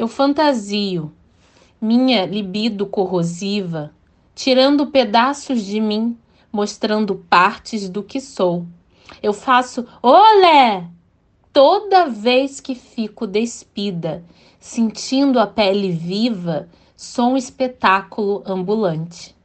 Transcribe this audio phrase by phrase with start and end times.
[0.00, 1.12] Eu fantasio,
[1.78, 3.92] minha libido corrosiva,
[4.34, 6.16] tirando pedaços de mim,
[6.50, 8.64] mostrando partes do que sou.
[9.22, 10.88] Eu faço olé
[11.52, 14.24] toda vez que fico despida,
[14.58, 19.36] sentindo a pele viva, sou um espetáculo ambulante.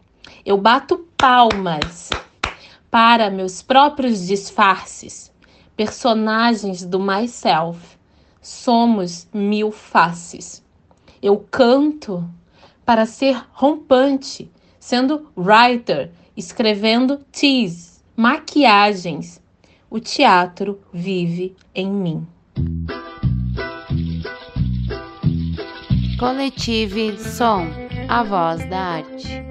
[0.45, 2.11] Eu bato palmas
[2.89, 5.33] para meus próprios disfarces,
[5.75, 7.94] personagens do myself.
[8.45, 10.63] Somos mil faces.
[11.19, 12.29] Eu canto
[12.85, 19.41] para ser rompante, sendo writer, escrevendo tease, maquiagens.
[19.89, 22.27] O teatro vive em mim.
[26.19, 27.65] Coletive Som,
[28.07, 29.43] a voz da arte.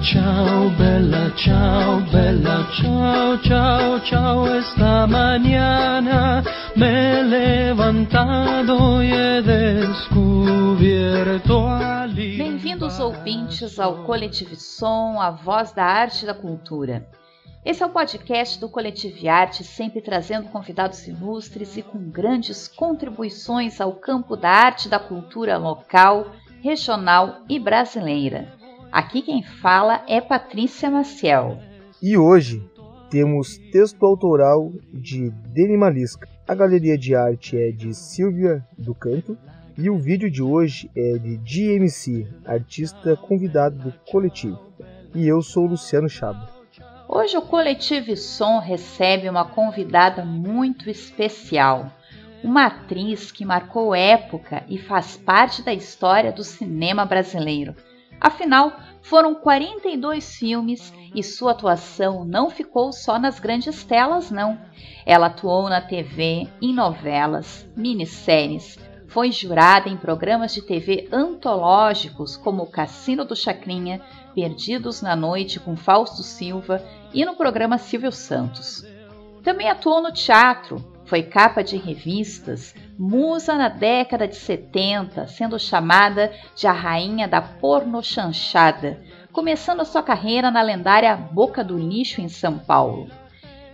[0.00, 4.46] Ciao, bella ciao, bella ciao, ciao, ciao.
[4.46, 6.42] Esta mañana
[6.74, 10.40] me he levantado y he descubierto.
[12.14, 17.06] Bem-vindos, ouvintes, ao Coletivo Som, a voz da arte e da cultura.
[17.62, 23.82] Esse é o podcast do Coletivo Arte, sempre trazendo convidados ilustres e com grandes contribuições
[23.82, 28.59] ao campo da arte e da cultura local, regional e brasileira.
[28.92, 31.58] Aqui quem fala é Patrícia Maciel.
[32.02, 32.60] E hoje
[33.08, 36.28] temos texto autoral de Deni Malisca.
[36.46, 39.38] A galeria de arte é de Silvia do Canto
[39.78, 44.58] e o vídeo de hoje é de GMC, artista convidado do coletivo.
[45.14, 46.44] E eu sou Luciano Chabo.
[47.08, 51.92] Hoje o Coletivo Som recebe uma convidada muito especial,
[52.42, 57.74] uma atriz que marcou época e faz parte da história do cinema brasileiro.
[58.20, 64.60] Afinal, foram 42 filmes e sua atuação não ficou só nas grandes telas, não.
[65.06, 68.78] Ela atuou na TV, em novelas, minisséries,
[69.10, 74.00] foi jurada em programas de TV antológicos como Cassino do Chacrinha,
[74.36, 76.80] Perdidos na Noite com Fausto Silva
[77.12, 78.86] e no programa Silvio Santos.
[79.42, 80.76] Também atuou no teatro,
[81.10, 87.42] foi capa de revistas, musa na década de 70, sendo chamada de a rainha da
[87.42, 93.08] pornochanchada, começando sua carreira na lendária Boca do Lixo em São Paulo.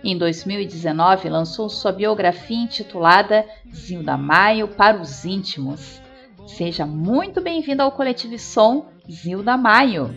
[0.03, 6.01] Em 2019, lançou sua biografia intitulada Zilda Maio para os Íntimos.
[6.47, 10.11] Seja muito bem-vinda ao Coletivo Som, Zilda Maio.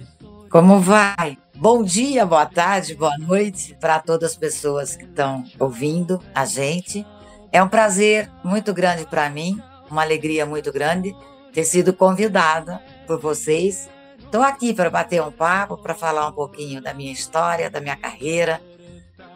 [0.51, 1.37] Como vai?
[1.61, 7.07] Bom dia, boa tarde, boa noite para todas as pessoas que estão ouvindo a gente.
[7.53, 11.15] É um prazer muito grande para mim, uma alegria muito grande
[11.53, 13.91] ter sido convidada por vocês.
[14.19, 17.97] Estou aqui para bater um papo, para falar um pouquinho da minha história, da minha
[17.97, 18.59] carreira.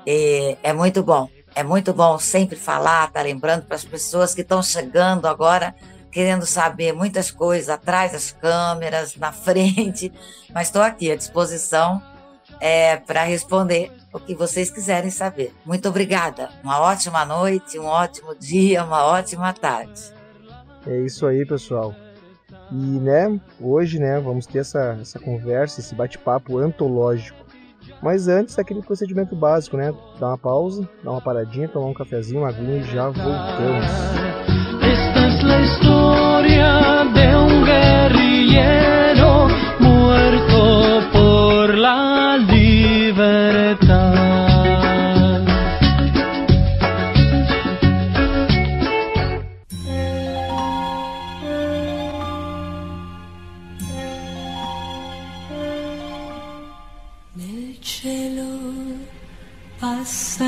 [0.07, 4.41] E é muito bom, é muito bom sempre falar, tá lembrando para as pessoas que
[4.41, 5.75] estão chegando agora
[6.11, 10.11] querendo saber muitas coisas atrás das câmeras, na frente,
[10.55, 12.01] mas estou aqui à disposição
[12.61, 15.53] é, para responder o que vocês quiserem saber.
[15.65, 16.49] Muito obrigada.
[16.63, 20.01] Uma ótima noite, um ótimo dia, uma ótima tarde.
[20.87, 21.95] É isso aí, pessoal.
[22.71, 27.45] E, né, hoje, né, vamos ter essa, essa conversa, esse bate-papo antológico.
[28.03, 29.93] Mas antes, aquele procedimento básico, né?
[30.19, 33.87] Dá uma pausa, dá uma paradinha, tomar um cafezinho, uma aguinha e já voltamos.
[34.83, 38.84] Esta es la historia de un guerrillero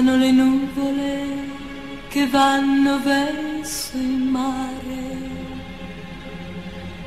[0.07, 1.27] passano le nuvole
[2.09, 5.35] che vanno verso il mare.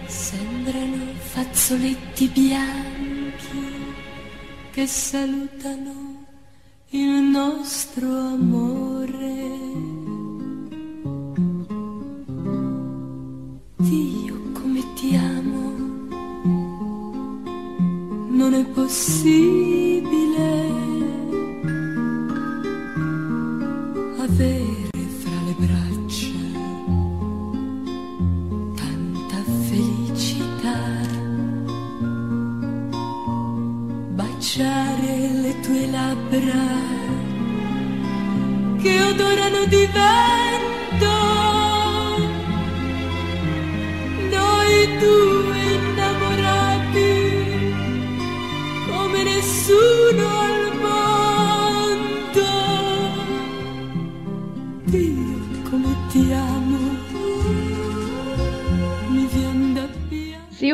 [0.06, 3.96] Sembrano fazzoletti bianchi
[4.72, 6.26] che salutano
[6.90, 9.48] il nostro amore.
[13.78, 15.72] Dio come ti amo,
[18.30, 20.79] non è possibile
[24.22, 24.90] avere
[25.22, 26.28] fra le braccia
[28.76, 30.80] tanta felicità,
[34.16, 36.66] baciare le tue labbra
[38.82, 41.16] che odorano di vento,
[44.36, 47.14] noi due innamorati
[48.90, 50.59] come nessuno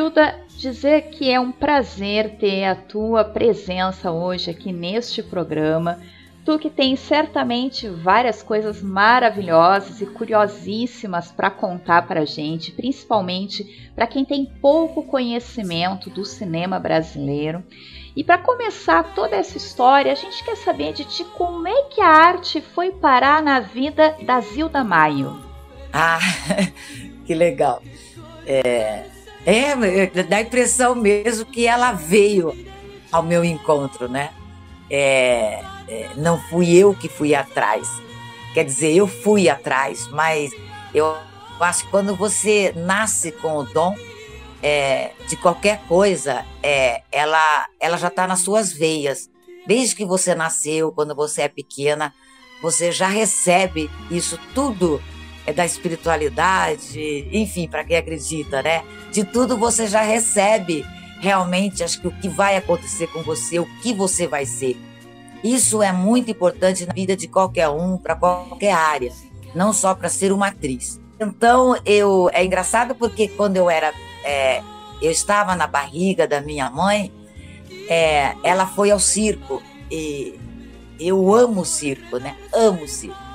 [0.06, 6.00] Zilda, dizer que é um prazer ter a tua presença hoje aqui neste programa.
[6.44, 13.90] Tu que tem certamente várias coisas maravilhosas e curiosíssimas para contar para a gente, principalmente
[13.96, 17.64] para quem tem pouco conhecimento do cinema brasileiro.
[18.14, 22.00] E para começar toda essa história, a gente quer saber de ti como é que
[22.00, 25.36] a arte foi parar na vida da Zilda Maio.
[25.92, 26.20] Ah,
[27.26, 27.82] que legal.
[28.46, 29.15] É,
[29.46, 32.52] é, dá a impressão mesmo que ela veio
[33.12, 34.32] ao meu encontro, né?
[34.90, 37.88] É, é, não fui eu que fui atrás.
[38.52, 40.50] Quer dizer, eu fui atrás, mas
[40.92, 41.16] eu
[41.60, 43.94] acho que quando você nasce com o dom
[44.62, 49.30] é, de qualquer coisa, é, ela, ela já está nas suas veias.
[49.66, 52.12] Desde que você nasceu, quando você é pequena,
[52.60, 55.15] você já recebe isso tudo é
[55.52, 58.84] da espiritualidade, enfim, para quem acredita, né?
[59.12, 60.84] De tudo você já recebe
[61.20, 64.76] realmente, acho que o que vai acontecer com você, o que você vai ser.
[65.42, 69.12] Isso é muito importante na vida de qualquer um, para qualquer área,
[69.54, 71.00] não só para ser uma atriz.
[71.18, 73.92] Então, eu é engraçado porque quando eu era,
[74.24, 74.62] é,
[75.00, 77.12] eu estava na barriga da minha mãe,
[77.88, 80.38] é, ela foi ao circo e
[80.98, 82.36] eu amo circo, né?
[82.52, 83.25] Amo circo.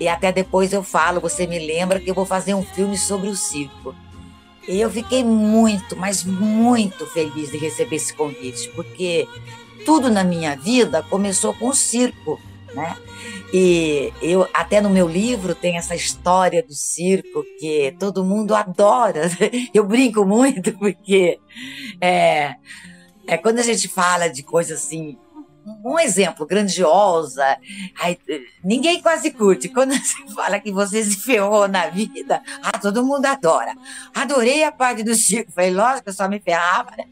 [0.00, 3.28] E até depois eu falo, você me lembra que eu vou fazer um filme sobre
[3.28, 3.94] o circo.
[4.68, 9.26] E eu fiquei muito, mas muito feliz de receber esse convite, porque
[9.84, 12.38] tudo na minha vida começou com o circo,
[12.74, 12.96] né?
[13.52, 19.22] E eu até no meu livro tem essa história do circo que todo mundo adora.
[19.72, 21.38] Eu brinco muito porque
[21.98, 22.54] é,
[23.26, 25.16] é quando a gente fala de coisas assim
[25.84, 27.56] um exemplo, grandiosa.
[28.00, 28.18] Aí,
[28.62, 29.68] ninguém quase curte.
[29.72, 33.74] Quando você fala que você se ferrou na vida, ah, todo mundo adora.
[34.14, 35.52] Adorei a parte do Chico.
[35.52, 37.04] Falei, lógico, eu só me ferrava, né?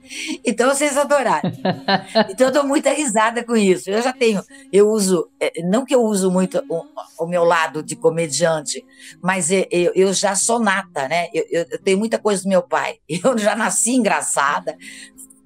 [0.45, 1.53] Então vocês adoraram.
[2.29, 3.91] Então eu dou muita risada com isso.
[3.91, 4.43] Eu já tenho,
[4.73, 6.85] eu uso, é, não que eu uso muito o,
[7.19, 8.85] o meu lado de comediante,
[9.23, 11.29] mas eu, eu já sou nata, né?
[11.33, 12.99] Eu, eu, tenho muita coisa do meu pai.
[13.09, 14.77] Eu já nasci engraçada,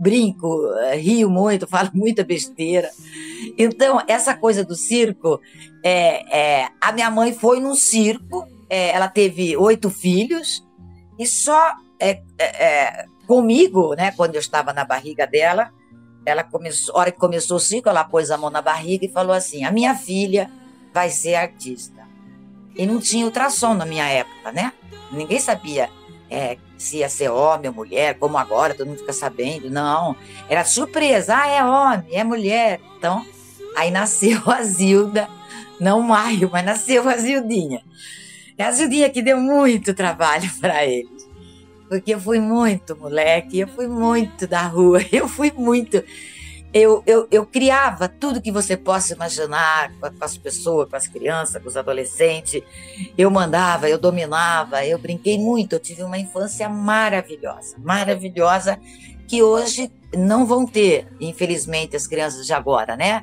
[0.01, 2.91] brinco, eh, rio muito, falo muita besteira.
[3.59, 5.41] Então, essa coisa do circo,
[5.85, 10.67] é, é, a minha mãe foi num circo, é, ela teve oito filhos,
[11.19, 15.71] e só é, é, é, comigo, né, quando eu estava na barriga dela,
[16.25, 19.09] ela começou, a hora que começou o circo, ela pôs a mão na barriga e
[19.09, 20.51] falou assim: a minha filha
[20.93, 22.09] vai ser artista.
[22.77, 24.73] E não tinha ultrassom na minha época, né?
[25.11, 25.91] Ninguém sabia
[26.31, 29.69] é, se ia ser homem ou mulher, como agora, todo mundo fica sabendo.
[29.69, 30.15] Não,
[30.49, 31.37] era surpresa.
[31.37, 32.81] Ah, é homem, é mulher.
[32.97, 33.27] Então,
[33.77, 35.29] aí nasceu a Zilda,
[35.81, 37.83] não Maio, mas nasceu a Zildinha.
[38.57, 41.29] É a Zildinha que deu muito trabalho para eles.
[41.89, 46.05] Porque eu fui muito moleque, eu fui muito da rua, eu fui muito
[46.73, 51.61] eu, eu, eu criava tudo que você possa imaginar com, as pessoas, com as crianças,
[51.61, 52.63] com os adolescentes.
[53.19, 55.75] Eu mandava, eu dominava, eu brinquei muito.
[55.75, 58.79] Eu tive uma infância maravilhosa, maravilhosa,
[59.27, 63.23] que hoje não vão ter, infelizmente, as crianças de agora, né?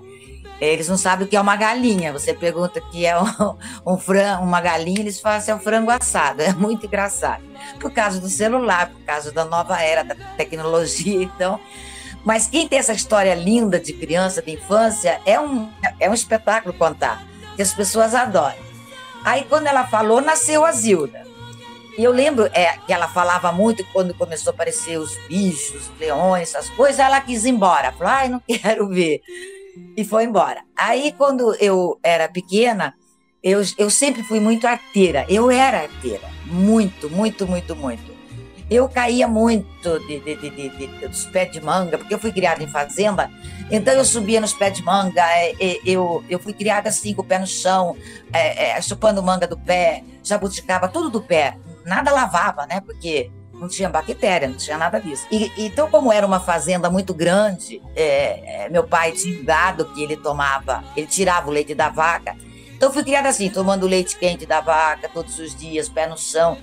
[0.60, 2.12] Eles não sabem o que é uma galinha.
[2.12, 3.57] Você pergunta o que é um,
[3.93, 6.41] um frango, uma galinha, eles falam assim, é um frango assado.
[6.41, 7.43] É muito engraçado.
[7.79, 11.24] Por causa do celular, por causa da nova era da tecnologia.
[11.24, 11.60] Então,
[12.24, 15.69] mas quem tem essa história linda de criança, de infância, é um,
[16.00, 18.67] é um espetáculo contar, que as pessoas adoram.
[19.24, 21.25] Aí, quando ela falou, nasceu a Zilda.
[21.97, 26.00] E eu lembro é, que ela falava muito quando começou a aparecer os bichos, os
[26.00, 27.91] leões, essas coisas, ela quis ir embora.
[27.91, 29.21] Falou, ai, não quero ver.
[29.95, 30.62] E foi embora.
[30.77, 32.93] Aí, quando eu era pequena,
[33.41, 35.25] eu, eu sempre fui muito arteira.
[35.27, 36.29] Eu era arteira.
[36.45, 38.16] Muito, muito, muito, muito.
[38.69, 42.67] Eu caía muito de, de, de, dos pés de manga, porque eu fui criada em
[42.67, 43.31] fazenda,
[43.71, 47.21] então eu subia nos pés de manga, é, é, eu, eu fui criada assim, com
[47.21, 47.95] o pé no chão,
[48.33, 51.57] é, é, chupando manga do pé, jabuticaba, tudo do pé.
[51.86, 52.81] Nada lavava, né?
[52.81, 55.25] Porque não tinha bactéria, não tinha nada disso.
[55.31, 60.03] E, então, como era uma fazenda muito grande, é, é, meu pai tinha gado que
[60.03, 62.36] ele tomava, ele tirava o leite da vaca.
[62.75, 66.57] Então, fui criada assim, tomando leite quente da vaca todos os dias, pé no chão.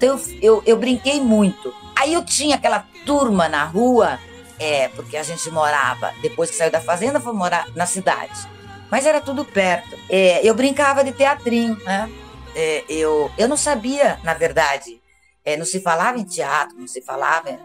[0.00, 1.74] Então eu, eu, eu brinquei muito.
[1.94, 4.18] Aí eu tinha aquela turma na rua,
[4.58, 8.48] é, porque a gente morava, depois que saiu da fazenda, foi morar na cidade.
[8.90, 9.98] Mas era tudo perto.
[10.08, 12.10] É, eu brincava de teatrinho, né?
[12.56, 15.02] É, eu, eu não sabia, na verdade,
[15.44, 17.58] é, não se falava em teatro, não se falava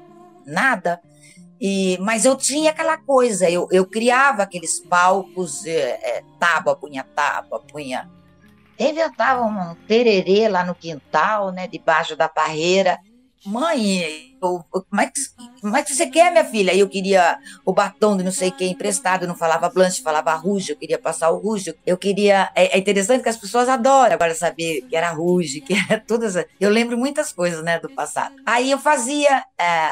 [0.46, 1.00] nada.
[1.60, 7.06] E, mas eu tinha aquela coisa, eu, eu criava aqueles palcos, é, é, tábua, punha
[7.16, 8.12] tábua, punha
[8.80, 13.00] inventava um tererê lá no quintal, né, debaixo da parreira.
[13.46, 14.04] Mãe,
[14.42, 15.22] o- como, é que,
[15.62, 16.72] como é que você quer, minha filha?
[16.72, 20.34] Aí eu queria o batom de não sei quem emprestado, eu não falava blanche, falava
[20.34, 21.76] rouge, eu queria passar o rouge.
[21.86, 22.50] Eu queria.
[22.56, 26.26] É, é interessante que as pessoas adoram agora saber que era rouge, que era tudo.
[26.60, 28.34] Eu lembro muitas coisas, né, do passado.
[28.46, 29.44] Aí eu fazia.
[29.60, 29.92] é,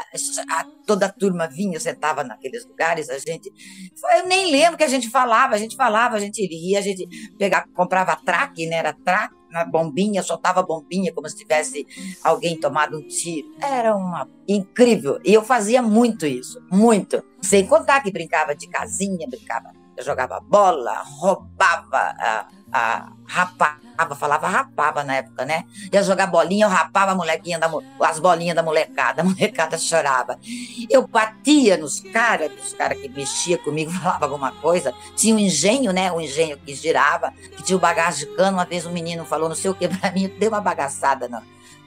[0.50, 3.50] a- toda a turma vinha, eu sentava naqueles lugares, a gente.
[4.18, 7.06] Eu nem lembro que a gente falava, a gente falava, a gente ria, a gente
[7.38, 8.76] pegava, comprava traque, né?
[8.76, 11.86] Era traque na bombinha, soltava bombinha como se tivesse
[12.22, 13.54] alguém tomado um tiro.
[13.62, 15.20] Era uma incrível.
[15.24, 17.22] E eu fazia muito isso, muito.
[17.40, 19.70] Sem contar que brincava de casinha, brincava,
[20.02, 22.14] jogava bola, roubava,
[23.26, 25.64] rapava, falava rapava na época, né?
[25.92, 27.70] Ia jogar bolinha, eu rapava a molequinha da,
[28.00, 30.38] as bolinhas da molecada, a molecada chorava.
[30.90, 34.92] Eu batia nos caras, os caras que mexiam comigo, falava alguma coisa.
[35.16, 36.10] Tinha um engenho, né?
[36.12, 38.56] Um engenho que girava, que tinha o bagaço de cano.
[38.56, 41.40] Uma vez um menino falou não sei o que pra mim, deu uma bagaçada no,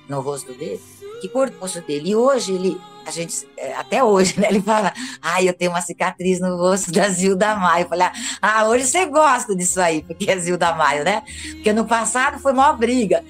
[0.08, 0.82] no rosto dele.
[1.22, 2.12] Que cor do rosto dele?
[2.12, 4.48] E hoje ele, a gente, é, até hoje, né?
[4.50, 7.86] Ele fala, ai, eu tenho uma cicatriz no rosto da Zilda Maio.
[7.86, 8.08] Eu falei,
[8.42, 11.24] ah, hoje você gosta disso aí, porque é Zilda Maio, né?
[11.54, 13.24] Porque no passado foi maior briga.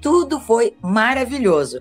[0.00, 1.80] Tudo foi maravilhoso.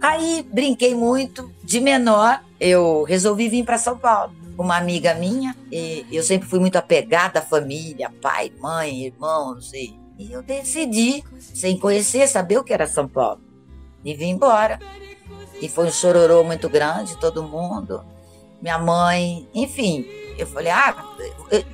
[0.00, 1.52] Aí brinquei muito.
[1.64, 4.32] De menor, eu resolvi vir para São Paulo.
[4.56, 9.62] Uma amiga minha, e eu sempre fui muito apegada à família, pai, mãe, irmão, não
[9.62, 9.96] sei.
[10.18, 13.40] E eu decidi, sem conhecer, saber o que era São Paulo.
[14.04, 14.80] E vim embora.
[15.60, 18.04] E foi um chororô muito grande, todo mundo.
[18.60, 20.06] Minha mãe, enfim.
[20.36, 20.94] Eu falei, ah,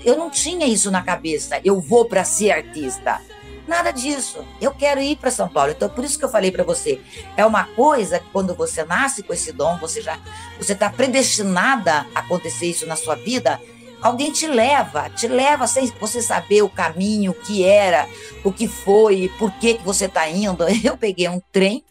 [0.05, 1.61] eu, não tinha isso na cabeça.
[1.64, 3.21] Eu vou para ser artista.
[3.69, 4.45] Nada disso.
[4.61, 5.73] Eu quero ir para São Paulo.
[5.73, 7.00] Então, por isso que eu falei para você.
[7.37, 10.19] É uma coisa que quando você nasce com esse dom, você já
[10.59, 13.61] você está predestinada a acontecer isso na sua vida.
[14.00, 18.07] Alguém te leva, te leva sem você saber o caminho, o que era,
[18.45, 20.64] o que foi, por que, que você está indo.
[20.85, 21.83] Eu peguei um trem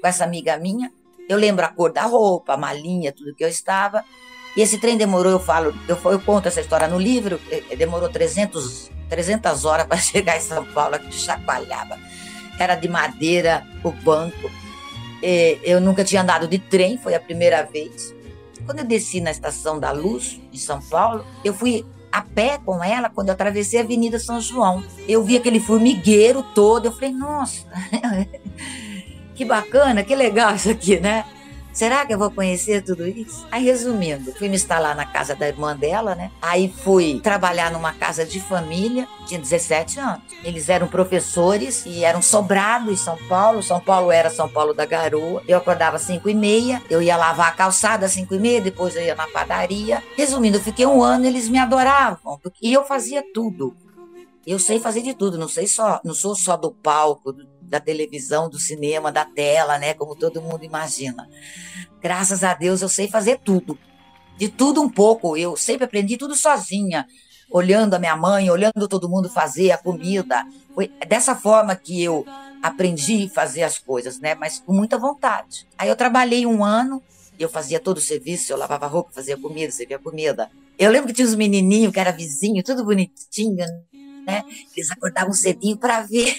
[0.00, 0.92] com essa amiga minha.
[1.28, 4.04] Eu lembro a cor da roupa, a malinha, tudo que eu estava.
[4.56, 8.08] E esse trem demorou, eu falo, eu, eu conto essa história no livro, eh, demorou
[8.08, 11.98] 300, 300 horas para chegar em São Paulo, que chacoalhava.
[12.58, 14.50] Era de madeira o banco.
[15.22, 18.14] Eh, Eu nunca tinha andado de trem, foi a primeira vez.
[18.66, 22.84] Quando eu desci na Estação da Luz, em São Paulo, eu fui a pé com
[22.84, 24.84] ela quando eu atravessei a Avenida São João.
[25.08, 27.66] Eu vi aquele formigueiro todo, eu falei, nossa,
[29.34, 31.24] que bacana, que legal isso aqui, né?
[31.72, 33.46] Será que eu vou conhecer tudo isso?
[33.50, 36.30] Aí, resumindo, fui me instalar na casa da irmã dela, né?
[36.40, 40.22] Aí fui trabalhar numa casa de família, tinha 17 anos.
[40.44, 43.62] Eles eram professores e eram sobrados em São Paulo.
[43.62, 45.42] São Paulo era São Paulo da Garoa.
[45.48, 48.60] Eu acordava às 5 e meia, eu ia lavar a calçada às 5 e meia,
[48.60, 50.02] depois eu ia na padaria.
[50.14, 52.38] Resumindo, eu fiquei um ano, eles me adoravam.
[52.60, 53.74] E eu fazia tudo.
[54.46, 57.32] Eu sei fazer de tudo, não sei só, não sou só do palco,
[57.72, 61.26] da televisão, do cinema, da tela, né, como todo mundo imagina.
[62.02, 63.78] Graças a Deus eu sei fazer tudo.
[64.36, 67.06] De tudo um pouco, eu sempre aprendi tudo sozinha,
[67.50, 70.44] olhando a minha mãe, olhando todo mundo fazer a comida.
[70.74, 72.26] Foi dessa forma que eu
[72.62, 75.66] aprendi a fazer as coisas, né, mas com muita vontade.
[75.78, 77.02] Aí eu trabalhei um ano,
[77.38, 80.50] eu fazia todo o serviço, eu lavava roupa, fazia comida, servia comida.
[80.78, 83.66] Eu lembro que tinha uns menininhos que era vizinho, tudo bonitinho,
[84.26, 84.42] né?
[84.76, 86.36] Eles acordavam cedinho para ver,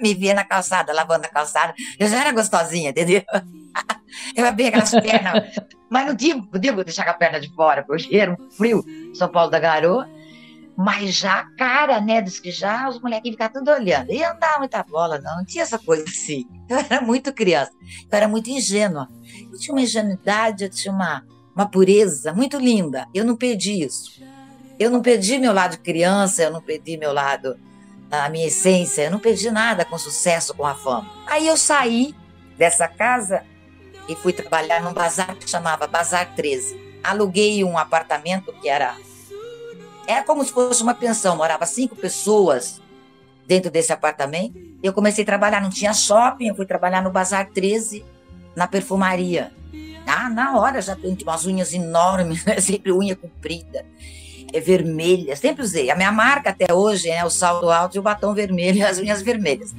[0.00, 1.74] me ver na calçada, lavando a calçada.
[1.98, 3.22] Eu já era gostosinha, entendeu?
[4.36, 5.50] Eu abria aquelas pernas,
[5.90, 9.28] mas não tinha, podia deixar com a perna de fora, porque era um frio, São
[9.28, 10.08] Paulo da Garoa.
[10.76, 14.10] Mas já a cara, né, dos que já os molequinhos ficavam tudo olhando.
[14.10, 16.48] E eu não dava muita bola, não, não tinha essa coisa assim.
[16.68, 19.08] Eu era muito criança, eu era muito ingênua.
[19.52, 21.24] Eu tinha uma ingenuidade, eu tinha uma,
[21.54, 23.06] uma pureza muito linda.
[23.14, 24.20] Eu não perdi isso.
[24.78, 27.56] Eu não perdi meu lado criança, eu não perdi meu lado,
[28.10, 31.10] a minha essência, eu não perdi nada com sucesso, com a fama.
[31.26, 32.14] Aí eu saí
[32.56, 33.42] dessa casa
[34.08, 37.00] e fui trabalhar num bazar que chamava Bazar 13.
[37.02, 38.96] Aluguei um apartamento que era
[40.06, 42.80] era como se fosse uma pensão, morava cinco pessoas
[43.46, 44.58] dentro desse apartamento.
[44.82, 48.04] Eu comecei a trabalhar, não tinha shopping, eu fui trabalhar no Bazar 13,
[48.54, 49.52] na perfumaria.
[50.06, 52.60] Ah, na hora já tinha umas unhas enormes, né?
[52.60, 53.84] sempre unha comprida, é
[54.60, 55.90] vermelha, sempre usei.
[55.90, 59.22] A minha marca até hoje é o salto alto e o batom vermelho as unhas
[59.22, 59.74] vermelhas.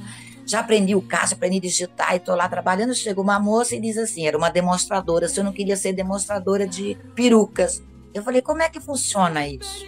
[0.46, 2.94] Já aprendi o caso, aprendi a digitar e estou lá trabalhando.
[2.94, 6.66] Chega uma moça e diz assim: era uma demonstradora, se eu não queria ser demonstradora
[6.66, 7.82] de perucas.
[8.14, 9.84] Eu falei: como é que funciona isso?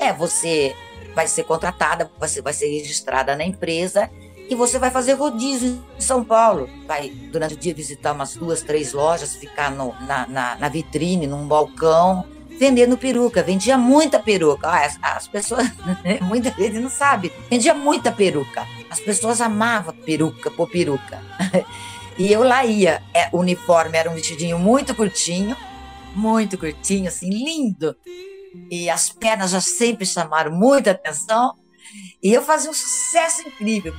[0.00, 0.74] É, você
[1.14, 4.10] vai ser contratada, você vai ser registrada na empresa
[4.48, 6.70] e você vai fazer rodízio em São Paulo.
[6.86, 11.26] Vai, durante o dia, visitar umas duas, três lojas, ficar no, na, na, na vitrine,
[11.26, 12.24] num balcão,
[12.58, 13.42] vendendo peruca.
[13.42, 14.68] Vendia muita peruca.
[14.68, 15.66] As, as pessoas,
[16.22, 18.66] muita gente não sabe, vendia muita peruca.
[18.90, 21.22] As pessoas amavam peruca por peruca.
[22.18, 23.00] E eu lá ia.
[23.14, 25.56] É, o uniforme era um vestidinho muito curtinho,
[26.16, 27.94] muito curtinho, assim, lindo.
[28.68, 31.54] E as pernas já sempre chamaram muita atenção.
[32.20, 33.94] E eu fazia um sucesso incrível.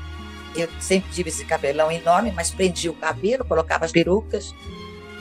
[0.53, 4.53] Eu sempre tive esse cabelão enorme, mas prendia o cabelo, colocava as perucas,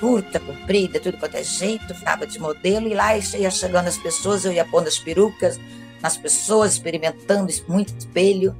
[0.00, 2.88] curta, comprida, tudo quanto é jeito, ficava de modelo.
[2.88, 5.59] E lá ia chegando as pessoas, eu ia pondo as perucas
[6.00, 8.57] nas pessoas, experimentando muito espelho.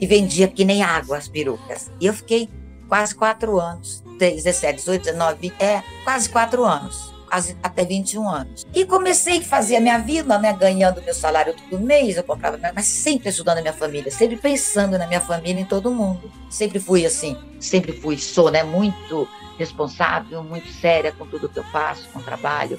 [0.00, 1.90] E vendia que nem água as perucas.
[2.00, 2.48] E eu fiquei
[2.88, 4.02] quase quatro anos.
[4.18, 7.12] 17, 18, 19, é, quase quatro anos.
[7.28, 8.66] Quase até 21 anos.
[8.74, 10.52] E comecei a fazer a minha vida, né?
[10.52, 14.98] Ganhando meu salário todo mês, eu comprava, mas sempre ajudando a minha família, sempre pensando
[14.98, 16.30] na minha família, em todo mundo.
[16.50, 18.62] Sempre fui assim, sempre fui, sou, né?
[18.62, 19.26] Muito
[19.58, 22.78] responsável, muito séria com tudo que eu faço, com o trabalho.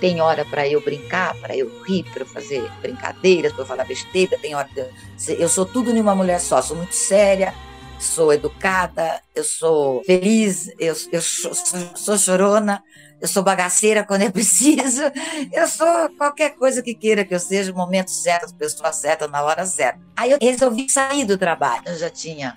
[0.00, 3.84] Tem hora para eu brincar, para eu rir, para eu fazer brincadeiras, para eu falar
[3.84, 4.38] besteira.
[4.38, 4.90] Tem hora eu,
[5.34, 6.62] eu sou tudo em uma mulher só.
[6.62, 7.54] Sou muito séria,
[7.98, 11.52] sou educada, eu sou feliz, eu, eu sou,
[11.94, 12.82] sou chorona,
[13.20, 15.02] eu sou bagaceira quando é preciso,
[15.52, 19.42] eu sou qualquer coisa que queira que eu seja, no momento certo, pessoa certa, na
[19.42, 20.00] hora certa.
[20.16, 21.82] Aí eu resolvi sair do trabalho.
[21.86, 22.56] Eu já tinha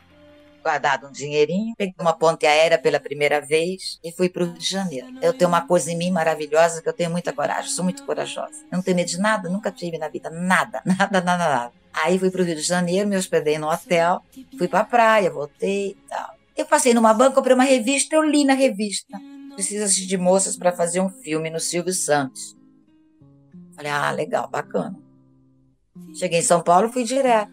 [0.63, 4.57] guardado um dinheirinho, peguei uma ponte aérea pela primeira vez e fui para o Rio
[4.57, 5.07] de Janeiro.
[5.21, 8.63] Eu tenho uma coisa em mim maravilhosa que eu tenho muita coragem, sou muito corajosa.
[8.71, 11.71] Eu não tenho medo de nada, nunca tive na vida nada, nada, nada, nada.
[11.93, 14.23] Aí fui para o Rio de Janeiro, me hospedei no hotel,
[14.57, 16.33] fui para a praia, voltei e tal.
[16.55, 19.19] Eu passei numa banca, comprei uma revista, eu li na revista.
[19.53, 22.55] Precisa-se de moças para fazer um filme no Silvio Santos.
[23.75, 24.99] Falei, ah, legal, bacana.
[26.15, 27.51] Cheguei em São Paulo, fui direto.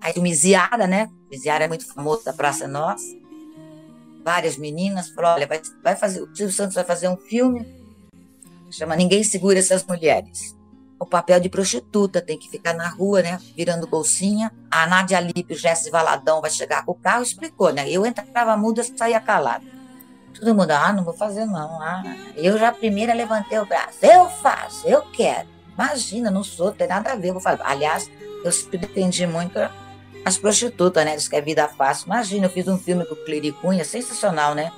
[0.00, 1.10] Aí o Miziara, né?
[1.30, 3.16] Miziara é muito famoso da Praça Nossa.
[4.24, 7.66] Várias meninas falaram, olha, vai, vai fazer, o Silvio Santos vai fazer um filme,
[8.70, 10.56] chama Ninguém Segura Essas Mulheres
[10.98, 14.50] o papel de prostituta, tem que ficar na rua, né, virando bolsinha.
[14.70, 17.88] A Nádia Lipe, o Jesse Valadão vai chegar com o carro, explicou, né?
[17.90, 19.64] Eu entrava muda, saía calada.
[20.38, 21.80] Todo mundo, ah, não vou fazer não.
[21.80, 22.02] Ah,
[22.34, 23.98] eu já primeiro levantei o braço.
[24.02, 25.48] Eu faço, eu quero.
[25.74, 27.62] Imagina, não sou, tem nada a ver, vou fazer.
[27.62, 28.10] Aliás,
[28.44, 29.58] eu sempre defendi muito
[30.26, 31.14] as prostitutas, né?
[31.14, 32.06] Diz que é vida fácil.
[32.06, 34.72] Imagina, eu fiz um filme com o Cliri Cunha, sensacional, né?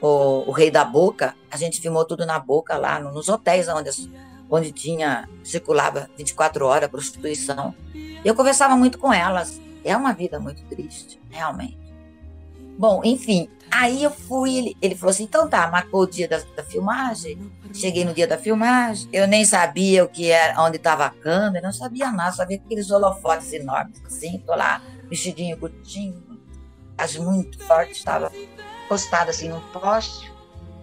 [0.00, 3.88] O, o Rei da Boca, a gente filmou tudo na boca lá, nos hotéis onde
[4.50, 7.72] onde tinha circulava 24 horas prostituição.
[8.24, 9.60] Eu conversava muito com elas.
[9.84, 11.78] É uma vida muito triste, realmente.
[12.80, 16.40] Bom, enfim, aí eu fui, ele, ele falou assim, então tá, marcou o dia da,
[16.56, 17.38] da, filmagem,
[17.74, 21.66] cheguei no dia da filmagem, eu nem sabia o que era, onde estava a câmera,
[21.66, 26.22] não sabia nada, só via aqueles holofotes enormes, assim, tô lá, vestidinho curtinho,
[26.96, 28.32] as muito forte, estava
[28.88, 30.32] postada assim num poste,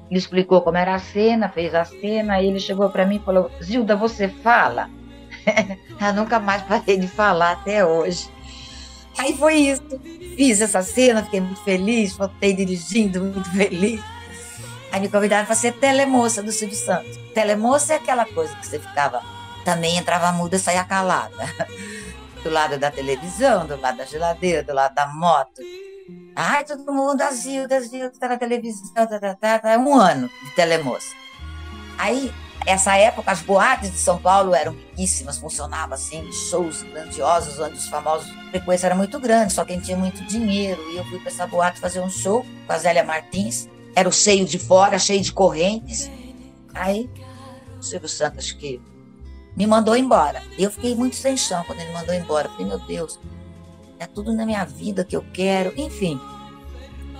[0.07, 3.25] ele explicou como era a cena, fez a cena, aí ele chegou para mim e
[3.25, 4.87] falou: Zilda, você fala?
[5.99, 8.29] Eu nunca mais parei de falar até hoje.
[9.17, 9.83] Aí foi isso.
[10.35, 14.01] Fiz essa cena, fiquei muito feliz, voltei dirigindo, muito feliz.
[14.91, 17.17] Aí me convidaram para ser telemoça do Silvio Santos.
[17.33, 19.21] Telemoça é aquela coisa que você ficava,
[19.65, 21.35] também entrava muda, saía calada.
[22.43, 25.61] Do lado da televisão, do lado da geladeira, do lado da moto.
[26.33, 29.95] Ai, todo mundo, a Zilda, a Zilda está na televisão, tá, tá, tá, tá, um
[29.95, 31.13] ano de telemoça.
[31.97, 32.31] Aí,
[32.65, 37.87] essa época, as boates de São Paulo eram riquíssimas, funcionavam assim, shows grandiosos, onde os
[37.87, 40.81] famosos, a frequência era muito grande, só quem tinha muito dinheiro.
[40.91, 44.11] E eu fui para essa boate fazer um show com a Zélia Martins, era o
[44.11, 46.09] cheio de fora, cheio de correntes.
[46.73, 47.09] Aí,
[47.79, 48.81] o Silvio Santos, que
[49.55, 50.43] me mandou embora.
[50.57, 52.49] Eu fiquei muito sem chão quando ele mandou embora.
[52.49, 53.19] falei, meu Deus,
[53.97, 56.19] é tudo na minha vida que eu quero, enfim.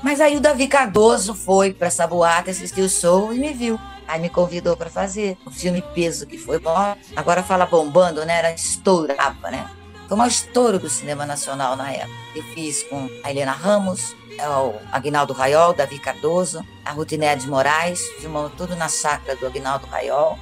[0.04, 3.80] Mas aí o Davi Cardoso foi para essa boate, assistiu o show e me viu.
[4.08, 6.96] Aí me convidou para fazer o filme Peso, que foi bom.
[7.15, 8.38] Agora fala bombando, né?
[8.38, 9.70] Era estourava, né?
[10.08, 12.12] Foi um estouro do cinema nacional na época.
[12.36, 18.02] Eu fiz com a Helena Ramos, é o Agnaldo Raiol, Davi Cardoso, a Rutinete Moraes,
[18.20, 20.38] filmamos tudo na chácara do Agnaldo Raiol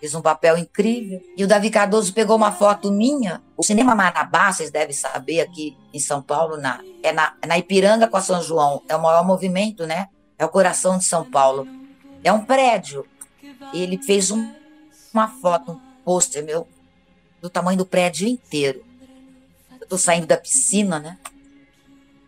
[0.00, 1.20] fez um papel incrível.
[1.36, 3.42] E o Davi Cardoso pegou uma foto minha.
[3.56, 8.08] O Cinema Marabá, vocês devem saber, aqui em São Paulo, na, é na, na Ipiranga
[8.08, 8.82] com a São João.
[8.88, 10.08] É o maior movimento, né?
[10.38, 11.68] É o coração de São Paulo.
[12.22, 13.06] É um prédio.
[13.72, 14.52] Ele fez um,
[15.12, 16.66] uma foto, um pôster meu,
[17.40, 18.84] do tamanho do prédio inteiro.
[19.80, 21.18] Eu tô saindo da piscina, né?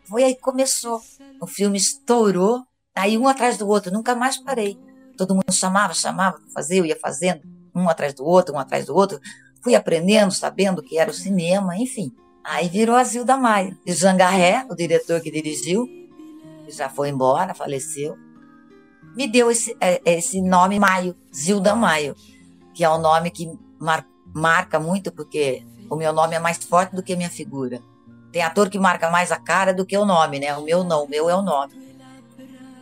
[0.04, 1.00] Foi aí que começou.
[1.40, 2.66] O filme estourou.
[2.94, 4.78] Aí um atrás do outro, nunca mais parei.
[5.16, 7.42] Todo mundo chamava, chamava fazer, eu ia fazendo
[7.74, 9.20] um atrás do outro, um atrás do outro.
[9.62, 12.12] Fui aprendendo, sabendo o que era o cinema, enfim.
[12.44, 13.76] Aí virou a Zilda Maia.
[13.86, 15.88] E Jangarré, o diretor que dirigiu,
[16.68, 18.16] já foi embora, faleceu,
[19.16, 22.14] me deu esse, é, esse nome Maio, Zilda Maio,
[22.74, 26.94] que é um nome que mar, marca muito, porque o meu nome é mais forte
[26.96, 27.80] do que a minha figura.
[28.32, 30.56] Tem ator que marca mais a cara do que o nome, né?
[30.56, 31.74] O meu não, o meu é o nome.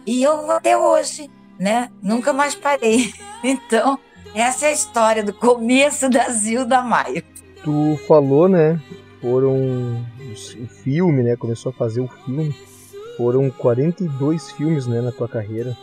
[0.06, 1.90] E eu até hoje, né?
[2.02, 3.12] Nunca mais parei.
[3.42, 3.98] Então,
[4.34, 7.24] essa é a história do começo da Zilda Maio.
[7.64, 8.78] Tu falou, né?
[9.22, 11.36] Foram o filme, né?
[11.36, 12.54] Começou a fazer o filme.
[13.16, 15.74] Foram 42 filmes, né, na tua carreira.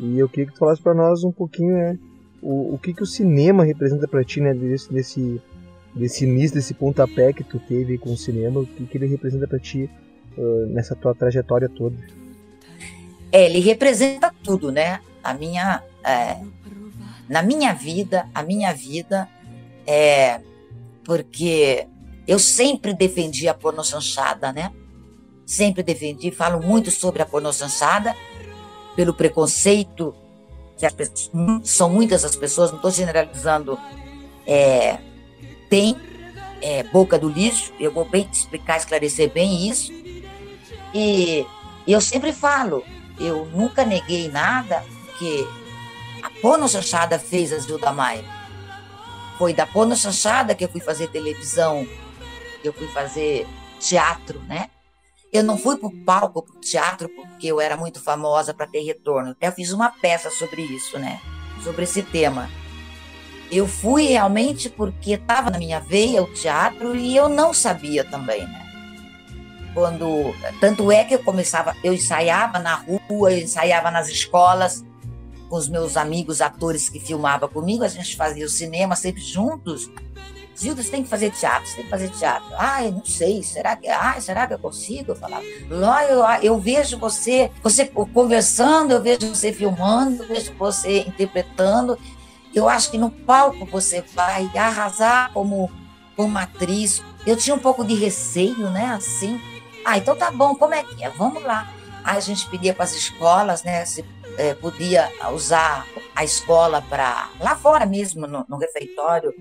[0.00, 1.98] E eu queria que tu falasse para nós um pouquinho, né,
[2.42, 5.40] o, o que que o cinema representa para ti, né, desse, desse
[5.94, 9.46] desse início, desse pontapé que tu teve com o cinema, o que, que ele representa
[9.46, 9.90] para ti
[10.36, 11.96] uh, nessa tua trajetória toda?
[13.32, 15.00] É, ele representa tudo, né?
[15.22, 16.38] A minha, é,
[17.28, 19.28] na minha vida, a minha vida
[19.86, 20.40] é
[21.04, 21.86] porque
[22.26, 24.72] eu sempre defendi a pornochanchada, né?
[25.46, 28.14] Sempre defendi, falo muito sobre a pornochanchada,
[29.00, 30.14] pelo preconceito
[30.76, 31.30] que as pessoas,
[31.64, 33.80] são muitas as pessoas, não estou generalizando,
[34.46, 34.98] é,
[35.70, 35.96] tem
[36.60, 39.90] é, boca do lixo, eu vou bem explicar, esclarecer bem isso.
[40.92, 41.46] E,
[41.88, 42.84] eu sempre falo,
[43.18, 44.84] eu nunca neguei nada,
[45.18, 45.48] que
[46.22, 48.22] a Pono Chanchada fez a Zilda Maia.
[49.38, 51.88] Foi da Pono Chanchada que eu fui fazer televisão,
[52.62, 53.46] eu fui fazer
[53.78, 54.68] teatro, né?
[55.32, 58.66] Eu não fui para o palco, para o teatro, porque eu era muito famosa para
[58.66, 59.30] ter retorno.
[59.30, 61.20] Até eu fiz uma peça sobre isso, né?
[61.62, 62.50] Sobre esse tema.
[63.50, 68.42] Eu fui realmente porque estava na minha veia o teatro e eu não sabia também,
[68.42, 68.66] né?
[69.72, 74.84] Quando, tanto é que eu começava, eu ensaiava na rua, eu ensaiava nas escolas
[75.48, 79.90] com os meus amigos atores que filmavam comigo, a gente fazia o cinema sempre juntos.
[80.58, 82.48] Zilda, você tem que fazer teatro, você tem que fazer teatro.
[82.58, 85.12] Ah, eu não sei, será que, ah, será que eu consigo?
[85.12, 85.42] Eu falava,
[86.08, 91.98] eu, eu vejo você, você conversando, eu vejo você filmando, eu vejo você interpretando,
[92.54, 95.70] eu acho que no palco você vai arrasar como,
[96.16, 97.02] como atriz.
[97.26, 98.86] Eu tinha um pouco de receio, né?
[98.86, 99.40] Assim.
[99.84, 101.10] Ah, então tá bom, como é que é?
[101.10, 101.72] Vamos lá.
[102.02, 103.84] Aí a gente pedia para as escolas, né?
[103.84, 104.04] Se
[104.36, 109.32] é, podia usar a escola para lá fora mesmo, no, no refeitório,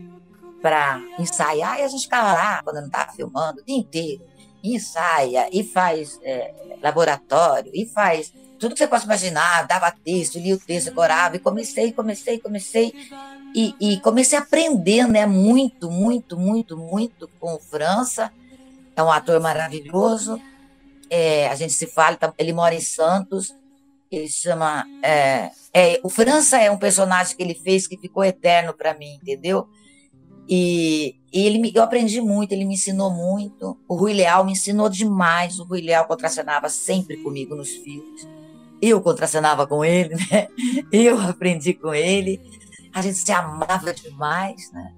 [0.62, 1.80] para ensaiar.
[1.80, 4.24] E a gente ficava lá, quando não estava filmando, o dia inteiro.
[4.63, 10.54] Ensaia e faz é, laboratório e faz tudo que você possa imaginar, dava texto, lia
[10.54, 12.93] o texto, corava, e comecei, comecei, comecei,
[13.56, 18.32] e, e, comecei a aprender, né, muito, muito, muito, muito com o França,
[18.95, 20.39] é um ator maravilhoso,
[21.10, 23.56] é, a gente se fala, tá, ele mora em Santos,
[24.12, 28.74] ele chama, é, é, o França é um personagem que ele fez que ficou eterno
[28.74, 29.67] para mim, entendeu?
[30.49, 33.77] E, e ele me, eu aprendi muito, ele me ensinou muito.
[33.88, 35.59] O Rui Leal me ensinou demais.
[35.59, 38.27] O Rui Leal contracenava sempre comigo nos filmes
[38.81, 40.47] eu contracenava com ele, né?
[40.91, 42.41] Eu aprendi com ele.
[42.93, 44.93] A gente se amava demais, né?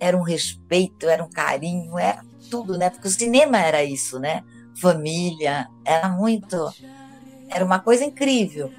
[0.00, 2.88] Era um respeito, era um carinho, era tudo, né?
[2.88, 4.44] Porque o cinema era isso, né?
[4.80, 6.72] Família, era muito.
[7.48, 8.70] Era uma coisa incrível.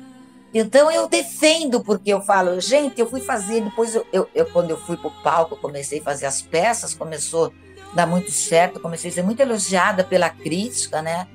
[0.54, 4.72] Então eu defendo, porque eu falo, gente, eu fui fazer, depois eu, eu, eu quando
[4.72, 7.54] eu fui para o palco, comecei a fazer as peças, começou
[7.92, 11.28] a dar muito certo, comecei a ser muito elogiada pela crítica, né?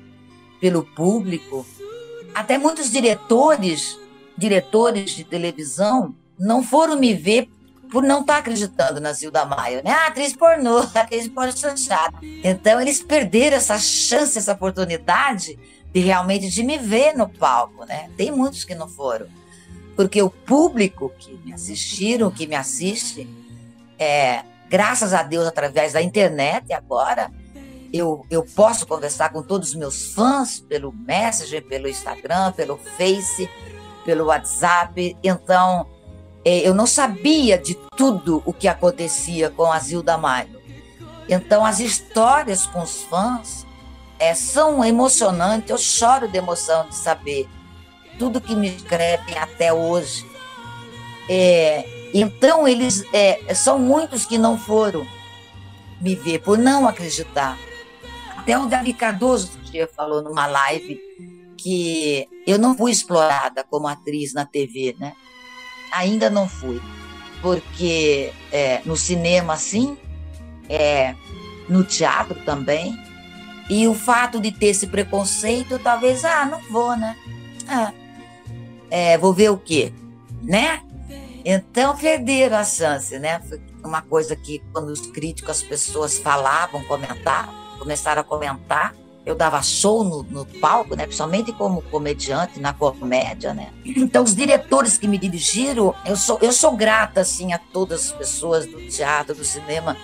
[0.59, 1.65] Pelo público
[2.35, 3.97] até muitos diretores,
[4.37, 7.49] diretores de televisão, não foram me ver
[7.89, 9.91] por não estar tá acreditando na Zilda Maia, né?
[9.91, 12.17] Ah, atriz pornô, atriz pornô chanchada.
[12.43, 15.57] Então eles perderam essa chance, essa oportunidade
[15.95, 18.09] de realmente de me ver no palco, né?
[18.17, 19.27] Tem muitos que não foram.
[19.95, 23.25] Porque o público que me assistiram, que me assiste,
[23.97, 27.31] é, graças a Deus, através da internet agora,
[27.93, 33.49] eu, eu posso conversar com todos os meus fãs pelo Messenger, pelo Instagram, pelo Face,
[34.03, 35.15] pelo WhatsApp.
[35.23, 35.87] Então,
[36.43, 40.59] é, eu não sabia de tudo o que acontecia com a Zilda Maio.
[41.29, 43.64] Então, as histórias com os fãs
[44.19, 45.69] é, são emocionantes.
[45.69, 47.47] Eu choro de emoção de saber
[48.17, 50.25] tudo que me escrevem até hoje.
[51.29, 55.05] É, então, eles é, são muitos que não foram
[55.99, 57.57] me ver por não acreditar.
[58.37, 60.99] Até o Davi Cardoso um dia falou numa live
[61.57, 65.13] que eu não fui explorada como atriz na TV, né?
[65.91, 66.79] Ainda não fui,
[67.41, 69.97] porque é, no cinema sim,
[70.69, 71.15] é,
[71.67, 72.95] no teatro também,
[73.69, 77.15] e o fato de ter esse preconceito, talvez, ah, não vou, né?
[77.67, 77.91] Ah,
[78.89, 79.91] é, vou ver o quê,
[80.43, 80.81] né?
[81.43, 83.39] Então perderam a chance, né?
[83.47, 88.95] Foi uma coisa que quando os críticos, as pessoas falavam, comentavam, começaram a comentar.
[89.23, 91.03] Eu dava show no, no palco, né?
[91.03, 93.73] Principalmente como comediante na comédia, né?
[93.83, 98.11] Então os diretores que me dirigiram, eu sou eu sou grata assim a todas as
[98.11, 99.97] pessoas do teatro, do cinema,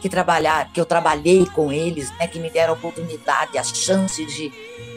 [0.00, 4.24] que trabalhar, que eu trabalhei com eles, né, que me deram a oportunidade, a chance
[4.24, 4.52] de,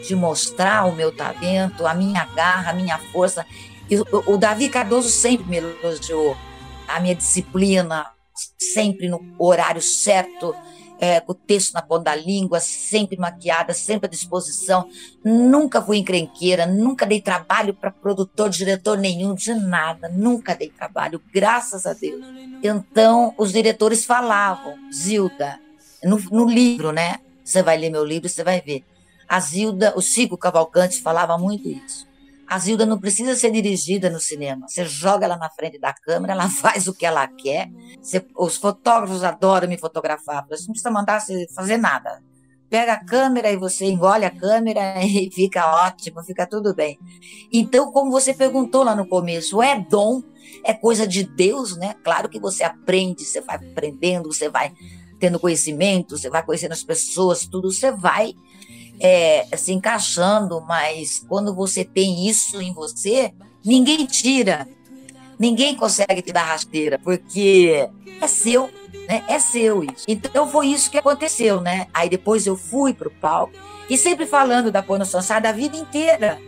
[0.07, 3.45] de mostrar o meu talento, a minha garra, a minha força.
[3.89, 6.37] E o, o Davi Cardoso sempre me elogiou
[6.87, 8.07] a minha disciplina,
[8.57, 10.55] sempre no horário certo,
[11.01, 14.87] é, com o texto na ponta da língua, sempre maquiada, sempre à disposição.
[15.25, 21.19] Nunca fui encrenqueira, nunca dei trabalho para produtor, diretor nenhum, de nada, nunca dei trabalho,
[21.33, 22.23] graças a Deus.
[22.61, 25.59] Então, os diretores falavam, Zilda,
[26.03, 27.17] no, no livro, né?
[27.43, 28.85] Você vai ler meu livro, você vai ver.
[29.27, 32.10] A Zilda, o Chico Cavalcante falava muito isso.
[32.51, 34.67] A Zilda não precisa ser dirigida no cinema.
[34.67, 37.69] Você joga ela na frente da câmera, ela faz o que ela quer.
[38.01, 40.45] Você, os fotógrafos adoram me fotografar.
[40.49, 42.21] Você não precisa mandar você fazer nada.
[42.69, 46.99] Pega a câmera e você engole a câmera e fica ótimo, fica tudo bem.
[47.53, 50.21] Então, como você perguntou lá no começo, é dom,
[50.65, 51.95] é coisa de Deus, né?
[52.03, 54.73] Claro que você aprende, você vai aprendendo, você vai
[55.21, 58.33] tendo conhecimento, você vai conhecendo as pessoas, tudo, você vai
[59.01, 63.33] é, se encaixando, mas quando você tem isso em você,
[63.65, 64.67] ninguém tira,
[65.39, 67.89] ninguém consegue te dar rasteira, porque
[68.21, 68.69] é seu,
[69.07, 69.23] né?
[69.27, 70.05] É seu isso.
[70.07, 71.87] Então foi isso que aconteceu, né?
[71.93, 73.53] Aí depois eu fui para o palco
[73.89, 76.39] e sempre falando da Porno Sansada a vida inteira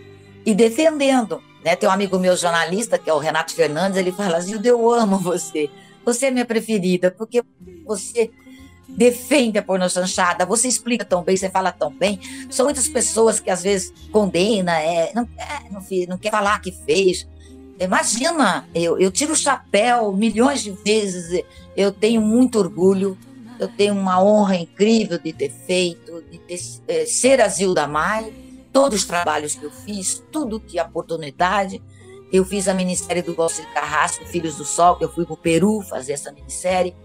[0.46, 1.42] e defendendo.
[1.66, 1.76] Né?
[1.76, 5.18] Tem um amigo meu jornalista, que é o Renato Fernandes, ele fala assim, eu amo
[5.18, 5.70] você,
[6.06, 7.44] você é minha preferida, porque
[7.86, 8.30] você
[8.96, 12.20] defende a pornochanchada, você explica tão bem, você fala tão bem.
[12.50, 16.72] São muitas pessoas que às vezes condena, é, não, é, não, não quer falar que
[16.72, 17.28] fez.
[17.80, 21.44] Imagina, eu, eu tiro o chapéu milhões de vezes,
[21.76, 23.18] eu tenho muito orgulho,
[23.60, 28.32] eu tenho uma honra incrível de ter feito, de ter, é, ser a Zilda Mai,
[28.72, 31.82] todos os trabalhos que eu fiz, tudo que a oportunidade.
[32.32, 35.38] Eu fiz a minissérie do Valcir Carrasco, Filhos do Sol, que eu fui para o
[35.38, 36.96] Peru fazer essa minissérie.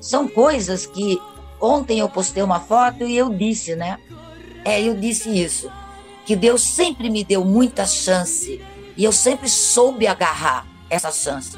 [0.00, 1.20] São coisas que
[1.60, 3.98] ontem eu postei uma foto e eu disse, né?
[4.64, 5.70] É, eu disse isso,
[6.24, 8.60] que Deus sempre me deu muita chance
[8.96, 11.56] e eu sempre soube agarrar essa chance.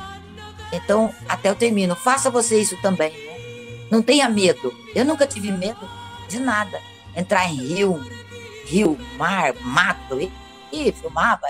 [0.72, 3.12] Então, até eu termino, faça você isso também.
[3.12, 3.86] Né?
[3.90, 4.74] Não tenha medo.
[4.94, 5.88] Eu nunca tive medo
[6.28, 6.80] de nada.
[7.14, 8.00] Entrar em rio,
[8.64, 10.32] rio, mar, mato, e,
[10.72, 11.46] e filmava.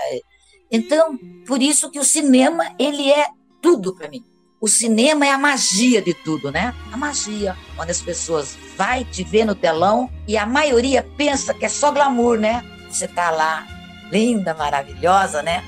[0.69, 3.27] Então, por isso que o cinema, ele é
[3.61, 4.32] tudo para mim
[4.63, 6.73] o cinema é a magia de tudo, né?
[6.89, 11.65] A magia, quando as pessoas vai te ver no telão e a maioria pensa que
[11.65, 12.63] é só glamour, né?
[12.89, 13.67] Você tá lá,
[14.09, 15.65] linda, maravilhosa, né?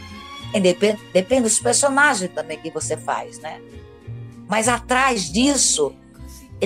[0.53, 3.59] Depende, depende dos personagens também que você faz, né?
[4.47, 5.93] Mas atrás disso,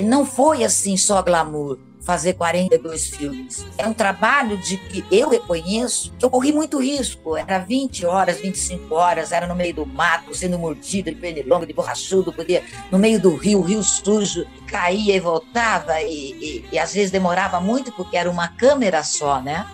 [0.00, 3.66] não foi assim só glamour fazer 42 filmes.
[3.76, 7.36] É um trabalho de que eu reconheço que eu corri muito risco.
[7.36, 11.72] Era 20 horas, 25 horas, era no meio do mato, sendo mordida de pernilongo, de
[11.72, 16.94] borrachudo, podia no meio do rio, rio sujo, caía e voltava, e, e, e às
[16.94, 19.66] vezes demorava muito porque era uma câmera só, né?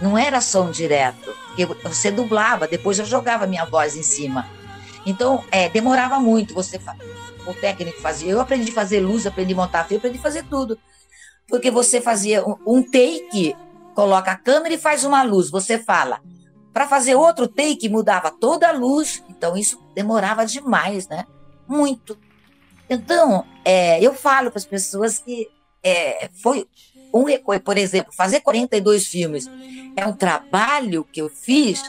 [0.00, 1.34] Não era som direto,
[1.82, 4.46] você dublava, depois eu jogava minha voz em cima.
[5.04, 6.54] Então, é, demorava muito.
[6.54, 6.78] Você,
[7.46, 8.30] o técnico fazia.
[8.30, 10.78] Eu aprendi a fazer luz, aprendi a montar fio, aprendi a fazer tudo
[11.50, 13.54] porque você fazia um take,
[13.94, 16.20] coloca a câmera e faz uma luz, você fala.
[16.72, 21.26] Para fazer outro take, mudava toda a luz, então isso demorava demais, né?
[21.66, 22.16] Muito.
[22.88, 25.48] Então, é, eu falo para as pessoas que
[25.82, 26.66] é, foi
[27.12, 29.50] um recuo, por exemplo, fazer 42 filmes
[29.96, 31.82] é um trabalho que eu fiz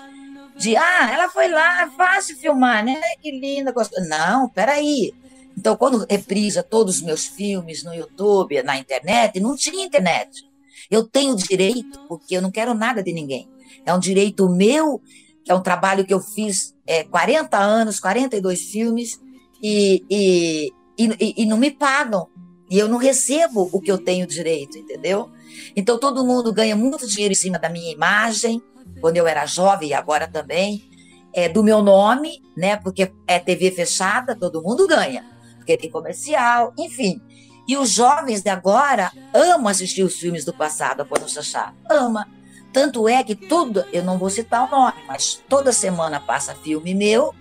[0.58, 3.00] de, ah, ela foi lá, é fácil filmar, né?
[3.22, 4.04] Que linda, gostou.
[4.06, 5.14] Não, peraí.
[5.58, 10.44] Então, quando reprisa todos os meus filmes no YouTube, na internet, não tinha internet.
[10.90, 13.50] Eu tenho direito, porque eu não quero nada de ninguém.
[13.86, 15.02] É um direito meu,
[15.44, 19.20] que é um trabalho que eu fiz é, 40 anos, 42 filmes,
[19.62, 22.28] e, e, e, e não me pagam.
[22.70, 25.30] E eu não recebo o que eu tenho direito, entendeu?
[25.76, 28.62] Então, todo mundo ganha muito dinheiro em cima da minha imagem,
[29.02, 30.90] quando eu era jovem e agora também,
[31.34, 32.78] é, do meu nome, né?
[32.78, 35.32] Porque é TV fechada, todo mundo ganha
[35.62, 37.22] porque tem comercial, enfim.
[37.68, 41.74] E os jovens de agora amam assistir os filmes do passado, a Porno Chachá.
[41.90, 42.28] Ama.
[42.74, 46.94] Tanto é que tudo, eu não vou citar o nome, mas toda semana passa filme
[46.94, 47.36] meu,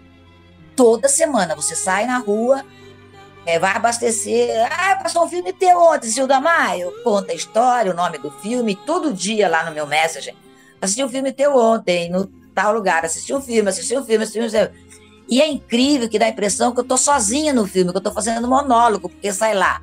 [0.75, 2.65] toda semana você sai na rua,
[3.47, 4.51] é, vai abastecer.
[4.71, 6.93] Ah, passou um filme teu ontem, Silda Maio.
[7.05, 10.35] Conta a história, o nome do filme, todo dia lá no meu Messenger.
[10.81, 14.41] Assisti um filme teu ontem, no tal lugar, assisti um filme, assisti um filme, assisti
[14.41, 14.90] um filme.
[15.31, 18.03] E é incrível que dá a impressão que eu tô sozinha no filme, que eu
[18.03, 19.81] tô fazendo monólogo, porque sai lá.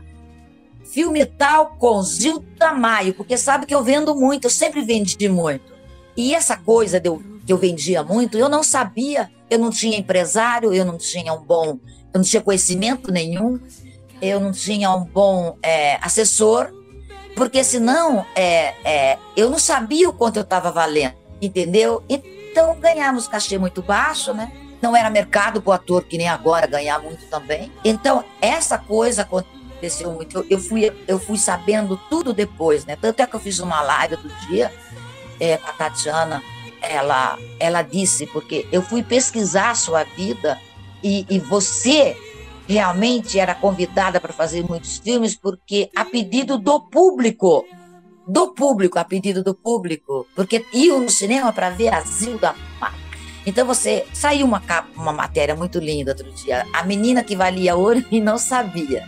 [0.83, 5.73] Filme tal com Zilda Maio, porque sabe que eu vendo muito, eu sempre vendi muito.
[6.17, 9.97] E essa coisa de eu, que eu vendia muito, eu não sabia, eu não tinha
[9.97, 11.79] empresário, eu não tinha um bom,
[12.13, 13.57] eu não tinha conhecimento nenhum.
[14.21, 16.73] eu não tinha um bom é, assessor,
[17.35, 22.03] porque senão é, é, eu não sabia o quanto eu estava valendo, entendeu?
[22.09, 24.51] Então ganhamos cachê muito baixo, né?
[24.81, 27.71] Não era mercado para o ator, que nem agora, ganhar muito também.
[27.83, 30.37] Então, essa coisa aconteceu muito.
[30.37, 32.95] Eu, eu, fui, eu fui sabendo tudo depois, né?
[32.95, 34.71] Tanto é que eu fiz uma live do dia
[35.39, 36.43] é, com a Tatiana.
[36.81, 40.59] Ela, ela disse, porque eu fui pesquisar a sua vida
[41.03, 42.15] e, e você
[42.67, 47.65] realmente era convidada para fazer muitos filmes porque a pedido do público,
[48.27, 53.06] do público, a pedido do público, porque iam no cinema para ver a Zilda Mata.
[53.47, 54.61] Então você saiu uma,
[54.93, 59.07] uma matéria muito linda outro dia, a menina que valia ouro e não sabia.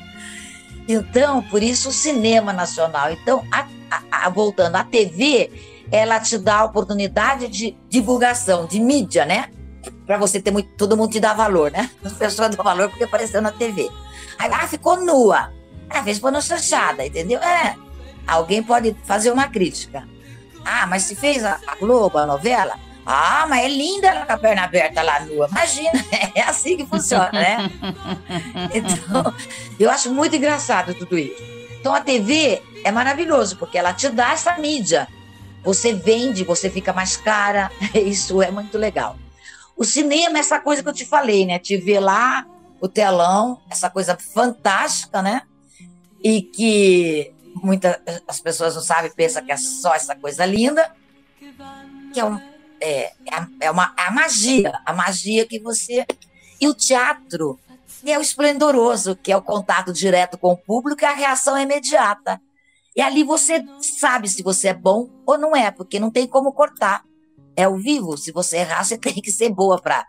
[0.88, 3.12] Então, por isso o cinema nacional.
[3.12, 5.52] Então, a, a, a, voltando, a TV,
[5.92, 9.50] ela te dá a oportunidade de divulgação, de mídia, né?
[10.06, 11.90] para você ter muito, todo mundo te dá valor, né?
[12.04, 13.90] As pessoas dão valor porque apareceu na TV.
[14.40, 15.52] Aí, ah, ficou nua.
[15.90, 17.40] Ah, fez pôr chanchada, entendeu?
[17.40, 17.76] É.
[18.26, 20.08] Alguém pode fazer uma crítica.
[20.66, 22.74] Ah, mas se fez a, a Globo, a novela,
[23.12, 25.48] ah, mas é linda ela com a perna aberta lá nua.
[25.50, 25.92] Imagina,
[26.36, 27.72] é assim que funciona, né?
[28.72, 29.34] Então,
[29.80, 31.42] eu acho muito engraçado tudo isso.
[31.80, 35.08] Então, a TV é maravilhoso, porque ela te dá essa mídia.
[35.64, 37.72] Você vende, você fica mais cara.
[37.96, 39.18] Isso é muito legal.
[39.76, 41.58] O cinema é essa coisa que eu te falei, né?
[41.58, 42.46] Te ver lá,
[42.80, 45.42] o telão, essa coisa fantástica, né?
[46.24, 50.92] E que muitas as pessoas não sabem, pensam que é só essa coisa linda,
[52.14, 52.40] que é, um,
[52.82, 53.14] é,
[53.62, 56.06] é, uma é a magia, a magia que você.
[56.60, 57.60] E o teatro
[58.06, 61.64] é o esplendoroso, que é o contato direto com o público e a reação é
[61.64, 62.42] imediata.
[62.96, 66.52] E ali você sabe se você é bom ou não é, porque não tem como
[66.52, 67.04] cortar
[67.56, 68.18] é ao vivo.
[68.18, 70.06] Se você errar, você tem que ser boa para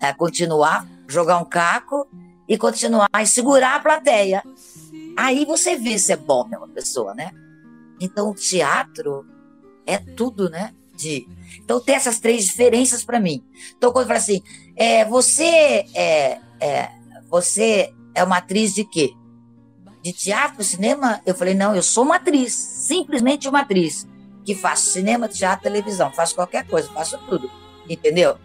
[0.00, 2.06] é, continuar, jogar um caco
[2.48, 4.42] e continuar e segurar a plateia.
[5.16, 7.30] Aí você vê se é bom mesmo a pessoa, né?
[8.00, 9.26] Então, o teatro
[9.86, 10.74] é tudo, né?
[10.94, 11.26] De...
[11.62, 13.44] Então, tem essas três diferenças para mim.
[13.76, 14.42] Então, quando fala assim,
[14.76, 16.90] é, você, é, é,
[17.30, 19.12] você é uma atriz de quê?
[20.02, 21.20] De teatro, cinema?
[21.24, 24.06] Eu falei, não, eu sou uma atriz, simplesmente uma atriz
[24.44, 27.50] que faço cinema, teatro, televisão, faço qualquer coisa, faço tudo,
[27.88, 28.38] entendeu?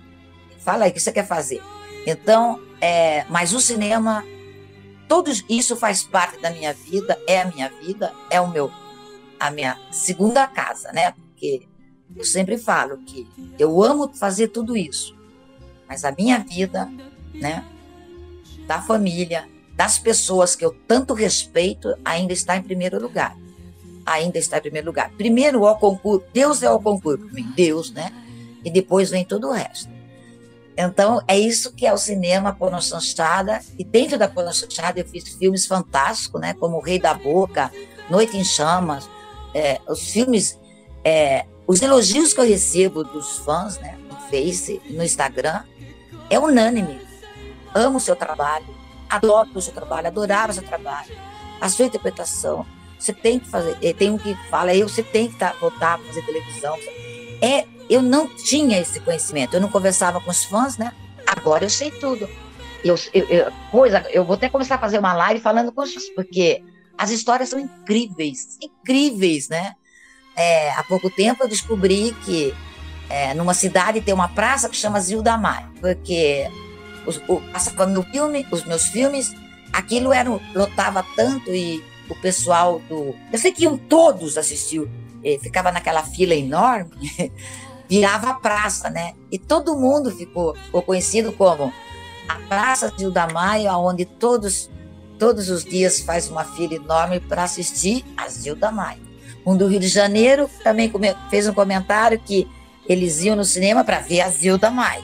[0.60, 1.62] Fala aí o que você quer fazer.
[2.08, 4.24] Então, é, mas o cinema,
[5.08, 8.72] tudo isso faz parte da minha vida, é a minha vida, é o meu,
[9.40, 11.12] a minha segunda casa, né?
[11.12, 11.68] Porque
[12.16, 15.16] eu sempre falo que eu amo fazer tudo isso,
[15.88, 16.90] mas a minha vida,
[17.34, 17.66] né?
[18.68, 23.36] Da família, das pessoas que eu tanto respeito, ainda está em primeiro lugar
[24.14, 25.12] ainda está em primeiro lugar.
[25.12, 28.12] Primeiro o concurso, Deus é o concurso para mim, Deus, né?
[28.64, 29.90] E depois vem todo o resto.
[30.78, 33.60] Então, é isso que é o cinema porno chanchada.
[33.78, 36.54] E dentro da porno chanchada eu fiz filmes fantásticos, né?
[36.54, 37.72] Como O Rei da Boca,
[38.10, 39.10] Noite em Chamas.
[39.54, 40.60] É, os filmes,
[41.04, 43.96] é, os elogios que eu recebo dos fãs, né?
[44.10, 45.62] No Face, no Instagram,
[46.28, 47.00] é unânime.
[47.76, 48.66] Amo o seu trabalho,
[49.08, 51.16] adoro o seu trabalho, adorava o seu trabalho,
[51.62, 52.66] a sua interpretação,
[52.98, 53.78] você tem que fazer.
[53.84, 56.76] Eh, tem um que fala, eu você tem que tá, voltar a fazer televisão.
[57.40, 59.54] É, eu não tinha esse conhecimento.
[59.54, 60.92] Eu não conversava com os fãs, né?
[61.28, 62.28] Agora eu sei tudo.
[62.84, 65.94] Eu, eu, eu, coisa, eu vou até começar a fazer uma live falando com os
[65.94, 66.64] fãs, porque
[66.98, 69.76] as histórias são incríveis, incríveis, né?
[70.40, 72.56] É, há pouco tempo eu descobri que
[73.10, 76.50] é, numa cidade tem uma praça que chama Zilda Mai, porque
[77.06, 79.36] os, o, passava meu filme, os meus filmes,
[79.74, 83.14] aquilo era, lotava tanto e o pessoal do.
[83.34, 84.90] Eu sei que iam todos assistir,
[85.26, 86.90] eh, ficava naquela fila enorme,
[87.90, 89.16] virava a praça, né?
[89.30, 91.74] E todo mundo ficou, ficou conhecido como
[92.30, 94.72] a Praça Gilda Maia, onde todos,
[95.18, 99.09] todos os dias faz uma fila enorme para assistir a Gilda Maia.
[99.50, 100.92] Um do Rio de Janeiro também
[101.28, 102.48] fez um comentário que
[102.88, 105.02] eles iam no cinema para ver a Zilda Maia.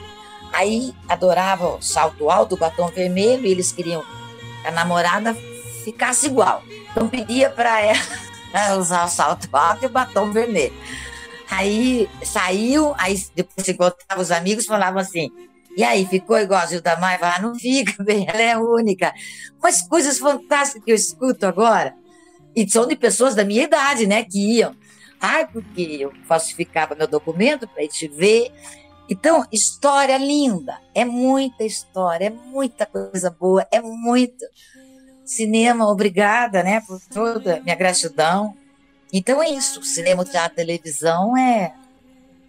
[0.52, 4.02] Aí adorava o salto alto, batom vermelho, e eles queriam
[4.62, 5.34] que a namorada
[5.82, 6.62] ficasse igual.
[6.92, 10.74] Então pedia para ela usar o salto alto e o batom vermelho.
[11.50, 15.28] Aí saiu, aí depois se encontrava os amigos falavam assim,
[15.76, 17.18] e aí, ficou igual a Gilda Maia?
[17.20, 19.12] Ah, não fica, bem, ela é única.
[19.58, 21.94] Umas coisas fantásticas que eu escuto agora.
[22.56, 24.74] E são de pessoas da minha idade, né, que iam.
[25.20, 28.50] Ai, porque eu falsificava meu documento para te ver.
[29.08, 30.80] Então, história linda.
[30.94, 34.44] É muita história, é muita coisa boa, é muito.
[35.24, 38.56] Cinema, obrigada, né, por toda minha gratidão.
[39.12, 41.74] Então é isso, cinema, teatro, televisão é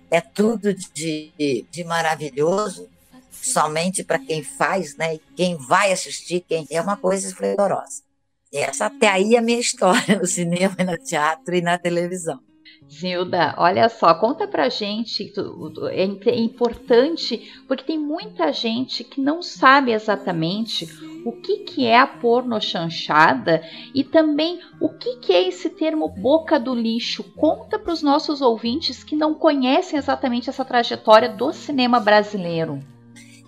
[0.09, 2.89] é tudo de, de maravilhoso,
[3.29, 8.06] somente para quem faz, né, quem vai assistir, quem é uma coisa esplendorosa.
[8.53, 12.39] Essa até aí é a minha história no cinema, no teatro e na televisão.
[12.89, 15.33] Zilda, olha só, conta pra gente,
[15.91, 20.87] é, é importante, porque tem muita gente que não sabe exatamente
[21.25, 23.61] o que, que é a pornochanchada
[23.93, 27.23] e também o que, que é esse termo boca do lixo.
[27.35, 32.79] Conta para os nossos ouvintes que não conhecem exatamente essa trajetória do cinema brasileiro.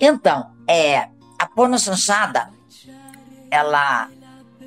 [0.02, 1.08] Então, é,
[1.40, 2.50] a pornochanchada,
[3.50, 4.10] ela,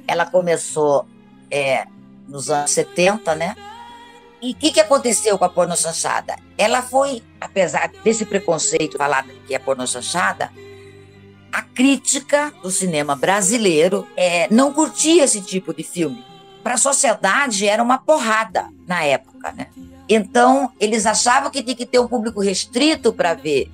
[0.06, 1.06] ela começou
[1.50, 1.86] é,
[2.28, 3.56] nos anos 70, né?
[4.40, 6.36] E o que, que aconteceu com a porno chanchada?
[6.58, 10.50] Ela foi, apesar desse preconceito falado que é porno chanchada,
[11.52, 16.24] a crítica do cinema brasileiro é, não curtia esse tipo de filme.
[16.62, 19.68] Para a sociedade era uma porrada na época, né?
[20.08, 23.70] Então eles achavam que tinha que ter um público restrito para ver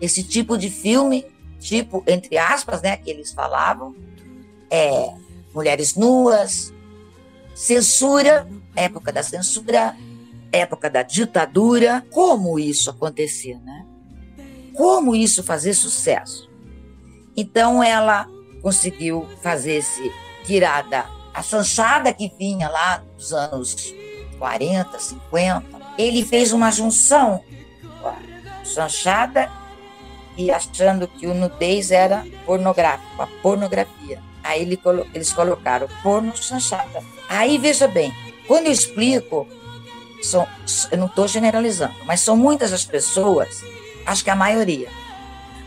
[0.00, 1.24] esse tipo de filme,
[1.58, 3.94] tipo entre aspas, né, que eles falavam,
[4.70, 5.12] é,
[5.54, 6.72] mulheres nuas,
[7.54, 9.96] censura, época da censura,
[10.50, 12.04] época da ditadura.
[12.10, 13.86] Como isso acontecia, né?
[14.74, 16.50] Como isso fazer sucesso?
[17.36, 18.28] Então ela
[18.60, 20.12] conseguiu fazer esse
[20.44, 23.92] tirada a chanchada que vinha lá dos anos
[24.38, 25.64] 40, 50.
[25.98, 27.42] Ele fez uma junção
[28.00, 28.88] com a
[30.36, 34.22] e achando que o nudez era pornográfico, a pornografia.
[34.44, 34.78] Aí ele,
[35.14, 37.02] eles colocaram porno chanchada.
[37.28, 38.12] Aí veja bem,
[38.46, 39.48] quando eu explico,
[40.22, 40.46] são,
[40.92, 43.62] eu não estou generalizando, mas são muitas as pessoas,
[44.06, 44.88] acho que a maioria,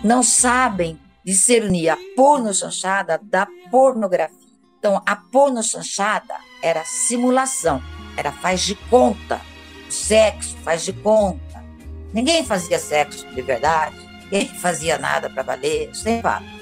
[0.03, 4.37] não sabem discernir a porno chanchada da pornografia.
[4.77, 7.81] Então, a porno chanchada era simulação,
[8.15, 9.41] era faz de conta.
[9.89, 11.63] Sexo faz de conta.
[12.13, 16.56] Ninguém fazia sexo de verdade, ninguém fazia nada para valer, sem fala.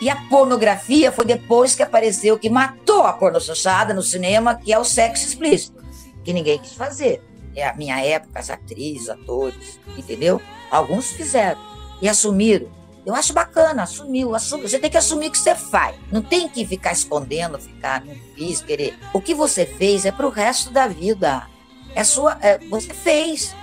[0.00, 4.78] E a pornografia foi depois que apareceu, que matou a pornochanchada no cinema, que é
[4.78, 5.82] o sexo explícito,
[6.24, 7.22] que ninguém quis fazer.
[7.54, 10.40] É a minha época, as atrizes, atores, entendeu?
[10.70, 11.60] Alguns fizeram
[12.00, 12.68] e assumiram.
[13.04, 14.68] Eu acho bacana, assumiu, assumiu.
[14.68, 15.96] Você tem que assumir o que você faz.
[16.12, 18.98] Não tem que ficar escondendo, ficar, não fiz, querer.
[19.12, 21.46] O que você fez é pro resto da vida.
[21.94, 23.54] É sua, é, você fez.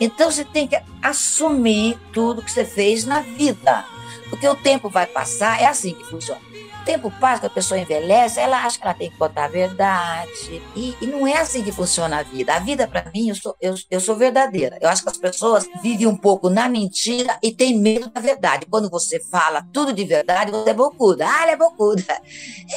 [0.00, 3.84] Então você tem que assumir tudo que você fez na vida.
[4.30, 6.40] Porque o tempo vai passar, é assim que funciona.
[6.82, 10.62] O tempo passa, a pessoa envelhece, ela acha que ela tem que contar a verdade.
[10.76, 12.54] E, e não é assim que funciona a vida.
[12.54, 14.78] A vida, para mim, eu sou, eu, eu sou verdadeira.
[14.80, 18.66] Eu acho que as pessoas vivem um pouco na mentira e têm medo da verdade.
[18.68, 21.26] Quando você fala tudo de verdade, você é bocuda.
[21.26, 22.04] Ah, ela é bocuda.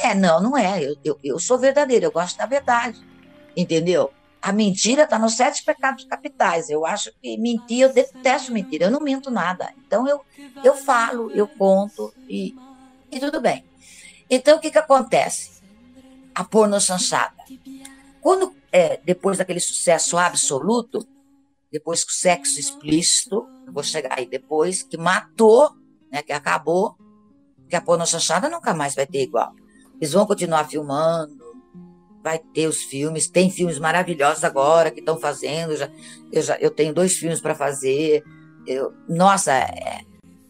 [0.02, 0.82] É, não, não é.
[0.82, 2.98] Eu, eu, eu sou verdadeira, eu gosto da verdade.
[3.54, 4.10] Entendeu?
[4.48, 6.70] A mentira está nos sete pecados capitais.
[6.70, 9.74] Eu acho que mentir, eu detesto mentir, eu não minto nada.
[9.86, 10.22] Então eu,
[10.64, 12.56] eu falo, eu conto e,
[13.12, 13.62] e tudo bem.
[14.30, 15.60] Então o que, que acontece?
[16.34, 17.44] A porno chanchada.
[18.22, 21.06] Quando, é, depois daquele sucesso absoluto,
[21.70, 25.76] depois que o sexo explícito, eu vou chegar aí depois, que matou,
[26.10, 26.96] né, que acabou,
[27.68, 29.52] que a porno chanchada nunca mais vai ter igual.
[30.00, 31.37] Eles vão continuar filmando,
[32.28, 35.90] vai ter os filmes, tem filmes maravilhosos agora que estão fazendo, já,
[36.30, 38.22] eu, já, eu tenho dois filmes para fazer,
[38.66, 40.02] eu, nossa, é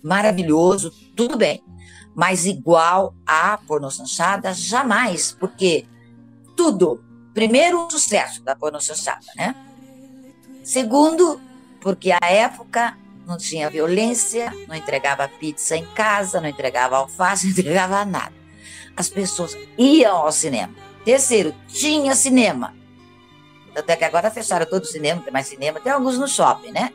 [0.02, 1.62] maravilhoso, tudo bem,
[2.16, 5.86] mas igual a pornochanchada, jamais, porque
[6.56, 7.00] tudo,
[7.32, 9.54] primeiro, o sucesso da pornochanchada, né?
[10.64, 11.40] Segundo,
[11.80, 17.52] porque a época não tinha violência, não entregava pizza em casa, não entregava alface, não
[17.52, 18.34] entregava nada.
[18.96, 22.74] As pessoas iam ao cinema Terceiro, tinha cinema.
[23.74, 26.92] Até que agora fecharam todo o cinema, tem mais cinema, tem alguns no shopping, né?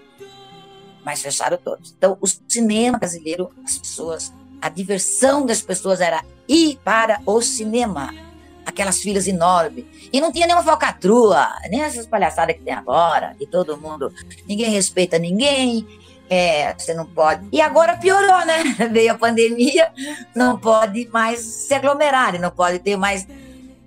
[1.04, 1.94] Mas fecharam todos.
[1.98, 8.14] Então, o cinema brasileiro, as pessoas, a diversão das pessoas era ir para o cinema.
[8.66, 9.86] Aquelas filas enormes.
[10.12, 14.14] E não tinha nenhuma falcatrua, nem essas palhaçadas que tem agora, que todo mundo,
[14.48, 15.86] ninguém respeita ninguém,
[16.30, 17.48] é, você não pode.
[17.52, 18.64] E agora piorou, né?
[18.92, 19.92] Veio a pandemia,
[20.36, 23.28] não pode mais se aglomerar, não pode ter mais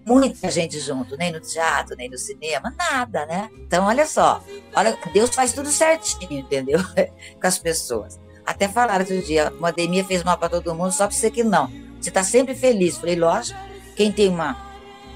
[0.06, 3.50] muita gente junto, nem no teatro, nem no cinema, nada, né?
[3.58, 4.42] Então, olha só,
[4.74, 6.78] olha, Deus faz tudo certinho, entendeu?
[7.40, 8.20] Com as pessoas.
[8.46, 11.42] Até falaram outro dia, a pandemia fez mal para todo mundo, só para você que
[11.42, 11.66] não.
[12.00, 12.96] Você está sempre feliz.
[12.96, 13.58] Falei, lógico,
[13.96, 14.56] quem tem uma,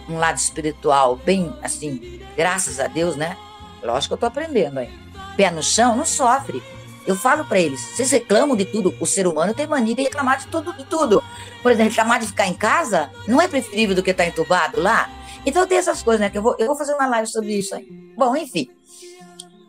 [0.09, 3.37] um lado espiritual bem, assim, graças a Deus, né?
[3.85, 4.91] Lógico que eu estou aprendendo aí.
[5.37, 6.61] Pé no chão, não sofre.
[7.07, 8.95] Eu falo para eles, vocês reclamam de tudo.
[9.01, 11.23] O ser humano tem mania de reclamar de tudo, de tudo.
[11.63, 14.81] Por exemplo, reclamar de ficar em casa não é preferível do que estar tá entubado
[14.81, 15.11] lá?
[15.45, 16.31] Então tem essas coisas, né?
[16.31, 17.87] Que eu vou, eu vou fazer uma live sobre isso aí.
[18.17, 18.69] Bom, enfim.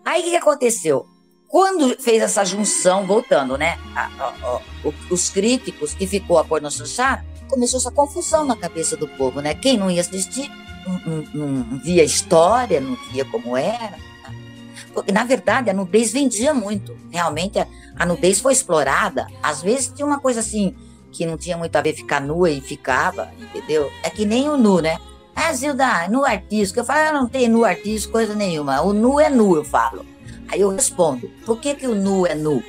[0.03, 1.05] Aí o que, aconteceu?
[1.47, 3.77] Quando fez essa junção, voltando, né?
[3.95, 4.61] A, a, a,
[5.09, 9.41] os críticos que ficou a pôr no chanchada, começou essa confusão na cabeça do povo,
[9.41, 9.53] né?
[9.53, 10.51] Quem não ia assistir
[10.85, 13.97] não, não, não via história, não via como era.
[15.11, 16.95] Na verdade, a nudez vendia muito.
[17.09, 17.67] Realmente, a,
[17.97, 19.27] a nudez foi explorada.
[19.41, 20.75] Às vezes tinha uma coisa assim,
[21.11, 23.91] que não tinha muito a ver ficar nua e ficava, entendeu?
[24.03, 24.97] É que nem o nu, né?
[25.35, 26.79] Ah, Zilda, nu artístico.
[26.79, 28.81] Eu falo, eu ah, não tenho nu artístico, coisa nenhuma.
[28.81, 30.05] O nu é nu, eu falo.
[30.47, 32.61] Aí eu respondo, por que, que o nu é nu?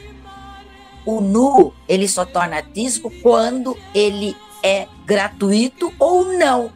[1.04, 6.72] O nu, ele só torna artístico quando ele é gratuito ou não.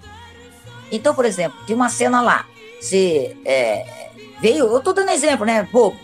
[0.91, 2.45] Então, por exemplo, tem uma cena lá,
[2.81, 4.06] você é,
[4.41, 5.97] veio, eu tô dando exemplo, né, bobo,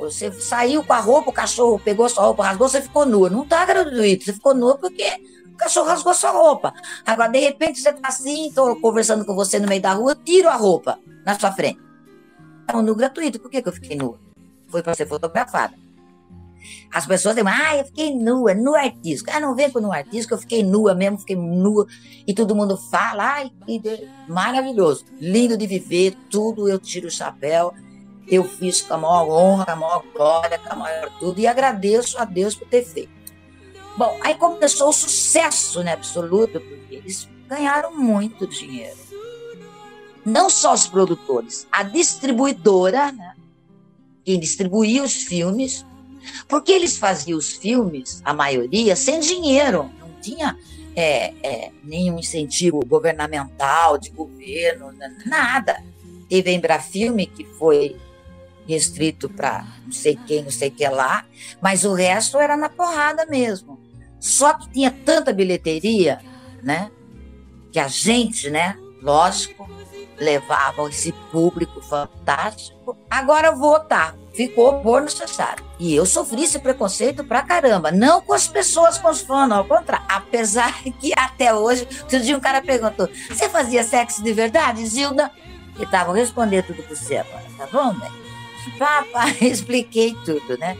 [0.00, 3.30] você saiu com a roupa, o cachorro pegou sua roupa, rasgou, você ficou nua.
[3.30, 5.06] Não tá gratuito, você ficou nua porque
[5.46, 6.74] o cachorro rasgou sua roupa.
[7.06, 10.48] Agora, de repente, você tá assim, tô conversando com você no meio da rua, tiro
[10.48, 11.78] a roupa na sua frente.
[12.66, 14.18] É um nu gratuito, por que, que eu fiquei nua?
[14.66, 15.74] Foi para ser fotografada.
[16.92, 19.30] As pessoas dizem, ah, eu fiquei nua, nu artístico.
[19.32, 21.86] Ah, não vem com nu artístico, eu fiquei nua mesmo, fiquei nua.
[22.26, 23.80] E todo mundo fala, ai, que
[24.28, 27.72] maravilhoso, lindo de viver, tudo eu tiro o chapéu.
[28.26, 31.46] Eu fiz com a maior honra, com a maior glória, com a maior tudo, e
[31.46, 33.20] agradeço a Deus por ter feito.
[33.96, 38.96] Bom, aí começou o sucesso né, absoluto, porque eles ganharam muito dinheiro.
[40.24, 43.34] Não só os produtores, a distribuidora, né,
[44.24, 45.84] quem distribuía os filmes,
[46.48, 50.56] porque eles faziam os filmes, a maioria, sem dinheiro, não tinha
[50.94, 54.92] é, é, nenhum incentivo governamental, de governo,
[55.26, 55.82] nada.
[56.28, 57.96] Teve a Embrafilme, que foi
[58.66, 61.24] restrito para não sei quem, não sei que lá,
[61.60, 63.80] mas o resto era na porrada mesmo.
[64.20, 66.20] Só que tinha tanta bilheteria,
[66.62, 66.90] né?
[67.72, 68.76] Que a gente, né?
[69.02, 69.68] Lógico,
[70.20, 72.96] levava esse público fantástico.
[73.10, 75.64] Agora votar ficou por necessário.
[75.78, 77.90] E eu sofri esse preconceito pra caramba.
[77.90, 80.06] Não com as pessoas, com os fãs, ao contrário.
[80.08, 85.30] Apesar que até hoje, outro dia um cara perguntou: Você fazia sexo de verdade, Zilda?
[85.78, 88.10] E tava respondendo tudo por você agora, tá bom, né?
[88.78, 90.76] Papai, expliquei tudo, né?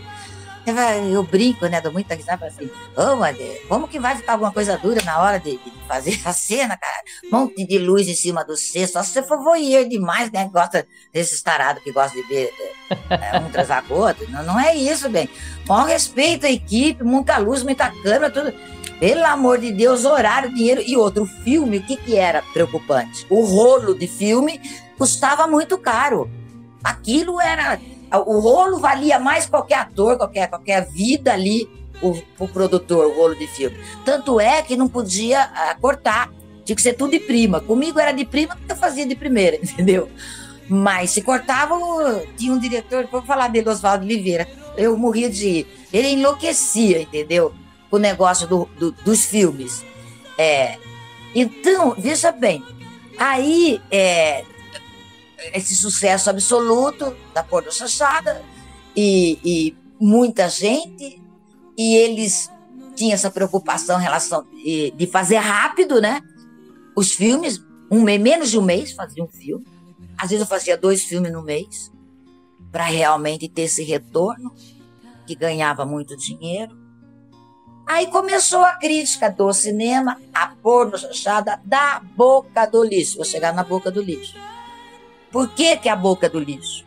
[1.11, 1.81] Eu brinco, né?
[1.81, 2.67] Dou muita risada assim.
[2.97, 6.33] Ô, oh, como que vai ficar alguma coisa dura na hora de, de fazer a
[6.33, 7.03] cena, cara?
[7.31, 10.49] Monte de luz em cima do C, só se você for voyeur demais, né?
[10.53, 12.53] Gosta desses tarados que gosta de ver
[13.09, 13.69] é, um tras
[14.29, 15.29] Não, não é isso, bem.
[15.67, 18.53] Com respeito à equipe, muita luz, muita câmera, tudo.
[18.99, 20.83] Pelo amor de Deus, horário, dinheiro.
[20.87, 23.27] E outro, filme, o que, que era preocupante?
[23.31, 24.61] O rolo de filme
[24.99, 26.31] custava muito caro.
[26.85, 27.79] Aquilo era
[28.19, 31.69] o rolo valia mais qualquer ator, qualquer, qualquer vida ali,
[32.03, 33.77] o, o produtor, o rolo de filme.
[34.05, 36.31] Tanto é que não podia uh, cortar,
[36.65, 37.61] tinha que ser tudo de prima.
[37.61, 40.09] Comigo era de prima porque eu fazia de primeira, entendeu?
[40.69, 41.75] Mas se cortava,
[42.37, 45.67] tinha um diretor, vou falar dele, Oswaldo Oliveira, eu morria de ir.
[45.93, 47.53] Ele enlouquecia, entendeu?
[47.91, 49.85] Com o negócio do, do, dos filmes.
[50.39, 50.79] É,
[51.35, 52.63] então, veja bem,
[53.19, 54.45] aí é,
[55.53, 58.43] esse sucesso absoluto da Porta Chachada
[58.97, 61.23] e, e, muita gente,
[61.77, 62.51] e eles
[62.95, 66.21] tinham essa preocupação em relação de, de fazer rápido, né?
[66.97, 69.67] Os filmes, um menos de um mês fazia um filme.
[70.17, 71.91] Às vezes eu fazia dois filmes no mês
[72.71, 74.55] para realmente ter esse retorno,
[75.27, 76.79] que ganhava muito dinheiro.
[77.87, 83.17] Aí começou a crítica do cinema a porno chanchada da boca do lixo.
[83.17, 84.37] Vou chegar na boca do lixo.
[85.31, 86.85] Por que, que é a boca do lixo?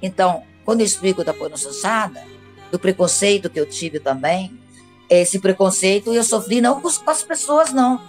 [0.00, 2.24] Então, quando eu explico da pornoçada,
[2.70, 4.58] do preconceito que eu tive também,
[5.08, 8.00] esse preconceito eu sofri não com as pessoas, não.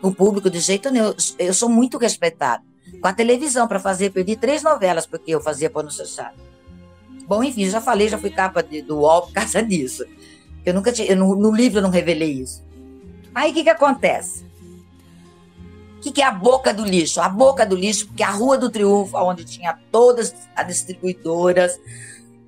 [0.00, 1.14] Com o público de jeito nenhum.
[1.38, 2.64] Eu sou muito respeitado.
[3.00, 6.34] Com a televisão, para fazer, perdi três novelas porque eu fazia pornoçada.
[7.26, 10.04] Bom, enfim, já falei, já fui capa de, do UOL por causa disso.
[10.66, 12.64] Eu nunca tinha, eu, no, no livro eu não revelei isso.
[13.32, 14.44] Aí o que, que acontece?
[16.00, 17.20] O que, que é a boca do lixo?
[17.20, 21.78] A boca do lixo, porque a Rua do Triunfo, onde tinha todas as distribuidoras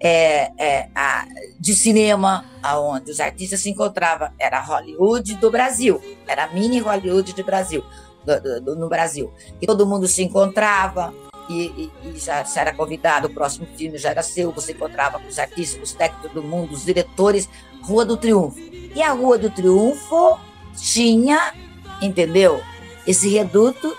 [0.00, 1.26] é, é, a,
[1.60, 7.44] de cinema, onde os artistas se encontravam, era Hollywood do Brasil, era mini Hollywood do
[7.44, 7.84] Brasil,
[8.24, 9.30] do, do, do, no Brasil.
[9.60, 11.12] E todo mundo se encontrava,
[11.46, 15.18] e, e, e já, já, era convidado, o próximo filme já era seu, você encontrava
[15.18, 17.50] com os artistas, os técnicos do mundo, os diretores,
[17.82, 18.58] Rua do Triunfo.
[18.58, 20.40] E a Rua do Triunfo
[20.74, 21.52] tinha,
[22.00, 22.62] entendeu?
[23.06, 23.96] Esse reduto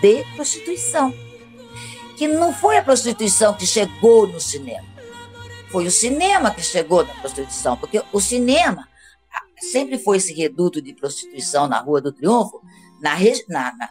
[0.00, 1.12] de prostituição.
[2.16, 4.86] Que não foi a prostituição que chegou no cinema,
[5.70, 8.86] foi o cinema que chegou na prostituição, porque o cinema
[9.58, 12.60] sempre foi esse reduto de prostituição na Rua do Triunfo,
[13.00, 13.16] na,
[13.48, 13.88] na, na,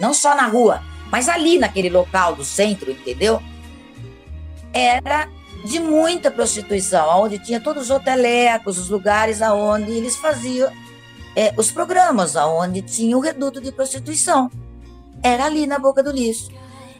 [0.00, 3.42] não só na rua, mas ali naquele local do centro, entendeu?
[4.72, 5.28] Era
[5.64, 10.72] de muita prostituição, onde tinha todos os hotelecos, os lugares aonde eles faziam
[11.36, 14.50] é, os programas onde tinha o reduto de prostituição.
[15.22, 16.50] Era ali na Boca do Lixo.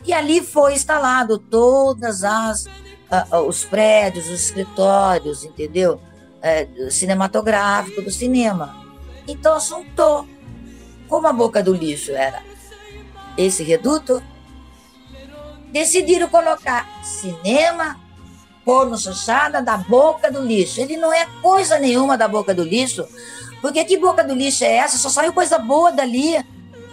[0.04, 2.66] E ali foi instalado todas as
[3.32, 6.00] uh, os prédios, os escritórios, entendeu?
[6.40, 8.84] Uh, cinematográfico do cinema.
[9.26, 10.26] Então assuntou.
[11.08, 12.42] Como a Boca do Lixo era
[13.36, 14.22] esse reduto,
[15.70, 18.00] decidiram colocar cinema
[18.64, 20.80] porno chanchada da boca do lixo.
[20.80, 23.06] Ele não é coisa nenhuma da boca do lixo,
[23.64, 24.98] porque que boca do lixo é essa?
[24.98, 26.34] Só saiu coisa boa dali.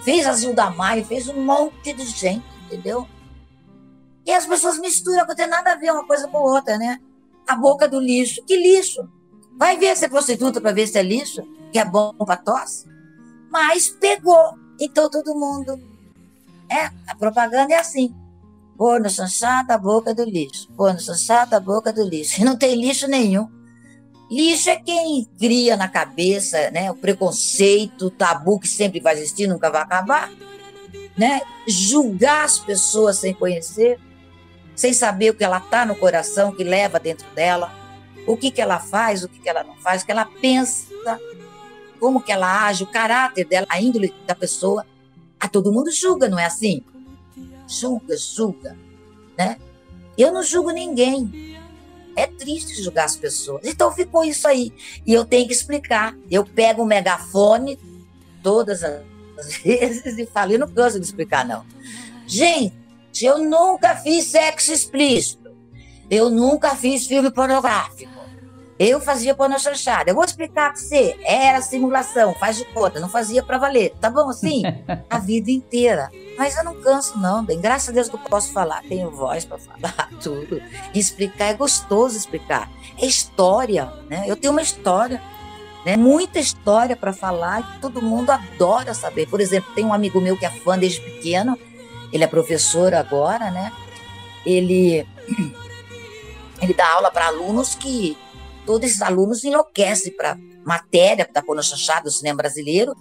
[0.05, 3.05] Fez a Zilda Maia, fez um monte de gente, entendeu?
[4.25, 6.97] E as pessoas misturam, não tem nada a ver uma coisa com outra, né?
[7.45, 8.41] A boca do lixo.
[8.45, 9.05] Que lixo?
[9.59, 11.43] Vai ver se é prostituta para ver se é lixo,
[11.73, 12.87] que é bom para tosse.
[13.49, 14.57] Mas pegou.
[14.79, 15.77] Então todo mundo.
[16.69, 18.15] É, a propaganda é assim.
[18.77, 20.71] Pôr no chanchada boca do lixo.
[20.77, 22.39] Pôr no chanchada boca do lixo.
[22.39, 23.49] E não tem lixo nenhum.
[24.31, 29.45] Lixo é quem cria na cabeça né, o preconceito, o tabu que sempre vai existir,
[29.45, 30.31] nunca vai acabar.
[31.17, 31.41] Né?
[31.67, 33.99] Julgar as pessoas sem conhecer,
[34.73, 37.73] sem saber o que ela está no coração, o que leva dentro dela,
[38.25, 41.19] o que, que ela faz, o que, que ela não faz, o que ela pensa,
[41.99, 44.85] como que ela age, o caráter dela, a índole da pessoa.
[45.37, 46.81] A todo mundo julga, não é assim?
[47.67, 48.77] Julga, julga.
[49.37, 49.57] Né?
[50.17, 51.59] Eu não julgo ninguém.
[52.21, 53.65] É triste julgar as pessoas.
[53.65, 54.71] Então ficou isso aí.
[55.07, 56.15] E eu tenho que explicar.
[56.29, 57.79] Eu pego o megafone
[58.43, 59.01] todas as
[59.65, 61.65] vezes e falo, eu não canso de explicar, não.
[62.27, 62.75] Gente,
[63.23, 65.49] eu nunca fiz sexo explícito.
[66.11, 68.10] Eu nunca fiz filme pornográfico.
[68.83, 70.09] Eu fazia porno chanchada.
[70.09, 71.15] Eu vou explicar para você.
[71.23, 73.93] Era simulação, faz de conta, não fazia para valer.
[74.01, 74.63] Tá bom assim?
[75.07, 76.09] A vida inteira.
[76.35, 77.61] Mas eu não canso, não, bem.
[77.61, 78.81] Graças a Deus que eu posso falar.
[78.81, 80.59] Tenho voz para falar tudo.
[80.95, 82.71] E explicar é gostoso explicar.
[82.99, 84.23] É história, né?
[84.25, 85.21] Eu tenho uma história.
[85.85, 85.95] Né?
[85.95, 89.27] Muita história para falar e todo mundo adora saber.
[89.27, 91.55] Por exemplo, tem um amigo meu que é fã desde pequeno,
[92.11, 93.71] ele é professor agora, né?
[94.43, 95.07] Ele,
[96.59, 98.17] ele dá aula para alunos que
[98.65, 102.93] todos esses alunos enlouquecem para matéria da Pona Chanchada do cinema brasileiro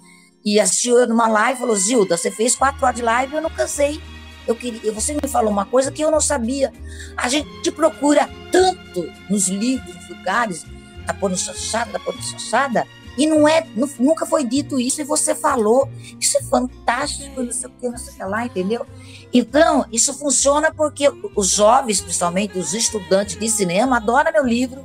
[0.44, 3.50] e assistiu numa live falou: Zilda, você fez quatro horas de live e eu não
[3.50, 4.00] cansei.
[4.46, 6.72] Eu queria, você me falou uma coisa que eu não sabia.
[7.16, 10.64] A gente procura tanto nos livros, nos lugares,
[11.06, 12.86] da Pona Chanchada, da Pona Chanchada,
[13.16, 13.66] e não é,
[13.98, 15.88] nunca foi dito isso e você falou.
[16.18, 18.86] Isso é fantástico, não sei o que, não sei o que lá, entendeu?
[19.32, 24.84] Então, isso funciona porque os jovens, principalmente os estudantes de cinema, adoram meu livro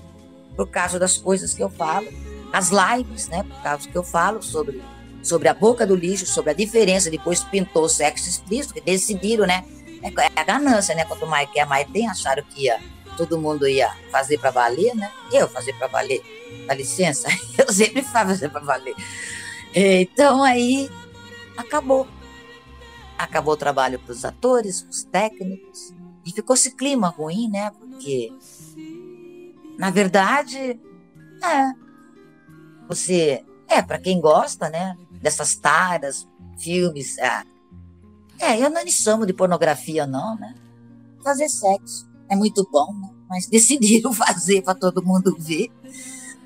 [0.55, 2.07] por causa das coisas que eu falo,
[2.51, 4.81] as lives, né, por causa que eu falo sobre,
[5.21, 9.65] sobre a boca do lixo, sobre a diferença, depois pintou sexo explícito, que decidiram, né,
[10.01, 12.79] é, é a ganância, né, quanto mais quer, mais tem, acharam que ia,
[13.17, 16.21] todo mundo ia fazer para valer, né, eu fazer para valer,
[16.65, 17.27] dá licença,
[17.57, 18.95] eu sempre faço para valer.
[19.73, 20.89] Então, aí,
[21.57, 22.07] acabou.
[23.17, 25.93] Acabou o trabalho para os atores, para os técnicos,
[26.25, 28.31] e ficou esse clima ruim, né, porque
[29.77, 30.79] na verdade,
[31.43, 31.85] é.
[32.87, 34.95] Você é para quem gosta, né?
[35.21, 37.17] Dessas taras, filmes.
[37.17, 37.43] É,
[38.39, 40.55] é eu não chamo de pornografia, não, né?
[41.23, 43.09] Fazer sexo é muito bom, né?
[43.29, 45.71] Mas decidiram fazer para todo mundo ver,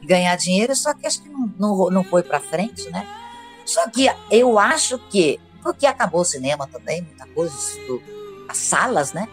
[0.03, 3.05] ganhar dinheiro, só que acho que não, não, não foi para frente, né?
[3.65, 7.53] Só que eu acho que, porque acabou o cinema também, muita coisa,
[8.47, 9.27] as salas, né?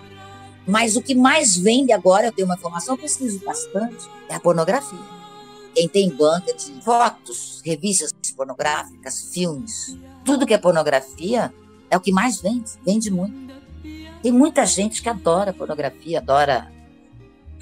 [0.66, 4.40] Mas o que mais vende agora, eu tenho uma informação, eu pesquiso bastante, é a
[4.40, 4.98] pornografia.
[5.74, 11.54] Quem tem banca de fotos, revistas pornográficas, filmes, tudo que é pornografia
[11.88, 13.54] é o que mais vende, vende muito.
[14.22, 16.72] Tem muita gente que adora pornografia, adora,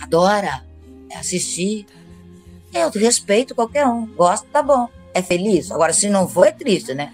[0.00, 0.64] adora
[1.14, 1.86] assistir.
[2.72, 4.88] Eu respeito qualquer um, gosta, tá bom.
[5.12, 5.70] É feliz?
[5.70, 7.12] Agora, se não for, é triste, né?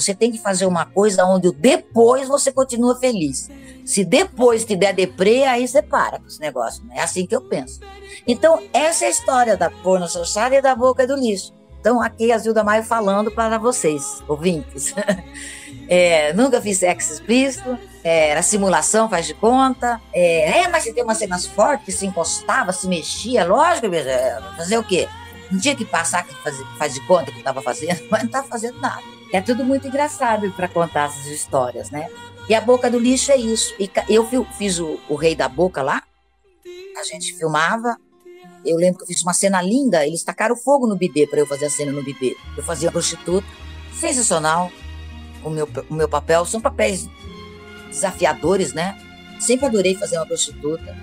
[0.00, 3.48] Você tem que fazer uma coisa onde depois você continua feliz.
[3.84, 6.84] Se depois te der deprê, aí você para com esse negócio.
[6.84, 6.96] Né?
[6.98, 7.80] É assim que eu penso.
[8.26, 11.52] Então, essa é a história da porno social e da boca do lixo.
[11.80, 14.92] Então, aqui a Zilda Maio falando para vocês, ouvintes.
[15.88, 20.00] é, nunca fiz sexo explícito, é, era simulação, faz de conta.
[20.12, 23.86] É, é, mas você tem umas cenas fortes, se encostava, se mexia, lógico,
[24.56, 25.08] fazer o quê?
[25.50, 28.46] Não tinha que passar que faz, faz de conta que estava fazendo, mas não estava
[28.48, 29.17] fazendo nada.
[29.32, 32.08] É tudo muito engraçado para contar essas histórias, né?
[32.48, 33.74] E a boca do lixo é isso.
[33.78, 34.26] E eu
[34.56, 36.02] fiz o, o Rei da Boca lá,
[36.96, 37.96] a gente filmava.
[38.64, 41.46] Eu lembro que eu fiz uma cena linda, eles tacaram fogo no bidê para eu
[41.46, 42.36] fazer a cena no bidê.
[42.56, 43.46] Eu fazia prostituta,
[43.92, 44.72] sensacional.
[45.44, 47.08] O meu, o meu papel são papéis
[47.88, 48.98] desafiadores, né?
[49.38, 50.96] Sempre adorei fazer uma prostituta.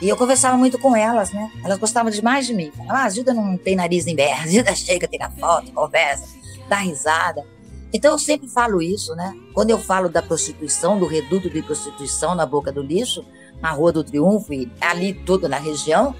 [0.00, 1.50] E eu conversava muito com elas, né?
[1.64, 2.72] Elas gostavam demais de mim.
[2.72, 6.26] Falavam, ah, a Gilda não tem nariz nem berra, a Gilda chega, tira foto, conversa,
[6.72, 7.46] dá risada.
[7.92, 9.36] Então eu sempre falo isso, né?
[9.52, 13.22] Quando eu falo da prostituição, do reduto de prostituição na Boca do Lixo,
[13.60, 16.14] na Rua do Triunfo e ali toda na região,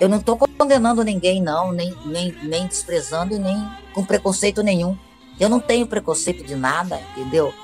[0.00, 3.56] eu não estou condenando ninguém, não, nem, nem, nem desprezando e nem
[3.94, 4.98] com preconceito nenhum.
[5.38, 7.54] Eu não tenho preconceito de nada, entendeu?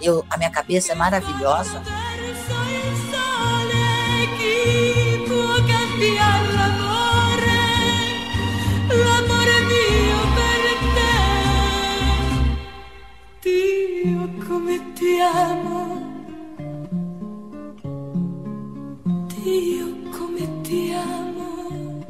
[0.00, 1.82] Eu, a minha cabeça é maravilhosa.
[14.94, 15.78] Ti amo.
[19.28, 19.86] Dio
[20.16, 22.02] come ti amo.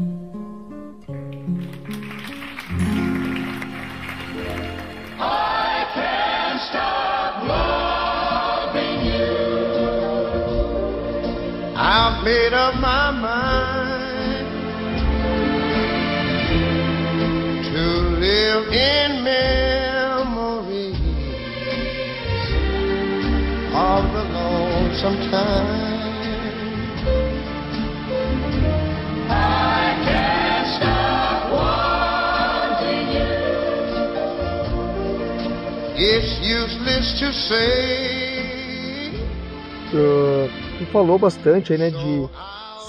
[5.19, 9.35] I can't stop loving you.
[11.77, 13.04] I've made up my
[39.95, 42.29] Uh, tu falou bastante aí, né, de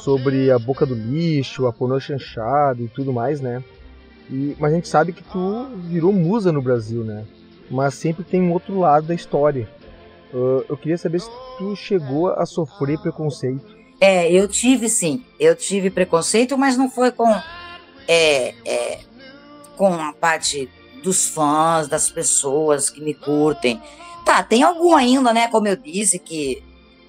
[0.01, 3.63] sobre a boca do lixo, a pornô chanchada e tudo mais, né?
[4.29, 7.25] E, mas a gente sabe que tu virou musa no Brasil, né?
[7.69, 9.67] Mas sempre tem um outro lado da história.
[10.33, 11.29] Uh, eu queria saber se
[11.75, 13.75] chegou a sofrer preconceito.
[13.99, 15.23] É, eu tive sim.
[15.39, 17.29] Eu tive preconceito, mas não foi com,
[18.07, 18.99] é, é,
[19.77, 20.69] com a parte
[21.03, 23.81] dos fãs, das pessoas que me curtem.
[24.25, 25.47] Tá, tem algum ainda, né?
[25.47, 26.63] Como eu disse, que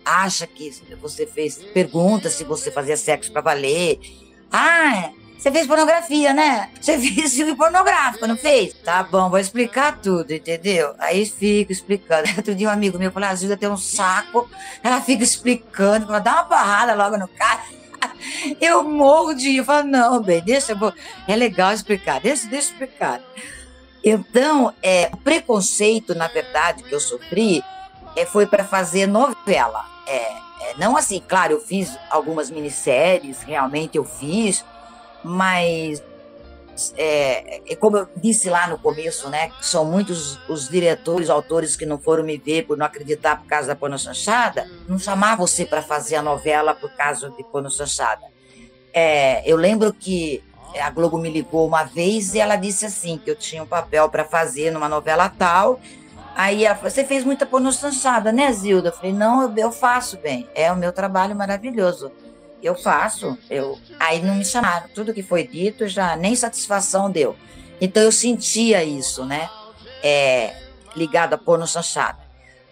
[0.05, 0.71] acha que
[1.01, 1.57] você fez.
[1.57, 3.99] Pergunta se você fazia sexo pra valer.
[4.53, 6.71] Ah, você fez pornografia, né?
[6.81, 8.75] Você fez filme pornográfico, não fez?
[8.75, 10.95] Tá bom, vou explicar tudo, entendeu?
[10.99, 12.29] Aí fico explicando.
[12.37, 14.49] Outro dia um amigo meu falou: a Júlia tem um saco,
[14.83, 17.63] ela fica explicando, fala, dá uma barrada logo no cara.
[18.61, 19.57] Eu morro de.
[19.57, 20.93] Eu falo, não, bem, deixa, eu
[21.29, 23.21] é legal explicar, deixa, deixa eu explicar.
[24.05, 27.63] Então, é, o preconceito, na verdade, que eu sofri
[28.15, 29.85] é, foi para fazer novela.
[30.07, 34.65] É, é, não assim, claro, eu fiz algumas minisséries, realmente eu fiz,
[35.27, 36.03] mas
[36.97, 41.85] é, é como eu disse lá no começo, né, são muitos os diretores, autores que
[41.85, 45.65] não foram me ver por não acreditar por causa da Pono Chanchada, não chamar você
[45.65, 48.25] para fazer a novela por causa de Pono Chanchada.
[48.93, 50.43] É, eu lembro que
[50.81, 54.09] a Globo me ligou uma vez e ela disse assim que eu tinha um papel
[54.09, 55.81] para fazer numa novela tal.
[56.37, 58.91] Aí ela falou, você fez muita pornô chanchada, né, Zilda?
[58.91, 60.47] Eu falei, não, eu, eu faço bem.
[60.55, 62.13] É o meu trabalho maravilhoso.
[62.63, 63.37] Eu faço.
[63.49, 63.79] Eu...
[63.99, 64.89] Aí não me chamaram.
[64.95, 67.37] Tudo que foi dito já nem satisfação deu.
[67.81, 69.49] Então eu sentia isso, né?
[70.03, 70.55] É,
[70.95, 72.27] ligado a porno chanchada.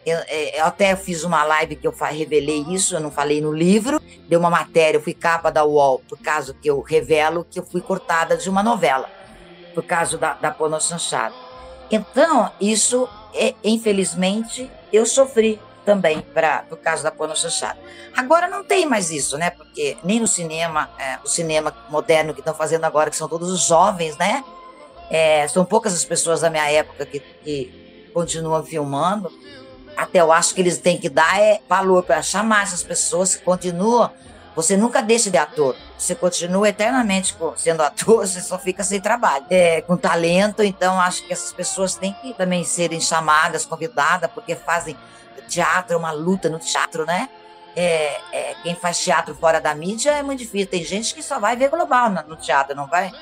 [0.07, 3.53] Eu, é, eu até fiz uma live que eu revelei isso, eu não falei no
[3.53, 4.01] livro.
[4.28, 7.64] Deu uma matéria, eu fui capa da UOL, por causa que eu revelo que eu
[7.64, 9.09] fui cortada de uma novela,
[9.74, 11.35] por causa da, da porno chanchada.
[11.91, 17.78] Então, isso, é, infelizmente, eu sofri também pra, por causa da porno chanchada.
[18.16, 19.51] Agora não tem mais isso, né?
[19.51, 23.51] Porque nem no cinema, é, o cinema moderno que estão fazendo agora, que são todos
[23.51, 24.43] os jovens, né?
[25.11, 29.30] É, são poucas as pessoas da minha época que, que continuam filmando.
[29.97, 33.45] Até eu acho que eles têm que dar é, valor para chamar essas pessoas que
[33.45, 34.11] continuam.
[34.57, 35.76] Você nunca deixa de ator.
[35.99, 39.45] Você continua eternamente sendo ator, você só fica sem trabalho.
[39.51, 44.55] É, com talento, então acho que essas pessoas têm que também serem chamadas, convidadas, porque
[44.55, 44.97] fazem
[45.49, 47.28] teatro, é uma luta no teatro, né?
[47.76, 50.68] É, é, quem faz teatro fora da mídia é muito difícil.
[50.68, 53.12] Tem gente que só vai ver global no, teatro, não vai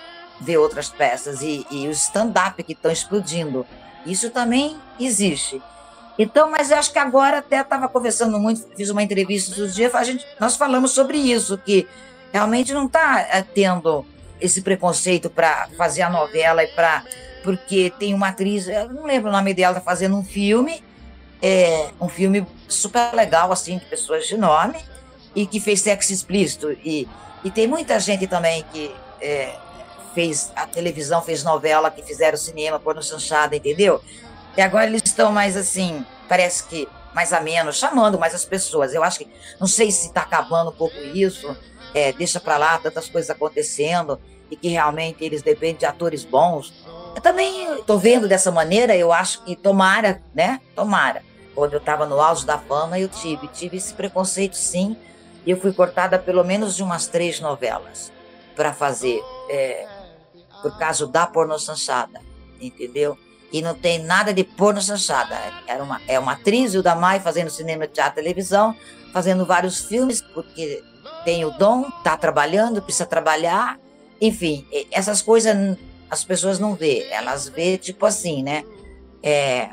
[0.40, 1.40] ver outras peças.
[1.42, 3.66] E, e o stand-up que estão explodindo.
[4.04, 5.62] Isso também existe.
[6.18, 9.90] Então, mas eu acho que agora até estava conversando muito, fiz uma entrevista outro dia,
[9.92, 11.88] a gente, nós falamos sobre isso, que
[12.30, 14.04] realmente não está é, tendo
[14.38, 17.02] esse preconceito para fazer a novela e para
[17.42, 20.82] porque tem uma atriz, eu não lembro o nome dela, tá fazendo um filme
[21.42, 24.78] é, um filme super legal, assim, de pessoas de nome,
[25.34, 26.70] e que fez sexo explícito.
[26.84, 27.08] E,
[27.42, 29.56] e tem muita gente também que é,
[30.14, 34.00] fez a televisão, fez novela, que fizeram cinema, porno chanchada, entendeu?
[34.56, 38.94] E agora eles estão mais assim, parece que mais a menos, chamando mais as pessoas.
[38.94, 39.28] Eu acho que,
[39.58, 41.56] não sei se está acabando um pouco isso,
[41.92, 44.20] é, deixa para lá tantas coisas acontecendo
[44.50, 46.72] e que realmente eles dependem de atores bons.
[47.14, 50.60] Eu também estou vendo dessa maneira, eu acho que tomara, né?
[50.74, 51.22] Tomara
[51.54, 53.48] quando eu estava no auge da fama, eu tive.
[53.48, 54.96] Tive esse preconceito, sim.
[55.46, 58.12] eu fui cortada pelo menos de umas três novelas
[58.54, 59.86] para fazer, é,
[60.60, 62.20] por causa da porno chanchada,
[62.60, 63.18] entendeu?
[63.52, 65.36] E não tem nada de porno chanchada.
[65.66, 68.74] Era uma, é uma atriz, o Damai, fazendo cinema, teatro, televisão,
[69.12, 70.82] fazendo vários filmes, porque
[71.24, 73.78] tem o dom, está trabalhando, precisa trabalhar.
[74.20, 75.76] Enfim, essas coisas
[76.12, 77.06] as pessoas não vê.
[77.10, 78.64] Elas vê tipo assim, né?
[79.22, 79.70] É,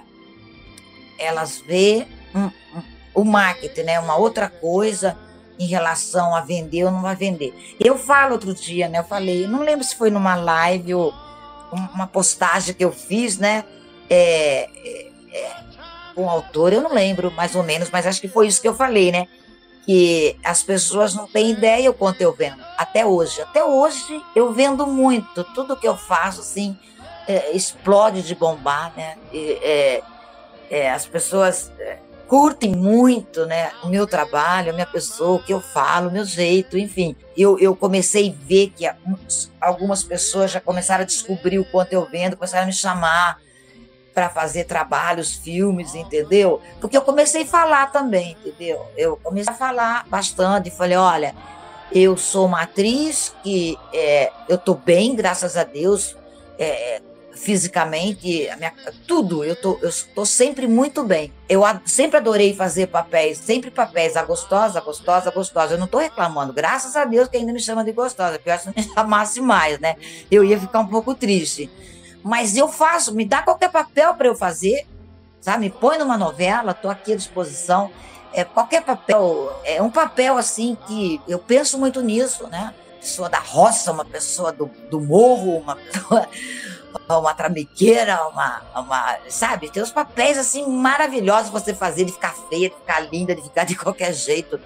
[1.20, 4.00] elas vê um, um, o marketing, né?
[4.00, 5.18] Uma outra coisa
[5.60, 7.54] em relação a vender ou não vai vender.
[7.80, 9.00] Eu falo outro dia, né?
[9.00, 11.14] Eu falei, não lembro se foi numa live ou
[11.72, 13.66] uma postagem que eu fiz, né?
[14.10, 15.56] É, é, é,
[16.16, 18.68] com o autor, eu não lembro mais ou menos, mas acho que foi isso que
[18.68, 19.28] eu falei, né?
[19.86, 23.42] Que as pessoas não têm ideia o quanto eu vendo, até hoje.
[23.42, 26.78] Até hoje eu vendo muito, tudo que eu faço, assim,
[27.28, 29.18] é, explode de bombar, né?
[29.32, 29.60] E,
[30.70, 31.98] é, é, as pessoas é,
[32.28, 36.24] curtem muito, né, o meu trabalho, a minha pessoa, o que eu falo, o meu
[36.24, 37.16] jeito, enfim.
[37.36, 38.90] Eu, eu comecei a ver que
[39.60, 43.40] algumas pessoas já começaram a descobrir o quanto eu vendo, começaram a me chamar
[44.14, 46.62] para fazer trabalhos, filmes, entendeu?
[46.80, 48.86] Porque eu comecei a falar também, entendeu?
[48.98, 51.34] Eu comecei a falar bastante, falei, olha,
[51.92, 56.16] eu sou uma atriz que é, eu tô bem, graças a Deus,
[56.58, 57.02] é,
[57.40, 58.74] fisicamente, minha,
[59.08, 59.44] tudo.
[59.44, 61.34] Eu tô, eu tô sempre muito bem.
[61.48, 65.74] Eu a, sempre adorei fazer papéis, sempre papéis a gostosa, gostosa, gostosa.
[65.74, 68.54] Eu não tô reclamando, graças a Deus que ainda me chama de gostosa, porque eu
[68.54, 69.96] acho que me chamasse mais, né?
[70.30, 71.70] Eu ia ficar um pouco triste.
[72.22, 74.86] Mas eu faço, me dá qualquer papel para eu fazer,
[75.40, 75.66] sabe?
[75.66, 77.90] Me põe numa novela, tô aqui à disposição.
[78.34, 82.74] É, qualquer papel, é um papel assim que eu penso muito nisso, né?
[83.00, 86.28] Pessoa da roça, uma pessoa do, do morro, uma pessoa
[87.18, 89.18] uma trambiqueira, uma, uma.
[89.30, 89.72] Sabe?
[89.72, 93.64] Tem uns papéis assim maravilhosos você fazer, de ficar feia, de ficar linda, de ficar
[93.64, 94.60] de qualquer jeito,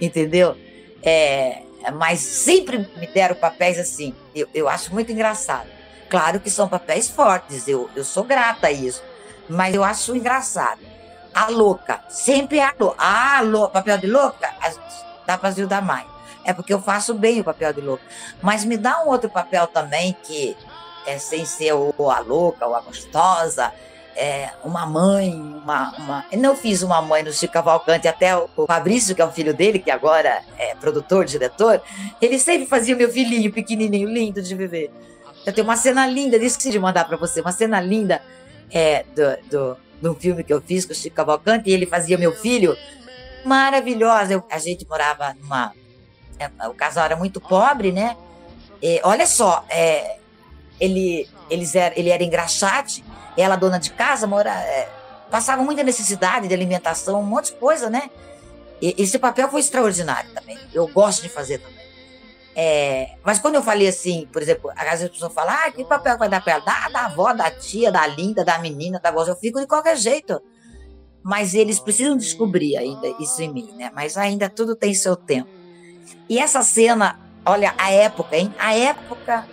[0.00, 0.56] entendeu?
[1.02, 1.62] É,
[1.94, 4.14] mas sempre me deram papéis assim.
[4.34, 5.68] Eu, eu acho muito engraçado.
[6.08, 9.02] Claro que são papéis fortes, eu, eu sou grata a isso.
[9.48, 10.80] Mas eu acho engraçado.
[11.34, 12.96] A louca, sempre a louca.
[12.98, 14.50] Ah, louca, papel de louca,
[15.26, 16.06] dá pra da mãe.
[16.44, 18.02] É porque eu faço bem o papel de louca.
[18.40, 20.56] Mas me dá um outro papel também que
[21.08, 23.72] é, sem ser o, a louca ou a gostosa,
[24.14, 26.26] é, uma mãe, uma, uma.
[26.30, 29.54] Eu não fiz uma mãe no Chico Cavalcante, até o, Fabrício, que é o filho
[29.54, 31.80] dele, que agora é produtor, diretor,
[32.20, 34.90] ele sempre fazia o meu filhinho pequenininho, lindo de viver.
[35.46, 38.20] Eu tenho uma cena linda, esqueci de mandar para você, uma cena linda
[38.70, 42.18] é, do, do, do filme que eu fiz com o Chico Cavalcante, e ele fazia
[42.18, 42.76] meu filho,
[43.44, 44.34] maravilhosa.
[44.34, 45.72] Eu, a gente morava numa.
[46.38, 48.16] É, o casal era muito pobre, né?
[48.82, 50.17] E, olha só, é,
[50.80, 53.04] ele, eles era, ele era engraxate,
[53.36, 54.88] ela dona de casa, mora, é,
[55.30, 58.10] passava muita necessidade de alimentação, um monte de coisa, né?
[58.80, 60.58] E, esse papel foi extraordinário também.
[60.72, 61.78] Eu gosto de fazer também.
[62.60, 65.84] É, mas quando eu falei assim, por exemplo, às vezes a pessoa fala, ah, que
[65.84, 66.64] papel vai dar pra ela?
[66.64, 69.28] Da, avó, da tia, da linda, da menina, da voz.
[69.28, 70.40] Eu fico de qualquer jeito.
[71.22, 73.90] Mas eles precisam descobrir ainda isso em mim, né?
[73.94, 75.48] Mas ainda tudo tem seu tempo.
[76.28, 78.52] E essa cena, olha, a época, hein?
[78.58, 79.46] A época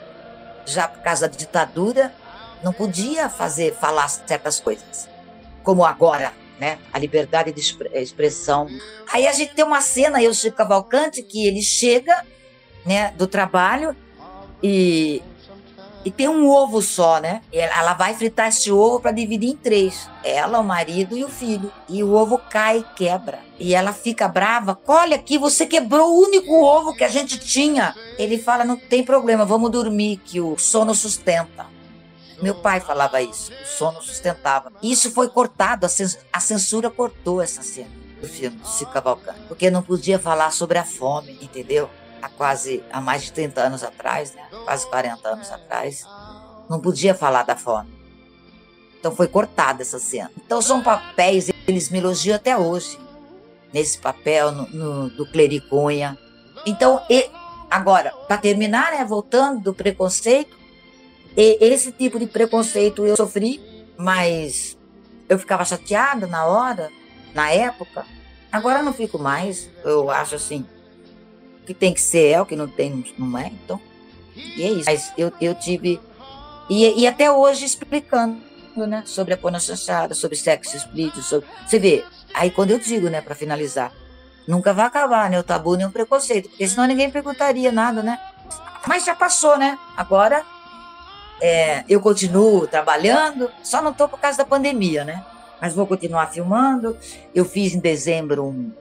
[0.66, 2.14] já por causa da ditadura,
[2.64, 5.08] não podia fazer falar certas coisas,
[5.64, 6.80] como agora, né?
[6.92, 7.62] A liberdade de
[7.94, 8.68] expressão.
[9.12, 12.26] Aí a gente tem uma cena, eu Chico Cavalcante, que ele chega,
[12.86, 13.96] né, do trabalho
[14.64, 15.22] e
[16.06, 17.42] e tem um ovo só, né?
[17.52, 20.08] Ela vai fritar esse ovo para dividir em três.
[20.24, 21.74] Ela, o marido e o filho.
[21.90, 23.40] E o ovo cai e quebra.
[23.60, 24.80] E ela fica brava.
[24.88, 27.96] Olha aqui, você quebrou o único ovo que a gente tinha.
[28.20, 31.66] Ele fala: não tem problema, vamos dormir, que o sono sustenta.
[32.40, 34.72] Meu pai falava isso, o sono sustentava.
[34.84, 35.88] Isso foi cortado,
[36.34, 37.90] a censura cortou essa cena
[38.22, 41.90] do filme do Chico Cavalcante, porque não podia falar sobre a fome, entendeu?
[42.26, 44.45] há quase há mais de 30 anos atrás, né?
[44.66, 46.04] Quase 40 anos atrás,
[46.70, 47.94] não podia falar da fome.
[49.00, 50.32] Então foi cortada essa cena.
[50.36, 53.00] Então são papéis, eles me elogiam até hoje,
[53.72, 56.18] nesse papel no, no, do Clericunha.
[56.66, 57.30] Então, e,
[57.70, 60.58] agora, para terminar, né, voltando do preconceito,
[61.38, 63.62] e, esse tipo de preconceito eu sofri,
[63.96, 64.76] mas
[65.30, 66.90] eu ficava chateada na hora,
[67.34, 68.06] na época.
[68.52, 69.70] Agora não fico mais.
[69.84, 70.66] Eu acho assim,
[71.66, 73.48] que tem que ser é, o que não tem não é.
[73.48, 73.80] Então,
[74.36, 74.86] e é isso.
[74.86, 76.00] Mas eu, eu tive.
[76.70, 78.42] E, e até hoje explicando,
[78.76, 79.04] né?
[79.06, 81.48] Sobre a porno chanchada, sobre sexo explícito, sobre.
[81.66, 83.92] Você vê, aí quando eu digo, né, para finalizar,
[84.48, 85.40] nunca vai acabar, né?
[85.40, 88.20] O tabu nem o preconceito, porque senão ninguém perguntaria nada, né?
[88.88, 89.78] Mas já passou, né?
[89.96, 90.44] Agora
[91.42, 95.26] é, eu continuo trabalhando, só não estou por causa da pandemia, né?
[95.62, 96.98] Mas vou continuar filmando.
[97.34, 98.72] Eu fiz em dezembro um,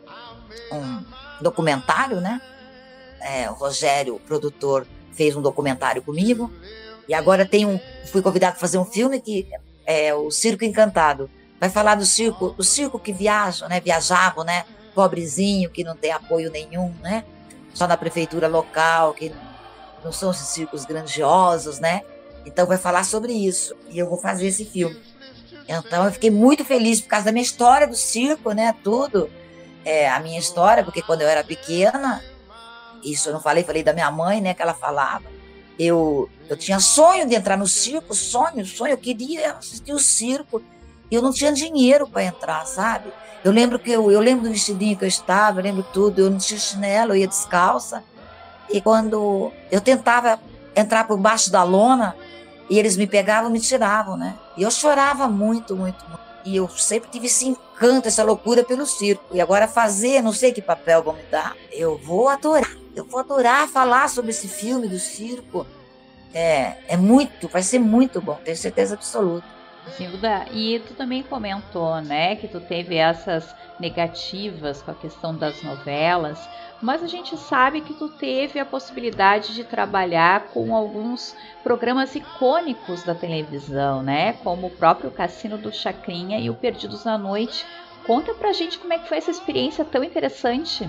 [0.72, 1.04] um
[1.40, 2.40] documentário, né?
[3.20, 6.50] É, o Rogério, o produtor, fez um documentário comigo.
[7.08, 9.46] E agora tem um, fui convidado para fazer um filme que
[9.86, 11.30] é o Circo Encantado.
[11.60, 13.80] Vai falar do circo, o circo que viaja, né?
[13.80, 14.64] Viajava, né?
[14.94, 17.24] Pobrezinho, que não tem apoio nenhum, né?
[17.72, 19.32] Só na prefeitura local, que
[20.04, 22.02] não são esses circos grandiosos, né?
[22.44, 23.74] Então vai falar sobre isso.
[23.88, 25.00] E eu vou fazer esse filme.
[25.66, 28.74] Então eu fiquei muito feliz por causa da minha história do circo, né?
[28.84, 29.30] Tudo.
[29.84, 32.22] É, a minha história, porque quando eu era pequena,
[33.04, 34.54] isso eu não falei, falei da minha mãe, né?
[34.54, 35.24] Que ela falava.
[35.78, 38.92] Eu, eu tinha sonho de entrar no circo, sonho, sonho.
[38.92, 40.62] Eu queria assistir o circo.
[41.10, 43.12] Eu não tinha dinheiro para entrar, sabe?
[43.44, 46.20] Eu lembro que eu, eu lembro do vestidinho que eu estava, eu lembro tudo.
[46.20, 48.02] Eu não tinha chinelo, eu ia descalça.
[48.70, 50.40] E quando eu tentava
[50.74, 52.16] entrar por baixo da lona,
[52.68, 54.34] e eles me pegavam, me tiravam, né?
[54.56, 56.23] E eu chorava muito, muito, muito.
[56.44, 59.24] E eu sempre tive esse encanto, essa loucura pelo circo.
[59.32, 61.56] E agora fazer, não sei que papel vão me dar.
[61.72, 62.76] Eu vou adorar.
[62.94, 65.66] Eu vou adorar falar sobre esse filme do circo.
[66.34, 69.46] É, é muito, vai ser muito bom, tenho certeza absoluta.
[69.96, 75.62] Gilda, e tu também comentou, né, que tu teve essas negativas com a questão das
[75.62, 76.38] novelas,
[76.82, 83.02] mas a gente sabe que tu teve a possibilidade de trabalhar com alguns programas icônicos
[83.02, 87.66] da televisão, né, como o próprio Cassino do Chacrinha e o Perdidos na Noite.
[88.06, 90.88] Conta pra gente como é que foi essa experiência tão interessante.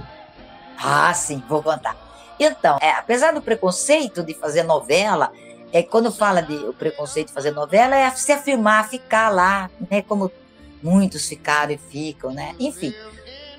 [0.77, 1.95] Ah, sim, vou contar.
[2.39, 5.31] Então, é, apesar do preconceito de fazer novela,
[5.71, 10.01] é quando fala de o preconceito de fazer novela é se afirmar, ficar lá, né?
[10.01, 10.31] Como
[10.83, 12.55] muitos ficaram e ficam, né?
[12.59, 12.93] Enfim.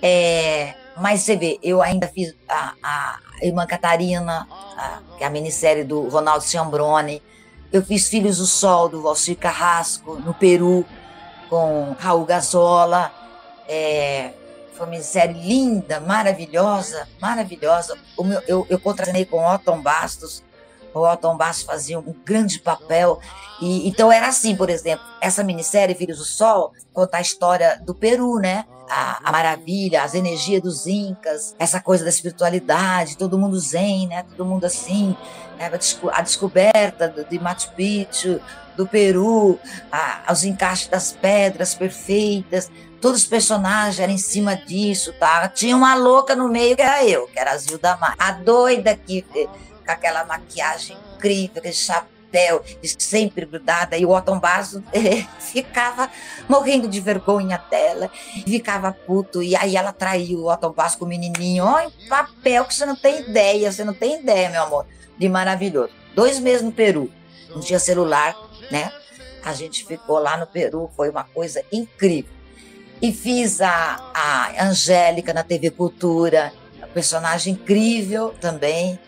[0.02, 5.30] É, mas você vê, eu ainda fiz a, a Irmã Catarina, a, que é a
[5.30, 7.22] minissérie do Ronaldo Ciambrone.
[7.72, 10.84] Eu fiz Filhos do Sol, do Valcir Carrasco, no Peru,
[11.51, 13.12] com Raul Gazola.
[13.68, 14.30] É,
[14.72, 17.99] foi uma minissérie linda, maravilhosa, maravilhosa.
[18.18, 18.80] Meu, eu, eu
[19.26, 20.42] com Otton Bastos,
[20.94, 23.20] o Otton Bastos fazia um grande papel.
[23.61, 27.94] E, então era assim, por exemplo, essa minissérie Filhos do Sol conta a história do
[27.94, 28.64] Peru, né?
[28.89, 34.22] A, a, maravilha, as energias dos incas, essa coisa da espiritualidade, todo mundo zen, né?
[34.22, 35.16] Todo mundo assim,
[35.59, 35.70] né?
[36.12, 38.41] a descoberta de Machu Picchu,
[38.76, 39.59] do Peru,
[39.91, 42.70] a, os encaixes das pedras perfeitas,
[43.01, 45.49] todos os personagens eram em cima disso, tá?
[45.49, 48.14] Tinha uma louca no meio que era eu, que era a Zilda Mar.
[48.18, 52.15] A doida que com aquela maquiagem incrível, aquele chapéu
[52.98, 56.10] sempre grudada, e o Otton Basso eh, ficava
[56.48, 58.10] morrendo de vergonha dela,
[58.46, 62.74] ficava puto, e aí ela traiu o Otton Basso com o menininho, olha, papel que
[62.74, 64.86] você não tem ideia, você não tem ideia, meu amor,
[65.18, 65.92] de maravilhoso.
[66.14, 67.10] Dois meses no Peru,
[67.50, 68.36] não tinha celular,
[68.70, 68.92] né?
[69.44, 72.34] A gente ficou lá no Peru, foi uma coisa incrível.
[73.00, 76.52] E fiz a, a Angélica na TV Cultura,
[76.96, 78.98] personagem incrível também.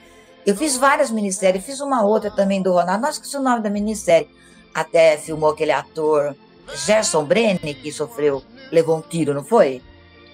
[0.49, 3.69] Eu fiz várias minisséries, fiz uma outra também do Ronaldo, não esqueci o nome da
[3.69, 4.31] minissérie.
[4.75, 6.35] Até filmou aquele ator
[6.75, 8.43] Gerson Brenner, que sofreu,
[8.73, 9.83] levou um tiro, não foi?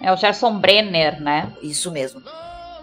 [0.00, 1.52] É o Gerson Brenner, né?
[1.60, 2.22] Isso mesmo.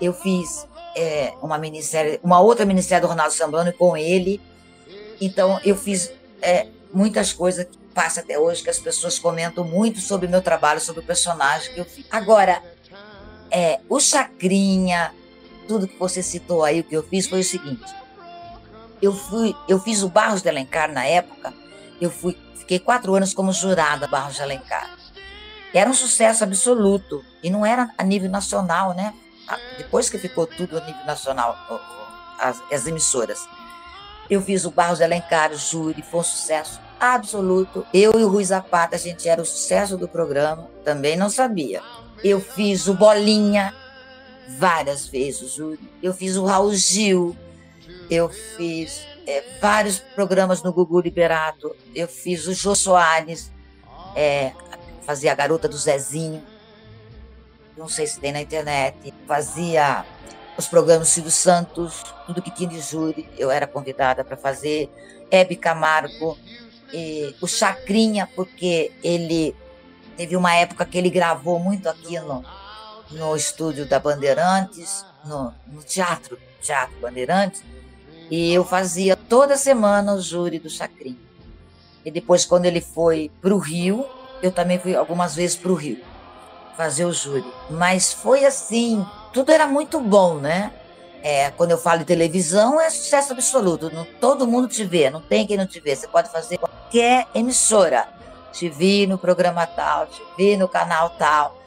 [0.02, 4.42] Eu fiz é, uma minissérie, uma outra minissérie do Ronaldo Sambrano com ele.
[5.22, 6.12] Então eu fiz
[6.42, 10.42] é, muitas coisas que passa até hoje que as pessoas comentam muito sobre o meu
[10.42, 12.06] trabalho, sobre o personagem que eu fiz.
[12.12, 12.62] Agora,
[13.50, 15.14] é, o Chacrinha,
[15.72, 17.96] tudo que você citou aí, o que eu fiz foi o seguinte.
[19.02, 21.54] Eu fui, eu fiz o Barros de Alencar na época,
[22.02, 24.98] eu fui, fiquei quatro anos como jurada Barros de Alencar.
[25.74, 29.14] Era um sucesso absoluto e não era a nível nacional, né?
[29.78, 31.58] Depois que ficou tudo a nível nacional,
[32.38, 33.48] as, as emissoras.
[34.30, 37.86] Eu fiz o Barros de Alencar, o júri, foi um sucesso absoluto.
[37.94, 41.82] Eu e o Rui Zapata, a gente era o sucesso do programa, também não sabia.
[42.22, 43.74] Eu fiz o Bolinha,
[44.58, 45.80] várias vezes, Júlio.
[46.02, 47.36] Eu fiz o Raul Gil,
[48.10, 53.52] eu fiz é, vários programas no Gugu Liberato, eu fiz o Jô Soares,
[54.16, 54.52] é,
[55.06, 56.44] fazia a garota do Zezinho,
[57.78, 60.06] não sei se tem na internet, fazia
[60.58, 64.90] os programas Silvio Santos, tudo que tinha de júri, eu era convidada para fazer,
[65.32, 66.38] Hebe Camargo,
[66.94, 69.56] e o Chacrinha, porque ele
[70.18, 72.44] teve uma época que ele gravou muito aqui no,
[73.12, 77.64] no estúdio da Bandeirantes, no, no teatro, Teatro Bandeirantes,
[78.30, 81.18] e eu fazia toda semana o júri do Chacrinha.
[82.06, 84.06] E depois, quando ele foi para o Rio,
[84.42, 86.00] eu também fui algumas vezes para o Rio
[86.76, 87.46] fazer o júri.
[87.70, 90.72] Mas foi assim, tudo era muito bom, né?
[91.24, 93.94] É, quando eu falo de televisão, é sucesso absoluto.
[93.94, 95.96] Não, todo mundo te vê, não tem quem não te vê.
[95.96, 98.08] Você pode fazer qualquer emissora.
[98.52, 101.61] Te vi no programa tal, te vi no canal tal.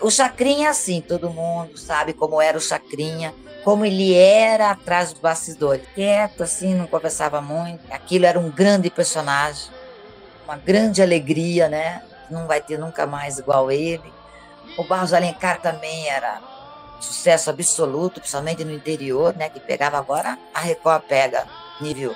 [0.00, 5.12] O Chacrinha é assim, todo mundo sabe como era o Chacrinha, como ele era atrás
[5.12, 5.78] do bastidor.
[5.94, 7.80] Quieto, assim, não conversava muito.
[7.92, 9.70] Aquilo era um grande personagem,
[10.44, 12.02] uma grande alegria, né?
[12.28, 14.12] Não vai ter nunca mais igual ele.
[14.76, 16.40] O Barros Alencar também era
[17.00, 19.48] sucesso absoluto, principalmente no interior, né?
[19.48, 21.46] Que pegava agora, a Record pega
[21.80, 22.14] nível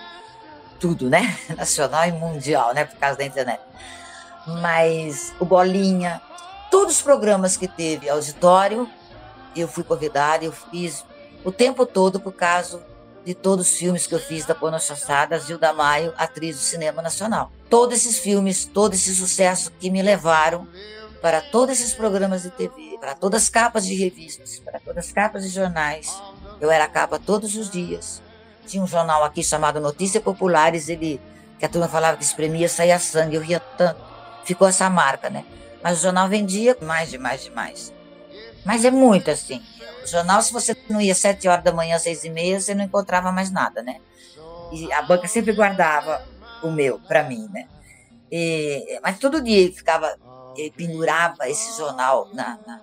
[0.80, 1.36] tudo, né?
[1.56, 2.84] Nacional e mundial, né?
[2.84, 3.60] Por causa da internet.
[4.60, 6.20] Mas o Bolinha,
[6.72, 8.88] todos os programas que teve auditório,
[9.54, 11.04] eu fui convidada, eu fiz
[11.44, 12.82] o tempo todo por causa
[13.26, 17.02] de todos os filmes que eu fiz da Pona Chassada, Zilda Maio, atriz do cinema
[17.02, 17.52] nacional.
[17.68, 20.66] Todos esses filmes, todo esse sucesso que me levaram
[21.20, 25.12] para todos esses programas de TV, para todas as capas de revistas, para todas as
[25.12, 26.18] capas de jornais.
[26.58, 28.22] Eu era capa todos os dias.
[28.66, 31.20] Tinha um jornal aqui chamado Notícias Populares, ele
[31.58, 34.00] que a turma falava que espremia, saía sangue, eu ria tanto.
[34.42, 35.44] Ficou essa marca, né?
[35.82, 37.92] Mas o jornal vendia mais, demais, demais.
[38.64, 39.60] Mas é muito assim.
[40.02, 42.84] O jornal, se você não ia sete horas da manhã, seis e meia, você não
[42.84, 43.96] encontrava mais nada, né?
[44.72, 46.24] E a banca sempre guardava
[46.62, 47.66] o meu para mim, né?
[48.30, 50.16] E, mas todo dia ele ficava,
[50.56, 52.80] ele pendurava esse jornal na, na,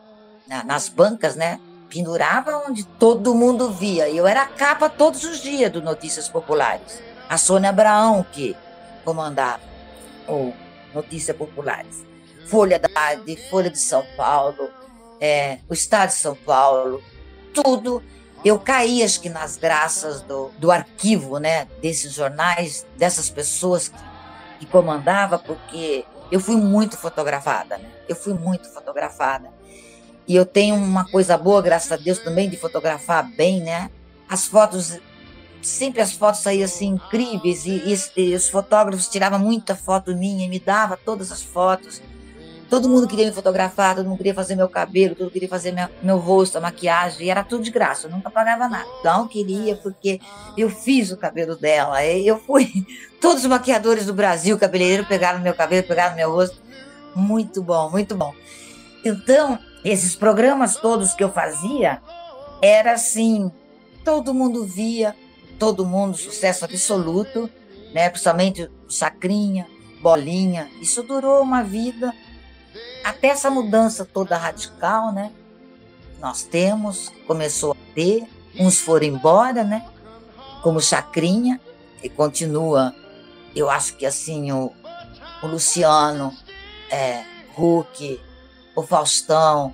[0.47, 1.59] na, nas bancas, né?
[1.89, 4.07] Pendurava onde todo mundo via.
[4.09, 7.01] E eu era a capa todos os dias do Notícias Populares.
[7.27, 8.55] A Sônia Abraão que
[9.03, 9.63] comandava
[10.27, 10.53] o
[10.93, 12.08] Notícias Populares.
[12.49, 14.69] Folha da Tarde, Folha de São Paulo,
[15.21, 17.01] é, o Estado de São Paulo,
[17.53, 18.01] tudo.
[18.43, 23.97] Eu caí, acho que nas graças do, do arquivo, né, desses jornais, dessas pessoas que,
[24.59, 27.89] que comandava, porque eu fui muito fotografada, né?
[28.07, 29.49] Eu fui muito fotografada.
[30.27, 33.89] E eu tenho uma coisa boa, graças a Deus, também de fotografar bem, né?
[34.27, 34.99] As fotos,
[35.61, 40.47] sempre as fotos saíam assim incríveis e, e, e os fotógrafos tiravam muita foto minha
[40.47, 42.01] me dava todas as fotos.
[42.69, 45.71] Todo mundo queria me fotografar, todo mundo queria fazer meu cabelo, todo mundo queria fazer
[45.71, 48.87] meu, meu rosto, a maquiagem, e era tudo de graça, eu nunca pagava nada.
[49.03, 50.19] Não queria, porque
[50.55, 52.71] eu fiz o cabelo dela, eu fui.
[53.19, 56.61] Todos os maquiadores do Brasil, cabeleireiro, pegaram meu cabelo, pegaram meu rosto.
[57.15, 58.33] Muito bom, muito bom.
[59.03, 62.01] Então, esses programas todos que eu fazia,
[62.61, 63.51] era assim,
[64.05, 65.15] todo mundo via,
[65.57, 67.49] todo mundo, sucesso absoluto,
[67.93, 68.09] né?
[68.09, 69.67] principalmente Chacrinha,
[70.01, 70.69] Bolinha.
[70.81, 72.13] Isso durou uma vida
[73.03, 75.31] até essa mudança toda radical, né?
[76.19, 78.27] Nós temos, começou a ter,
[78.59, 79.85] uns foram embora, né?
[80.61, 81.59] Como Chacrinha,
[82.03, 82.93] e continua,
[83.55, 84.71] eu acho que assim, o,
[85.41, 86.33] o Luciano,
[86.89, 87.23] é,
[87.55, 88.21] Hulk,
[88.75, 89.73] o Faustão,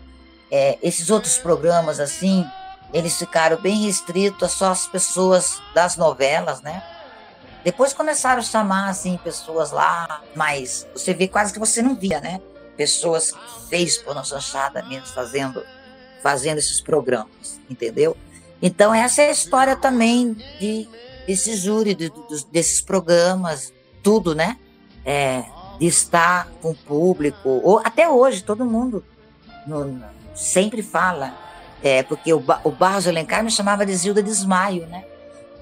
[0.52, 2.46] é, esses outros programas assim,
[2.94, 6.84] eles ficaram bem restritos a só as pessoas das novelas, né?
[7.64, 12.22] Depois começaram a chamar assim pessoas lá, mas você vê quase que você não via,
[12.22, 12.40] né?
[12.76, 13.34] Pessoas
[13.70, 15.64] fez por nossa chada mesmo fazendo,
[16.22, 18.16] fazendo esses programas, entendeu?
[18.62, 20.88] Então essa é a história também de
[21.26, 23.74] desse júri, de, de, desses programas,
[24.04, 24.58] tudo, né?
[25.04, 25.44] É,
[25.80, 29.04] de estar com o público, ou até hoje todo mundo
[29.68, 30.02] no,
[30.34, 31.34] sempre fala,
[31.84, 35.04] é, porque o, o Barros Alencar me chamava de Zilda Desmaio, né?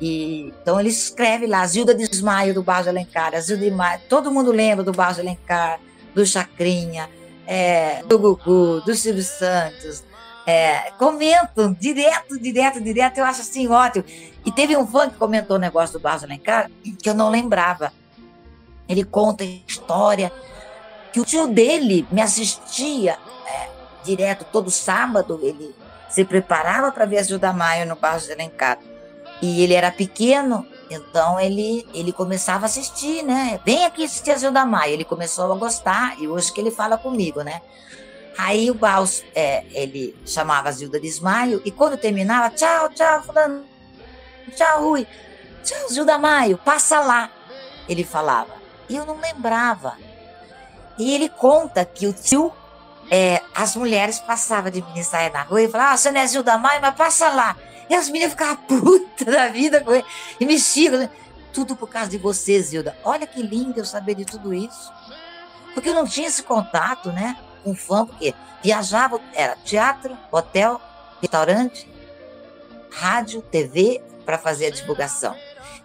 [0.01, 4.83] E, então ele escreve lá, Zilda Desmaio do Barros Alencar, Zilda Desmaio, todo mundo lembra
[4.83, 5.79] do Barros Alencar,
[6.13, 7.09] do Chacrinha,
[7.45, 10.03] é, do Gugu, do Silvio Santos.
[10.45, 13.17] É, comentam direto, direto, direto.
[13.17, 14.05] Eu acho assim ótimo.
[14.45, 16.69] E teve um fã que comentou o negócio do Barros Alencar
[17.01, 17.93] que eu não lembrava.
[18.87, 20.31] Ele conta a história
[21.13, 23.17] que o tio dele me assistia
[23.47, 23.69] é,
[24.03, 25.39] direto todo sábado.
[25.41, 25.73] Ele
[26.09, 28.77] se preparava para ver a Gilda Maio no Barros Alencar.
[29.41, 33.59] E ele era pequeno então ele, ele começava a assistir, né?
[33.65, 34.91] Vem aqui assistir a Zilda Maia.
[34.91, 37.61] Ele começou a gostar e hoje que ele fala comigo, né?
[38.37, 43.21] Aí o Baus, é, ele chamava a Zilda de Ismaio e quando terminava, tchau, tchau,
[43.23, 43.63] fulano,
[44.55, 45.07] tchau, Rui,
[45.63, 47.29] tchau, Zilda Maio, passa lá,
[47.87, 48.53] ele falava.
[48.89, 49.95] E eu não lembrava.
[50.97, 52.51] E ele conta que o tio,
[53.09, 56.57] é, as mulheres passavam de mini na rua e falavam, ah, você não é Zilda
[56.57, 57.55] Maio, mas passa lá.
[57.93, 60.03] E as meninas ficavam putas da vida com ele.
[60.39, 60.97] E mexiam.
[60.97, 61.11] Né?
[61.53, 62.97] Tudo por causa de você, Zilda.
[63.03, 64.91] Olha que lindo eu saber de tudo isso.
[65.75, 67.37] Porque eu não tinha esse contato, né?
[67.63, 68.33] Com fã, porque
[68.63, 70.81] viajava, era teatro, hotel,
[71.21, 71.87] restaurante,
[72.91, 75.35] rádio, TV, para fazer a divulgação.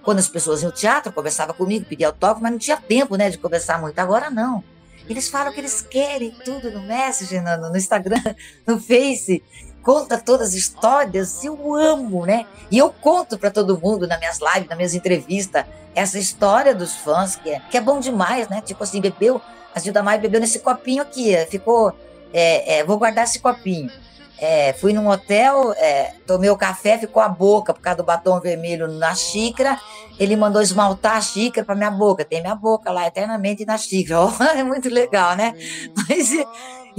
[0.02, 3.28] Quando as pessoas iam ao teatro, conversava comigo, pedia autógrafo, mas não tinha tempo, né,
[3.28, 3.98] de conversar muito.
[3.98, 4.64] Agora não.
[5.06, 8.22] Eles falam que eles querem tudo no Messenger, no, no Instagram,
[8.66, 9.42] no Face
[9.88, 12.44] conta todas as histórias, eu amo, né?
[12.70, 16.96] E eu conto para todo mundo nas minhas lives, nas minhas entrevistas, essa história dos
[16.96, 18.60] fãs, que é, que é bom demais, né?
[18.60, 19.40] Tipo assim, bebeu,
[19.74, 21.94] a Gilda Maia bebeu nesse copinho aqui, ficou
[22.34, 23.90] é, é, vou guardar esse copinho.
[24.38, 28.38] É, fui num hotel, é, tomei o café, ficou a boca por causa do batom
[28.40, 29.80] vermelho na xícara.
[30.18, 32.26] Ele mandou esmaltar a xícara para minha boca.
[32.26, 34.20] Tem minha boca lá eternamente na xícara.
[34.54, 35.54] É muito legal, né?
[35.96, 36.30] Mas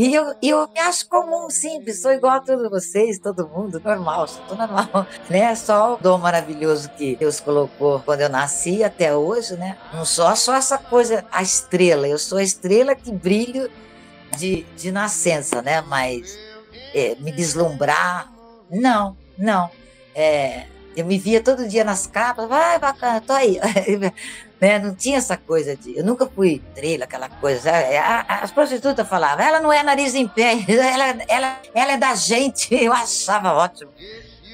[0.01, 4.29] e eu, eu me acho comum, simples, sou igual a todos vocês, todo mundo, normal,
[4.29, 5.53] sou normal, né?
[5.55, 9.77] Só o dom maravilhoso que Deus colocou quando eu nasci até hoje, né?
[9.93, 13.69] Não só só essa coisa, a estrela, eu sou a estrela que brilho
[14.37, 15.81] de, de nascença, né?
[15.81, 16.33] Mas
[16.95, 18.31] é, me deslumbrar,
[18.71, 19.69] não, não.
[20.15, 20.65] É,
[20.95, 23.59] eu me via todo dia nas capas, vai bacana, tô aí.
[24.59, 24.77] né?
[24.79, 25.97] Não tinha essa coisa de.
[25.97, 27.71] Eu nunca fui estrela, aquela coisa.
[28.27, 32.73] As prostitutas falavam, ela não é nariz em pé, ela, ela, ela é da gente.
[32.75, 33.91] Eu achava ótimo.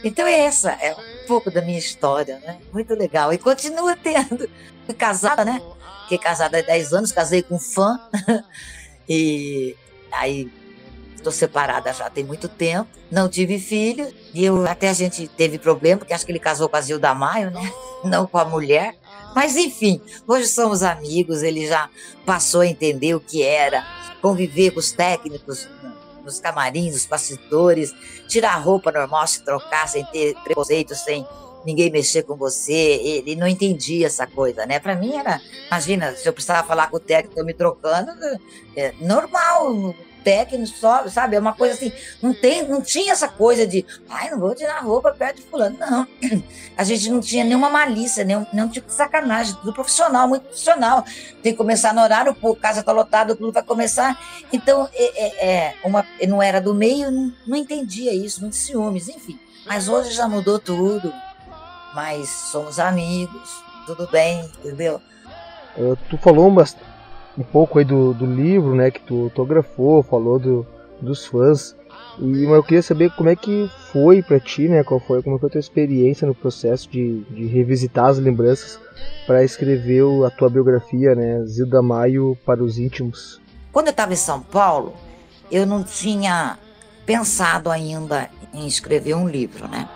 [0.04, 2.60] Então, é essa é um pouco da minha história, né?
[2.72, 3.34] Muito legal.
[3.34, 4.48] E continua tendo.
[4.86, 5.62] Fui casada, né?
[6.04, 8.00] Fiquei casada há 10 anos, casei com um fã.
[9.10, 9.76] e
[10.12, 10.52] aí
[11.16, 15.58] estou separada já tem muito tempo, não tive filho, e eu até a gente teve
[15.58, 17.72] problema, porque acho que ele casou com a Zilda Maio, né?
[18.04, 18.96] Não com a mulher.
[19.36, 21.90] Mas enfim, hoje somos amigos, ele já
[22.26, 23.86] passou a entender o que era
[24.22, 25.68] conviver com os técnicos
[26.24, 27.94] nos camarins, os bastidores,
[28.28, 31.28] tirar a roupa normal, se trocar sem ter preconceito, sem
[31.66, 32.72] ninguém mexer com você.
[32.72, 34.80] Ele não entendia essa coisa, né?
[34.80, 38.12] Para mim era, imagina, se eu precisava falar com o técnico me trocando,
[38.76, 39.94] é normal,
[40.26, 41.36] técnico, só, sabe?
[41.36, 44.78] É uma coisa assim, não, tem, não tinha essa coisa de, ai, não vou tirar
[44.78, 45.78] a roupa perto de fulano.
[45.78, 46.08] Não.
[46.76, 51.06] A gente não tinha nenhuma malícia, nenhum, nenhum tipo de sacanagem, tudo profissional, muito profissional.
[51.42, 54.20] Tem que começar no horário, pô, casa tá lotada, o clube vai começar.
[54.52, 59.08] Então, é, é, é uma, não era do meio, não, não entendia isso, muitos ciúmes,
[59.08, 59.40] enfim.
[59.66, 61.14] Mas hoje já mudou tudo.
[61.94, 65.02] Mas somos amigos, tudo bem, entendeu?
[65.78, 66.95] Uh, tu falou bastante
[67.38, 70.66] um pouco aí do, do livro, né, que tu autografou, falou do,
[71.02, 71.76] dos fãs.
[72.20, 74.84] E eu queria saber como é que foi para ti, né?
[74.84, 78.80] Qual foi, como foi a tua experiência no processo de, de revisitar as lembranças
[79.28, 81.44] para escrever a tua biografia, né?
[81.46, 83.42] Zilda Maio para os íntimos.
[83.72, 84.94] Quando eu estava em São Paulo,
[85.52, 86.58] eu não tinha
[87.06, 89.90] pensado ainda em escrever um livro, né?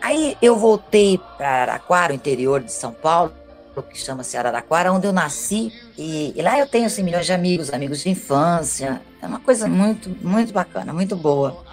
[0.00, 3.32] Aí eu voltei para Araquara, interior de São Paulo,
[3.80, 5.72] que chama-se Araraquara, onde eu nasci.
[5.96, 9.00] E, e, lá eu tenho assim, milhões de amigos, amigos de infância.
[9.22, 11.64] É uma coisa muito, muito bacana, muito boa.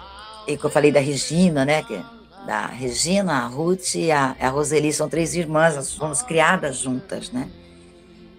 [0.46, 1.82] E que eu falei da Regina, né?
[1.82, 2.00] Que,
[2.46, 7.30] da Regina, a Ruth e a, a Roseli são três irmãs, nós fomos criadas juntas,
[7.30, 7.48] né?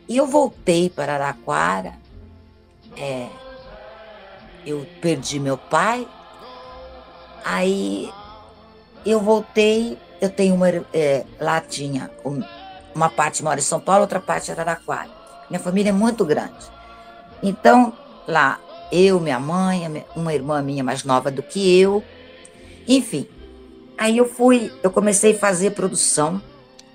[0.07, 1.93] E eu voltei para Araraquara.
[2.97, 3.27] É,
[4.65, 6.07] eu perdi meu pai.
[7.43, 8.11] Aí
[9.05, 10.69] eu voltei, eu tenho uma.
[10.93, 12.41] É, lá tinha um,
[12.93, 15.09] uma parte mora em São Paulo, outra parte em Araraquara.
[15.49, 16.71] Minha família é muito grande.
[17.43, 17.93] Então,
[18.27, 18.59] lá,
[18.91, 22.03] eu, minha mãe, uma irmã minha mais nova do que eu,
[22.87, 23.27] enfim.
[23.97, 26.41] Aí eu fui, eu comecei a fazer produção,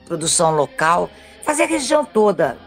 [0.07, 1.09] produção local,
[1.45, 2.59] fazer a região toda,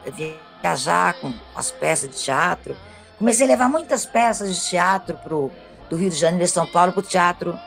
[0.61, 2.75] viajar com as peças de teatro.
[3.17, 5.51] Comecei a levar muitas peças de teatro pro,
[5.89, 7.59] do Rio de Janeiro e São Paulo para o Teatro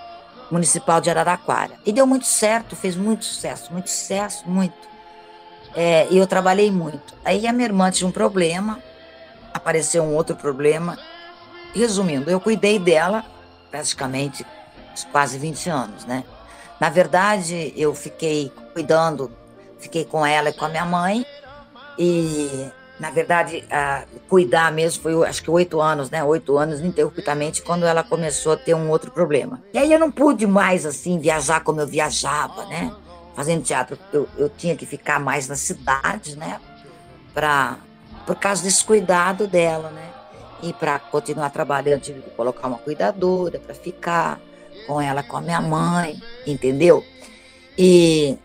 [0.50, 1.74] Municipal de Araraquara.
[1.84, 4.91] E deu muito certo, fez muito sucesso, muito sucesso, muito.
[5.74, 7.14] É, e eu trabalhei muito.
[7.24, 8.78] Aí a minha irmã tinha um problema,
[9.52, 10.98] apareceu um outro problema.
[11.74, 13.24] Resumindo, eu cuidei dela
[13.70, 14.44] praticamente
[15.10, 16.24] quase 20 anos, né?
[16.78, 19.30] Na verdade, eu fiquei cuidando,
[19.78, 21.24] fiquei com ela e com a minha mãe.
[21.98, 22.68] E,
[22.98, 26.22] na verdade, a, cuidar mesmo foi, acho que oito anos, né?
[26.24, 29.62] Oito anos ininterruptamente, quando ela começou a ter um outro problema.
[29.72, 32.92] E aí eu não pude mais, assim, viajar como eu viajava, né?
[33.34, 36.60] Fazendo teatro, eu, eu tinha que ficar mais na cidade, né?
[37.32, 37.78] Pra,
[38.26, 40.10] por causa desse cuidado dela, né?
[40.62, 44.40] E para continuar trabalhando, tive que colocar uma cuidadora para ficar
[44.86, 47.04] com ela, com a minha mãe, entendeu?
[47.76, 48.38] E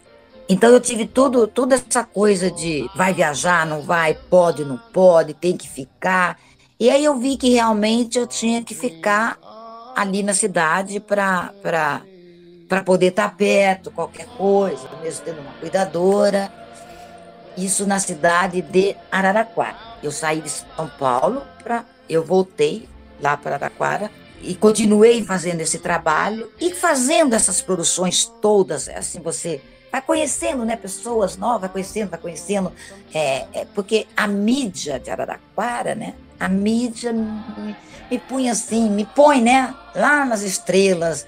[0.49, 5.33] então eu tive tudo, toda essa coisa de vai viajar, não vai, pode, não pode,
[5.33, 6.39] tem que ficar.
[6.79, 9.37] E aí eu vi que realmente eu tinha que ficar
[9.95, 12.01] ali na cidade para
[12.67, 16.51] para poder estar tá perto, qualquer coisa, mesmo tendo uma cuidadora.
[17.57, 19.75] Isso na cidade de Araraquara.
[20.03, 22.87] Eu saí de São Paulo, para eu voltei
[23.19, 24.11] lá para Araraquara
[24.41, 28.87] e continuei fazendo esse trabalho e fazendo essas produções todas.
[28.89, 29.61] Assim, você
[29.91, 32.71] vai conhecendo né, pessoas novas, vai conhecendo, vai conhecendo.
[33.13, 37.75] É, é, porque a mídia de Araraquara, né, a mídia me,
[38.11, 41.25] me assim, me põe né, lá nas estrelas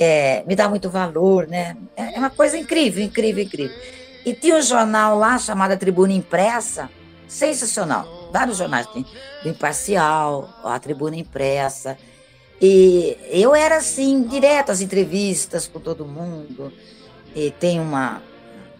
[0.00, 1.76] é, me dá muito valor, né?
[1.94, 3.76] É, é uma coisa incrível, incrível, incrível.
[4.24, 6.88] E tinha um jornal lá chamado Tribuna Impressa,
[7.28, 8.30] sensacional.
[8.32, 9.04] Vários jornais, tem
[9.42, 11.98] do Imparcial, a Tribuna Impressa.
[12.60, 16.72] E eu era assim, direto às entrevistas com todo mundo.
[17.34, 18.22] E tem uma,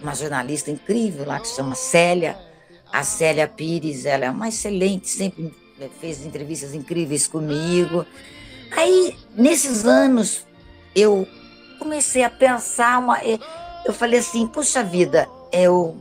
[0.02, 2.38] uma jornalista incrível lá que se chama Célia.
[2.90, 5.55] A Célia Pires, ela é uma excelente, sempre
[6.01, 8.06] fez entrevistas incríveis comigo.
[8.72, 10.47] Aí, nesses anos,
[10.95, 11.27] eu
[11.79, 15.97] comecei a pensar, uma, eu falei assim, puxa vida, eu,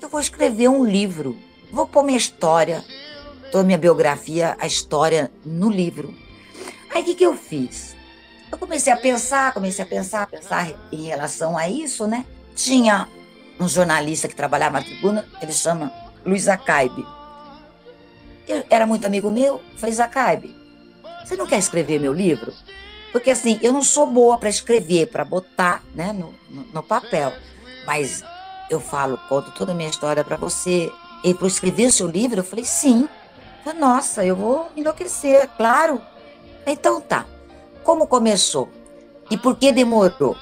[0.00, 1.36] eu vou escrever um livro,
[1.72, 2.84] vou pôr minha história,
[3.50, 6.14] toda minha biografia, a história no livro.
[6.94, 7.94] Aí o que, que eu fiz?
[8.50, 12.24] Eu comecei a pensar, comecei a pensar, pensar em relação a isso, né?
[12.54, 13.08] Tinha
[13.58, 15.92] um jornalista que trabalhava na tribuna, ele chama
[16.24, 17.04] Luiz Acaibe.
[18.70, 20.54] Era muito amigo meu, falei, Acaibe,
[21.24, 22.52] você não quer escrever meu livro?
[23.14, 27.32] Porque assim, eu não sou boa para escrever, para botar né, no, no, papel.
[27.86, 28.24] Mas
[28.68, 30.90] eu falo, conto toda a minha história para você.
[31.22, 33.08] E para escrever o seu livro, eu falei, sim.
[33.62, 36.02] Falei, Nossa, eu vou enlouquecer, claro.
[36.66, 37.24] Então tá.
[37.84, 38.68] Como começou?
[39.30, 40.36] E por que demorou?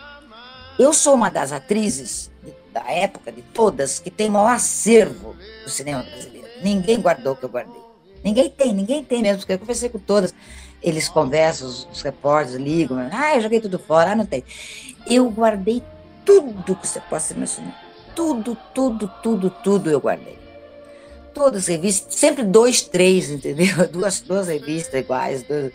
[0.79, 2.31] Eu sou uma das atrizes
[2.73, 6.49] da época, de todas, que tem maior acervo do cinema brasileiro.
[6.63, 7.83] Ninguém guardou o que eu guardei.
[8.25, 10.35] Ninguém tem, ninguém tem mesmo, porque eu conversei com todas.
[10.83, 14.45] Eles conversam, os, os repórteres ligam, ah, eu joguei tudo fora, ah, não tem.
[15.07, 15.83] Eu guardei
[16.25, 17.81] tudo que você possa imaginar.
[18.15, 20.39] Tudo, tudo, tudo, tudo eu guardei.
[21.33, 23.89] Todas as revistas, sempre dois, três, entendeu?
[23.89, 25.43] Duas, duas revistas iguais.
[25.43, 25.73] Duas.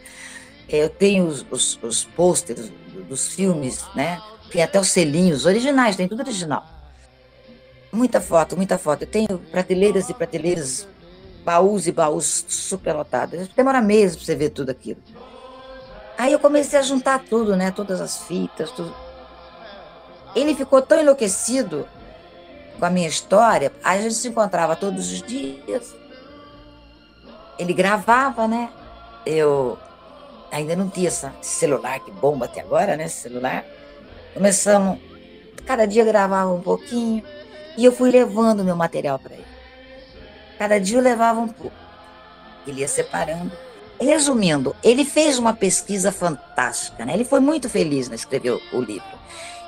[0.69, 2.71] Eu tenho os, os, os pôsteres
[3.09, 4.21] dos filmes, né?
[4.51, 6.65] Tem até os selinhos originais, tem tudo original.
[7.91, 9.03] Muita foto, muita foto.
[9.03, 10.87] Eu tenho prateleiras e prateleiras
[11.47, 13.47] baús e baús superlotados.
[13.55, 15.01] Demora meses para você ver tudo aquilo.
[16.17, 17.71] Aí eu comecei a juntar tudo, né?
[17.71, 18.93] Todas as fitas, tudo.
[20.35, 21.87] Ele ficou tão enlouquecido
[22.77, 25.95] com a minha história, a gente se encontrava todos os dias.
[27.57, 28.69] Ele gravava, né?
[29.25, 29.77] Eu
[30.51, 33.07] ainda não tinha esse celular que bomba até agora, né?
[33.07, 33.63] Celular.
[34.33, 34.99] Começamos,
[35.65, 37.23] cada dia gravava um pouquinho
[37.77, 39.46] e eu fui levando meu material para ele.
[40.57, 41.75] Cada dia eu levava um pouco.
[42.65, 43.51] Ele ia separando.
[43.99, 47.13] Resumindo, ele fez uma pesquisa fantástica, né?
[47.13, 49.17] Ele foi muito feliz no escrever o livro.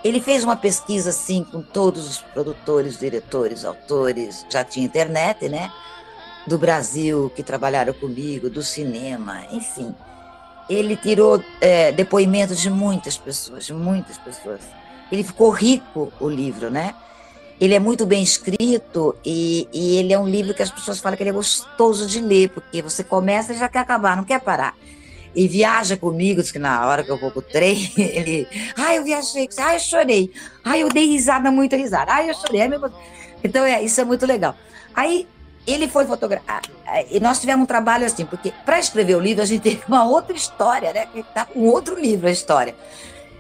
[0.03, 5.71] Ele fez uma pesquisa assim com todos os produtores, diretores, autores, já tinha internet, né?
[6.45, 9.95] Do Brasil que trabalharam comigo, do cinema, enfim.
[10.69, 14.61] Ele tirou é, depoimentos de muitas pessoas, de muitas pessoas.
[15.11, 16.93] Ele ficou rico o livro, né?
[17.59, 21.17] Ele é muito bem escrito e, e, ele é um livro que as pessoas falam
[21.17, 24.39] que ele é gostoso de ler, porque você começa e já quer acabar, não quer
[24.39, 24.75] parar.
[25.35, 28.47] E viaja comigo, diz que na hora que eu vou pro trem, ele.
[28.77, 30.31] Ai, eu viajei, ai, eu chorei.
[30.63, 32.13] Ai, eu dei risada, muita risada.
[32.13, 32.61] Ai, eu chorei.
[33.43, 34.55] Então, é, isso é muito legal.
[34.95, 35.27] Aí,
[35.67, 36.61] ele foi fotografar.
[37.11, 40.05] E nós tivemos um trabalho assim, porque para escrever o livro, a gente teve uma
[40.05, 41.07] outra história, né?
[41.13, 42.75] Que tá com outro livro a história.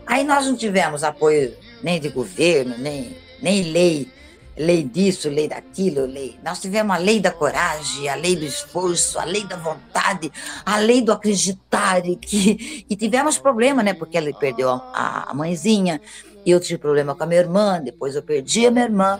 [0.05, 4.11] Aí nós não tivemos apoio nem de governo, nem nem lei,
[4.57, 6.37] lei disso, lei daquilo, lei.
[6.43, 10.31] Nós tivemos a lei da coragem, a lei do esforço, a lei da vontade,
[10.65, 13.93] a lei do acreditar e que e tivemos problema, né?
[13.93, 16.01] Porque ele perdeu a, a mãezinha,
[16.45, 19.19] eu tive problema com a minha irmã, depois eu perdi a minha irmã,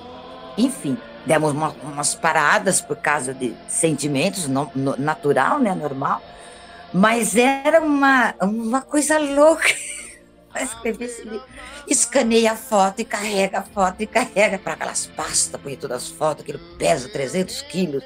[0.58, 0.98] enfim.
[1.26, 6.22] Demos uma, umas paradas por causa de sentimentos, no, no, natural, né, normal,
[6.94, 9.70] mas era uma, uma coisa louca
[11.88, 16.10] Escaneia a foto e carrega a foto e carrega para aquelas pastas, põe todas as
[16.10, 18.04] fotos, aquilo pesa 300 quilos,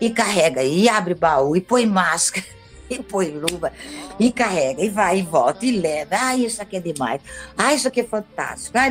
[0.00, 2.46] e carrega, e abre baú, e põe máscara,
[2.88, 3.72] e põe luva,
[4.20, 6.16] e carrega, e vai, e volta, e leva.
[6.18, 7.20] Ah, isso aqui é demais.
[7.56, 8.76] Ah, isso aqui é fantástico.
[8.76, 8.88] Ah,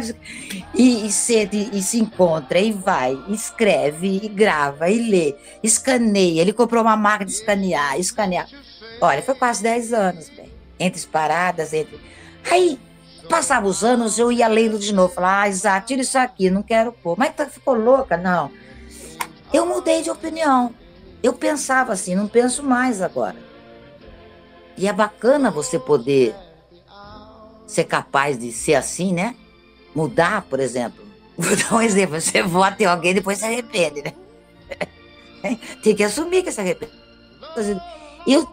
[0.74, 6.42] e, e, sente, e se encontra, e vai, escreve, e grava, e lê, escaneia.
[6.42, 8.48] Ele comprou uma máquina de escanear, escanear.
[9.00, 12.00] Olha, foi quase 10 anos, bem, entre as paradas, entre.
[12.50, 12.80] Aí
[13.30, 15.14] Passava os anos, eu ia lendo de novo.
[15.14, 17.18] Falava, ah, Isaac, tira isso aqui, não quero pôr.
[17.18, 18.18] Mas tá, ficou louca?
[18.18, 18.52] Não.
[19.54, 20.74] Eu mudei de opinião.
[21.24, 23.36] Eu pensava assim, não penso mais agora.
[24.78, 26.36] E é bacana você poder
[27.66, 29.36] ser capaz de ser assim, né?
[29.96, 31.04] Mudar, por exemplo.
[31.38, 32.20] Vou dar um exemplo.
[32.20, 34.14] Você vota em alguém e depois se arrepende, né?
[35.84, 36.94] Tem que assumir que se arrepende.
[38.28, 38.48] E o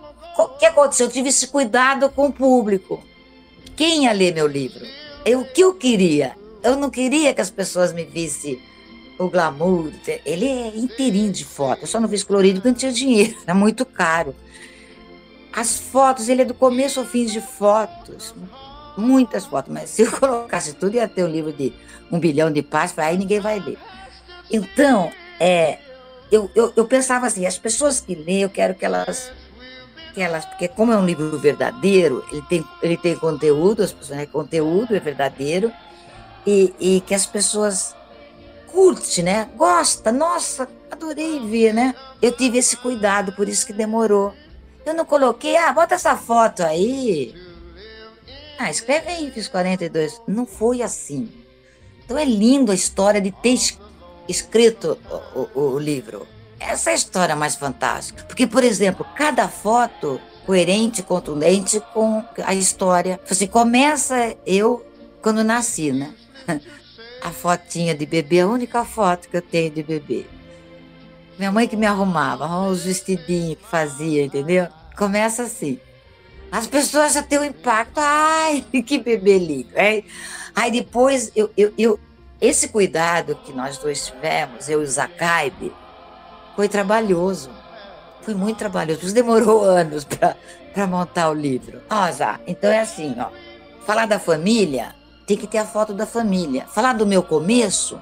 [0.59, 1.07] que aconteceu?
[1.07, 3.03] Eu tive esse cuidado com o público
[3.77, 4.85] quem ia ler meu livro?
[5.25, 6.37] Eu, o que eu queria?
[6.63, 8.61] Eu não queria que as pessoas me vissem
[9.19, 9.93] o glamour.
[10.25, 11.83] Ele é inteirinho de foto.
[11.83, 13.37] Eu só não fiz colorido porque não tinha dinheiro.
[13.47, 14.35] Era muito caro.
[15.53, 18.35] As fotos, ele é do começo ao fim de fotos.
[18.97, 19.73] Muitas fotos.
[19.73, 21.73] Mas se eu colocasse tudo, ia ter um livro de
[22.11, 23.07] um bilhão de páginas.
[23.07, 23.79] Aí ninguém vai ler.
[24.51, 25.79] Então, é,
[26.31, 29.31] eu, eu, eu pensava assim, as pessoas que leem, eu quero que elas
[30.13, 34.27] aquelas, porque como é um livro verdadeiro, ele tem, ele tem conteúdo, as pessoas, né,
[34.27, 35.73] conteúdo é verdadeiro,
[36.47, 37.97] e, e que as pessoas
[38.67, 39.49] curte, né?
[39.57, 41.95] Gosta, nossa, adorei ver, né?
[42.21, 44.35] Eu tive esse cuidado, por isso que demorou.
[44.85, 47.35] Eu não coloquei, ah, bota essa foto aí.
[48.59, 50.21] Ah, escreve aí, fiz 42.
[50.27, 51.31] Não foi assim.
[52.05, 53.57] Então é lindo a história de ter
[54.29, 54.99] escrito
[55.35, 56.27] o, o, o livro.
[56.69, 58.25] Essa é a história mais fantástica.
[58.25, 63.21] Porque, por exemplo, cada foto coerente, contundente com a história.
[63.27, 64.85] Você começa eu
[65.21, 66.13] quando nasci, né?
[67.23, 70.27] A fotinha de bebê, a única foto que eu tenho de bebê.
[71.39, 74.67] Minha mãe que me arrumava, os vestidinhos que fazia, entendeu?
[74.97, 75.79] Começa assim.
[76.51, 77.99] As pessoas já têm um impacto.
[77.99, 79.69] Ai, que bebê lindo.
[79.77, 80.05] Aí,
[80.53, 82.01] aí depois, eu, eu, eu,
[82.41, 85.73] esse cuidado que nós dois tivemos, eu e o Zacaibe,
[86.57, 87.51] foi trabalhoso.
[88.23, 89.13] Foi muito trabalhoso.
[89.13, 91.83] Demorou anos para montar o livro.
[92.13, 93.29] Zá, então é assim, ó.
[93.85, 94.95] Falar da família,
[95.27, 96.67] tem que ter a foto da família.
[96.69, 98.01] Falar do meu começo,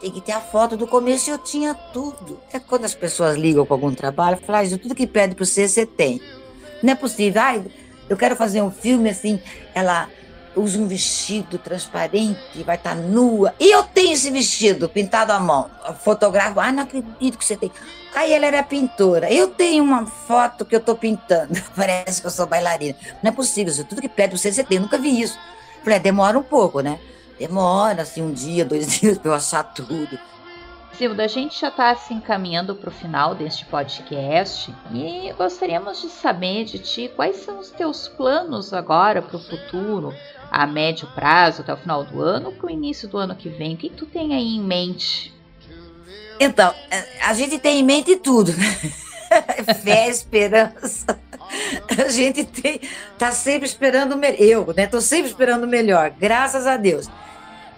[0.00, 2.40] tem que ter a foto do começo eu tinha tudo.
[2.52, 5.68] É quando as pessoas ligam com algum trabalho, falam, ah, tudo que pede para você,
[5.68, 6.20] você tem.
[6.82, 7.42] Não é possível.
[7.42, 7.64] Ai,
[8.08, 9.40] eu quero fazer um filme assim,
[9.74, 10.08] ela
[10.56, 13.54] usa um vestido transparente, vai estar tá nua.
[13.58, 15.70] E eu tenho esse vestido pintado à mão.
[16.00, 17.70] Fotográfico, ah, não acredito que você tem.
[18.14, 19.32] Aí ela era pintora.
[19.32, 21.60] Eu tenho uma foto que eu estou pintando.
[21.76, 22.96] Parece que eu sou bailarina.
[23.22, 24.76] Não é possível, tudo que pede você, você tem.
[24.76, 25.38] Eu nunca vi isso.
[25.82, 26.98] Falei, é, demora um pouco, né?
[27.38, 30.18] Demora, assim, um dia, dois dias para eu achar tudo.
[30.92, 36.08] Silda, a gente já está se encaminhando para o final deste podcast e gostaríamos de
[36.08, 40.12] saber de ti quais são os teus planos agora para o futuro,
[40.50, 43.74] a médio prazo, até o final do ano, para o início do ano que vem.
[43.74, 45.32] O que tu tem aí em mente?
[46.40, 46.74] Então,
[47.22, 48.52] a gente tem em mente tudo.
[49.82, 51.18] Fé, esperança.
[51.98, 52.80] A gente tem,
[53.18, 54.40] tá sempre esperando melhor.
[54.40, 54.86] Eu, né?
[54.86, 57.06] Tô sempre esperando o melhor, graças a Deus.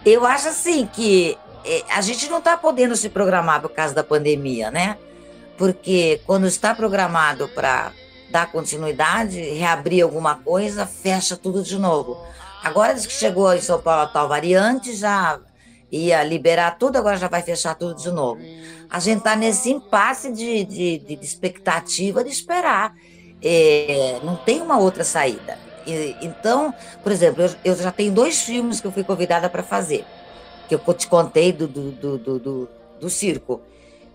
[0.05, 4.03] Eu acho assim que é, a gente não está podendo se programar por causa da
[4.03, 4.97] pandemia, né?
[5.59, 7.93] Porque quando está programado para
[8.31, 12.19] dar continuidade, reabrir alguma coisa, fecha tudo de novo.
[12.63, 15.41] Agora que chegou em São Paulo a tal variante, já
[15.91, 18.41] ia liberar tudo, agora já vai fechar tudo de novo.
[18.89, 22.95] A gente está nesse impasse de, de, de, expectativa de esperar.
[23.43, 25.59] É, não tem uma outra saída.
[25.87, 26.73] E, então,
[27.03, 30.05] por exemplo, eu, eu já tenho dois filmes que eu fui convidada para fazer
[30.79, 32.69] que eu te contei do, do, do, do,
[33.01, 33.61] do circo.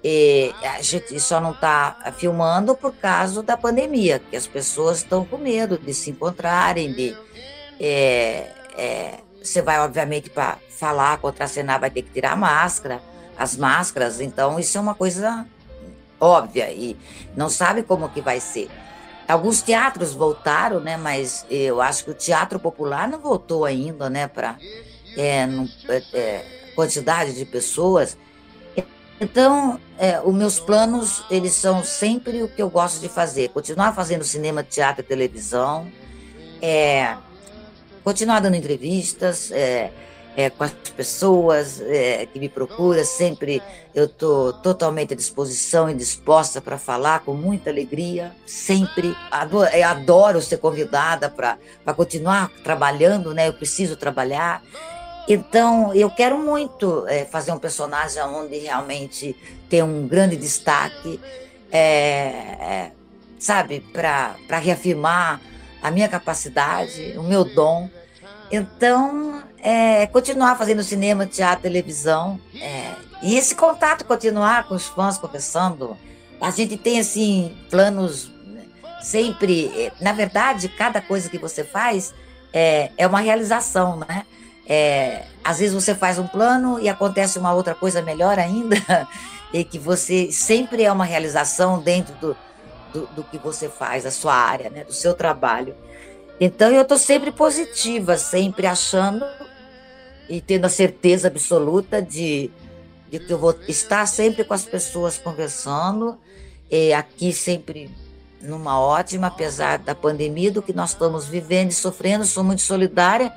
[0.04, 5.26] E a gente só não está filmando por causa da pandemia, que as pessoas estão
[5.26, 7.16] com medo de se encontrarem, de
[7.80, 13.02] é, é, você vai obviamente para falar, contracenar, vai ter que tirar a máscara,
[13.38, 15.46] as máscaras, então isso é uma coisa
[16.20, 16.98] óbvia e
[17.36, 18.70] não sabe como que vai ser.
[19.28, 20.96] Alguns teatros voltaram, né?
[20.96, 24.26] Mas eu acho que o teatro popular não voltou ainda, né?
[24.26, 24.56] Para
[25.18, 25.48] é,
[25.90, 26.46] é, é,
[26.76, 28.18] quantidade de pessoas.
[29.20, 33.50] Então, é, os meus planos, eles são sempre o que eu gosto de fazer.
[33.50, 35.92] Continuar fazendo cinema, teatro e televisão,
[36.62, 37.18] é,
[38.08, 39.92] continuar dando entrevistas é,
[40.38, 43.04] é, com as pessoas é, que me procuram.
[43.04, 43.62] Sempre
[43.94, 48.34] eu estou totalmente à disposição e disposta para falar com muita alegria.
[48.46, 51.58] Sempre adoro, eu adoro ser convidada para
[51.94, 53.50] continuar trabalhando, né?
[53.50, 54.64] Eu preciso trabalhar.
[55.28, 59.36] Então, eu quero muito é, fazer um personagem onde realmente
[59.70, 61.20] tem um grande destaque,
[61.70, 62.92] é, é,
[63.38, 65.42] sabe, para reafirmar
[65.82, 67.90] a minha capacidade, o meu dom.
[68.52, 75.18] Então, é, continuar fazendo cinema, teatro, televisão, é, e esse contato continuar com os fãs,
[75.18, 75.98] conversando.
[76.40, 78.32] A gente tem, assim, planos
[79.02, 79.68] sempre.
[79.76, 82.14] É, na verdade, cada coisa que você faz
[82.54, 84.26] é, é uma realização, né?
[84.70, 89.08] É, às vezes você faz um plano e acontece uma outra coisa melhor ainda,
[89.54, 92.38] e que você sempre é uma realização dentro do,
[92.94, 95.76] do, do que você faz, a sua área, né, do seu trabalho.
[96.40, 99.26] Então eu estou sempre positiva, sempre achando
[100.30, 102.52] e tendo a certeza absoluta de,
[103.10, 106.18] de que eu vou estar sempre com as pessoas conversando,
[106.70, 107.90] e aqui sempre
[108.42, 113.34] numa ótima, apesar da pandemia, do que nós estamos vivendo e sofrendo, sou muito solidária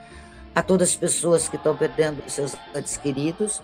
[0.54, 3.62] a todas as pessoas que estão perdendo seus entes queridos.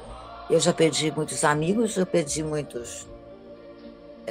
[0.48, 3.06] Eu já perdi muitos amigos, eu perdi muitos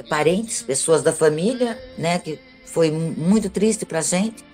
[0.02, 4.44] parentes, pessoas da família, né, que foi muito triste para a gente,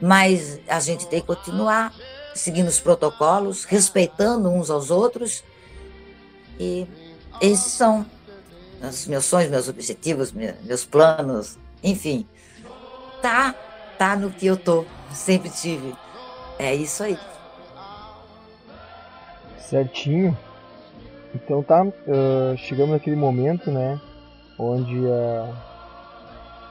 [0.00, 1.94] mas a gente tem que continuar
[2.34, 5.44] seguindo os protocolos, respeitando uns aos outros,
[6.58, 6.86] e
[7.40, 8.06] esses são
[8.82, 12.26] os meus sonhos, meus objetivos, meus planos, enfim.
[13.20, 13.54] tá,
[13.98, 15.94] tá no que eu tô, sempre tive.
[16.58, 17.18] É isso aí.
[19.58, 20.36] Certinho.
[21.34, 24.00] Então tá, uh, chegamos naquele momento, né,
[24.60, 25.48] onde a,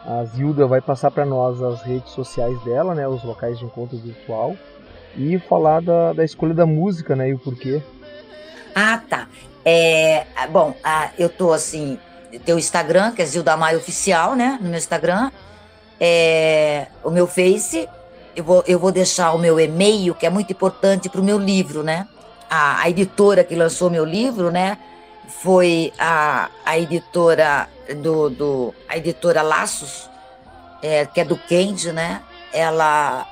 [0.06, 3.98] a Zilda vai passar para nós as redes sociais dela, né, os locais de encontro
[3.98, 4.56] virtual
[5.16, 7.82] e falar da, da escolha da música, né, e o porquê.
[8.76, 9.28] Ah, tá.
[9.66, 10.74] É, bom,
[11.18, 11.98] eu tô assim,
[12.46, 15.32] tem o Instagram, que é Zilda Maia Oficial, né, no meu Instagram,
[16.00, 17.90] é, o meu Face,
[18.36, 21.38] eu vou, eu vou deixar o meu e-mail, que é muito importante para o meu
[21.38, 22.08] livro, né,
[22.50, 24.78] a, a editora que lançou meu livro, né?
[25.28, 30.10] Foi a, a editora do, do a editora Laços,
[30.82, 32.22] é, que é do Kendi, né?
[32.54, 33.28] Ela,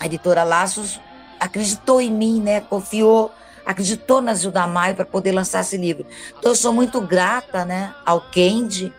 [0.00, 1.00] a editora Laços
[1.38, 2.60] acreditou em mim, né?
[2.60, 3.32] Confiou,
[3.64, 6.06] acreditou na Zilda Maio para poder lançar esse livro.
[6.38, 7.94] Então eu sou muito grata, né?
[8.04, 8.92] Ao Kendi,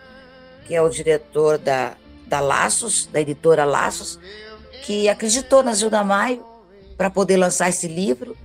[0.66, 1.94] que é o diretor da,
[2.26, 4.18] da Laços, da editora Laços,
[4.84, 6.44] que acreditou na Zilda Maio
[6.96, 8.36] para poder lançar esse livro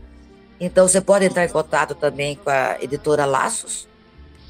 [0.61, 3.89] então você pode entrar em contato também com a editora Laços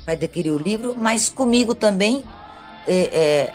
[0.03, 2.23] para adquirir o livro, mas comigo também
[2.87, 3.53] é, é,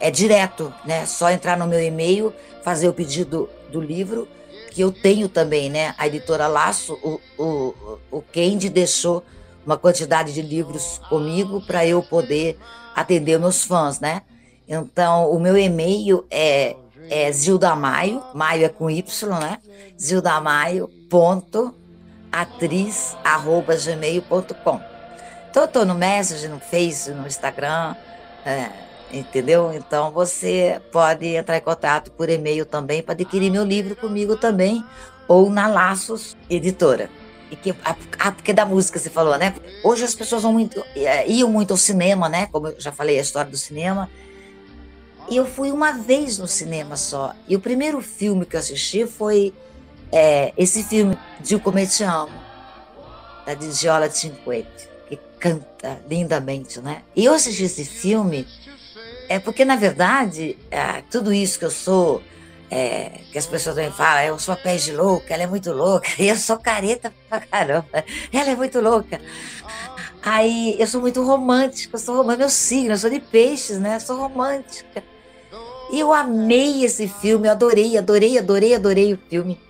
[0.00, 1.06] é direto, né?
[1.06, 2.32] Só entrar no meu e-mail,
[2.62, 4.28] fazer o pedido do livro,
[4.70, 5.94] que eu tenho também, né?
[5.98, 9.24] A editora Laço, o, o, o Kendi deixou
[9.64, 12.58] uma quantidade de livros comigo para eu poder
[12.94, 14.22] atender meus fãs, né?
[14.68, 16.76] Então, o meu e-mail é,
[17.10, 19.58] é Zildamaio, Maio é com Y, né?
[20.00, 20.88] Zildamaio,
[25.64, 27.94] tô no Messenger, no Face, no Instagram,
[28.44, 28.68] é,
[29.12, 29.72] entendeu?
[29.72, 34.84] Então você pode entrar em contato por e-mail também para adquirir meu livro comigo também
[35.28, 37.08] ou na Laços Editora.
[37.50, 39.54] E que, ah, porque da música você falou, né?
[39.84, 42.48] Hoje as pessoas vão muito, é, iam muito ao cinema, né?
[42.50, 44.10] Como eu já falei a história do cinema.
[45.28, 47.34] E eu fui uma vez no cinema só.
[47.48, 49.54] E o primeiro filme que eu assisti foi
[50.10, 52.32] é, esse filme, de Como Te Amo,
[53.44, 54.95] da Digiola Cinquetti, que
[55.38, 57.02] canta lindamente, né?
[57.14, 58.46] E eu assisti esse filme
[59.28, 62.22] é porque, na verdade, é, tudo isso que eu sou,
[62.70, 65.72] é, que as pessoas também falam, eu sou a pé de louca, ela é muito
[65.72, 69.20] louca, e eu sou careta pra caramba, ela é muito louca.
[70.22, 73.96] Aí eu sou muito romântica, eu sou romântica, meu signo, eu sou de peixes, né?
[73.96, 75.02] Eu sou romântica.
[75.92, 79.60] E eu amei esse filme, eu adorei, adorei, adorei, adorei o filme.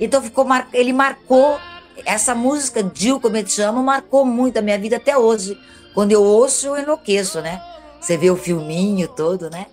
[0.00, 0.68] Então ficou mar...
[0.72, 1.56] ele marcou
[2.04, 5.58] essa música Dil como eu te marcou muito a minha vida até hoje.
[5.94, 7.62] Quando eu ouço eu enlouqueço, né?
[8.00, 9.66] Você vê o filminho todo, né?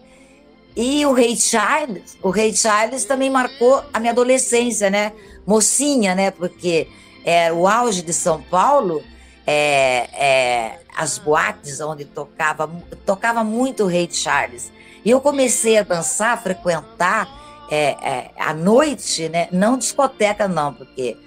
[0.76, 5.12] E o Rei Charles, o Rei Charles também marcou a minha adolescência, né?
[5.46, 6.32] Mocinha, né?
[6.32, 6.88] Porque
[7.26, 9.04] é o auge de São Paulo,
[9.46, 12.70] é, é, as boates onde tocava,
[13.06, 14.72] tocava muito o Rei Charles.
[15.04, 17.28] E eu comecei a dançar, a frequentar
[17.70, 19.50] é, é, à noite, né?
[19.52, 21.18] Não discoteca, não, porque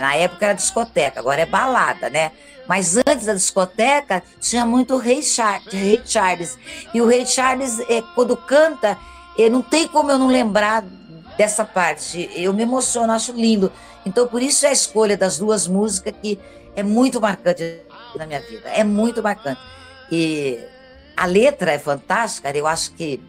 [0.00, 2.32] na época era discoteca, agora é balada, né?
[2.66, 6.58] Mas antes da discoteca tinha muito Rei, Char Rei Charles.
[6.92, 8.98] E o Rei Charles, é, quando canta,
[9.38, 10.84] é, não tem como eu não lembrar
[11.38, 12.28] dessa parte.
[12.34, 13.72] Eu me emociono, acho lindo.
[14.04, 16.38] Então, por isso é a escolha das duas músicas que
[16.76, 17.80] é muito marcante
[18.16, 18.68] na minha vida.
[18.68, 19.60] É muito marcante.
[20.12, 20.58] E
[21.16, 23.20] a letra é fantástica, eu acho que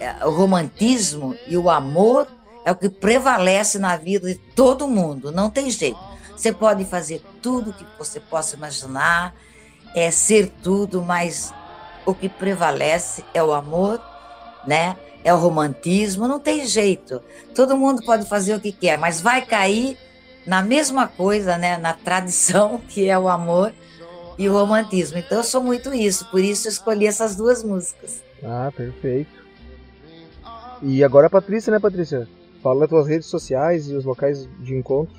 [0.00, 2.26] é, o romantismo e o amor
[2.68, 5.98] é o que prevalece na vida de todo mundo, não tem jeito.
[6.36, 9.34] Você pode fazer tudo que você possa imaginar,
[9.94, 11.52] é ser tudo, mas
[12.04, 13.98] o que prevalece é o amor,
[14.66, 14.98] né?
[15.24, 17.22] É o romantismo, não tem jeito.
[17.54, 19.96] Todo mundo pode fazer o que quer, mas vai cair
[20.46, 21.78] na mesma coisa, né?
[21.78, 23.72] Na tradição que é o amor
[24.36, 25.16] e o romantismo.
[25.16, 28.22] Então eu sou muito isso, por isso eu escolhi essas duas músicas.
[28.44, 29.38] Ah, perfeito.
[30.82, 32.28] E agora a Patrícia, né, Patrícia?
[32.62, 35.14] Fala das tuas redes sociais e os locais de encontro.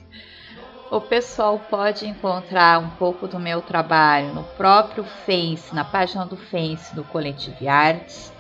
[0.91, 6.35] O pessoal pode encontrar um pouco do meu trabalho no próprio Face, na página do
[6.35, 8.33] Face do Coletive Arts,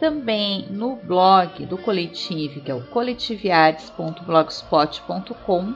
[0.00, 5.74] também no blog do Coletive, que é o coletivearts.blogspot.com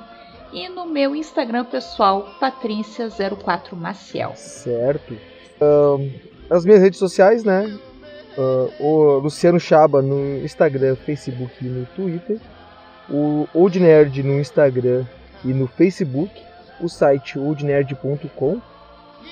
[0.52, 4.34] e no meu Instagram pessoal, Patrícia04Maciel.
[4.34, 5.16] Certo.
[6.50, 7.78] As minhas redes sociais, né?
[8.36, 12.38] uh, o Luciano Chaba no Instagram, Facebook e no Twitter,
[13.08, 15.06] o Old Nerd no Instagram
[15.44, 16.30] e no Facebook,
[16.80, 18.60] o site oldnerd.com.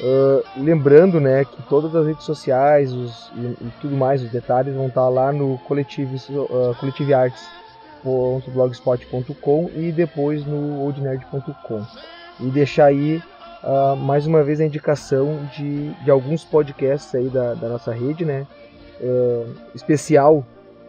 [0.01, 4.75] Uh, lembrando né, que todas as redes sociais os, e, e, tudo mais, os detalhes
[4.75, 11.87] vão estar lá no Coletivo, uh, Coletivo Arts.blogspot.com e depois no oldnerd.com.
[12.41, 13.23] E deixar aí
[13.63, 18.25] uh, mais uma vez a indicação de, de alguns podcasts aí da, da nossa rede,
[18.25, 18.45] né?
[19.01, 20.45] uh, especial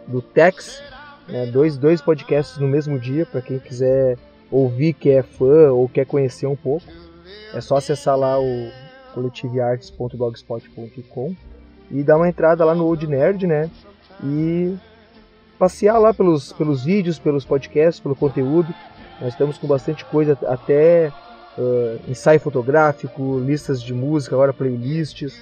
[0.07, 0.81] do Tex,
[1.27, 4.17] né, dois, dois podcasts no mesmo dia, para quem quiser
[4.51, 6.85] ouvir, que é fã ou quer conhecer um pouco.
[7.53, 8.69] É só acessar lá o
[9.13, 11.35] coletivearts.blogspot.com
[11.89, 13.71] e dar uma entrada lá no Old Nerd, né?
[14.23, 14.75] E
[15.57, 18.71] passear lá pelos, pelos vídeos, pelos podcasts, pelo conteúdo.
[19.19, 21.11] Nós estamos com bastante coisa, até
[21.57, 25.41] uh, ensaio fotográfico, listas de música, agora playlists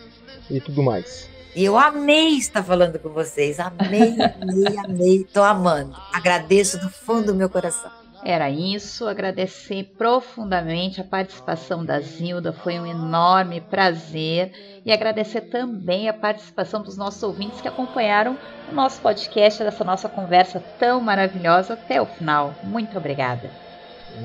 [0.49, 1.32] e tudo mais.
[1.55, 5.95] Eu amei estar falando com vocês, amei, amei, amei, tô amando.
[6.11, 7.91] Agradeço do fundo do meu coração.
[8.25, 14.81] Era isso, agradecer profundamente a participação da Zilda, foi um enorme prazer.
[14.85, 18.37] E agradecer também a participação dos nossos ouvintes que acompanharam
[18.71, 22.55] o nosso podcast, dessa nossa conversa tão maravilhosa até o final.
[22.63, 23.49] Muito obrigada.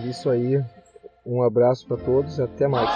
[0.04, 0.62] Isso aí,
[1.26, 2.88] um abraço para todos e até mais.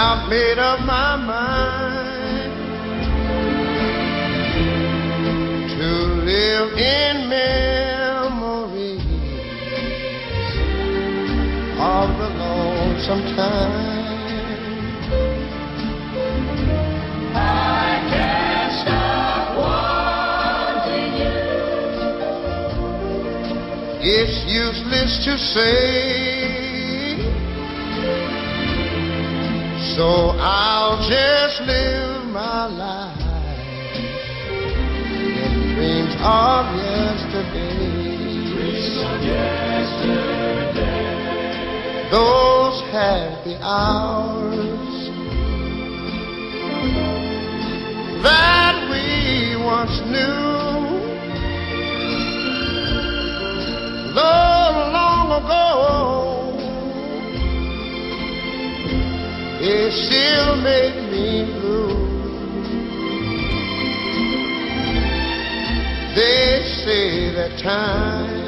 [0.00, 2.52] I've made up my mind.
[5.74, 5.90] To
[6.22, 9.02] live in memories
[11.80, 13.98] of the lonesome time.
[24.00, 26.37] It's useless to say,
[29.98, 33.18] so I'll just live my life
[35.74, 38.06] dreams of yesterday.
[38.54, 40.08] Dreams of yesterday.
[42.12, 45.10] Those happy hours
[48.22, 50.46] that we once knew.
[54.14, 56.27] Long ago,
[59.60, 62.06] it still make me blue.
[66.14, 68.38] They say that time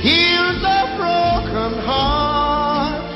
[0.00, 3.14] heals a broken heart,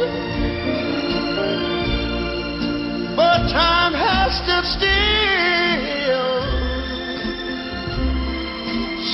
[3.17, 5.11] but time has stood still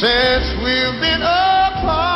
[0.00, 2.15] since we've been apart.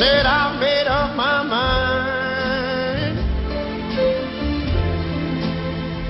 [0.00, 3.16] said I made up my mind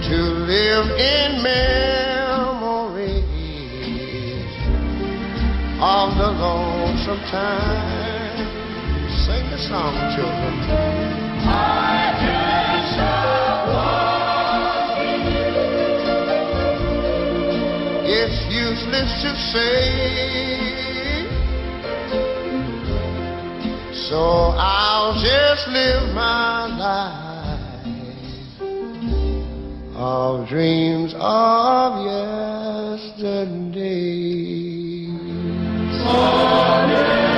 [0.06, 1.66] to live in memories
[5.82, 8.46] of the lonesome time.
[9.26, 10.54] Sing the song, children.
[11.50, 12.14] I
[14.86, 15.42] loving you.
[18.06, 20.69] It's useless to say.
[24.10, 24.18] So
[24.58, 27.60] I'll just live my life
[29.94, 32.04] of dreams of
[32.98, 33.46] yesterday.
[36.02, 37.30] Oh, yeah.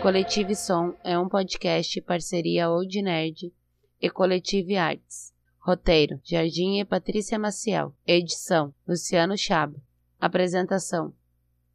[0.00, 3.52] Coletive Som é um podcast parceria Old Nerd
[4.00, 5.34] e Coletive Artes.
[5.58, 7.92] Roteiro: Jardim e Patrícia Maciel.
[8.06, 9.89] Edição: Luciano Chaba.
[10.20, 11.14] Apresentação: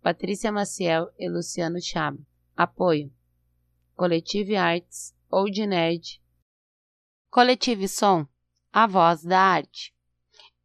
[0.04, 2.20] Patrícia Maciel e Luciano Chaba.
[2.56, 3.12] Apoio:
[3.96, 6.22] Coletive Arts, Old Nerd.
[7.32, 8.28] Coletive Som,
[8.72, 9.96] a voz da arte.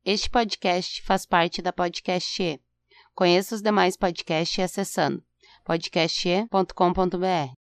[0.04, 2.60] Este podcast faz parte da Podcast E.
[3.14, 5.24] Conheça os demais podcasts acessando
[5.64, 7.59] podcast.com.br.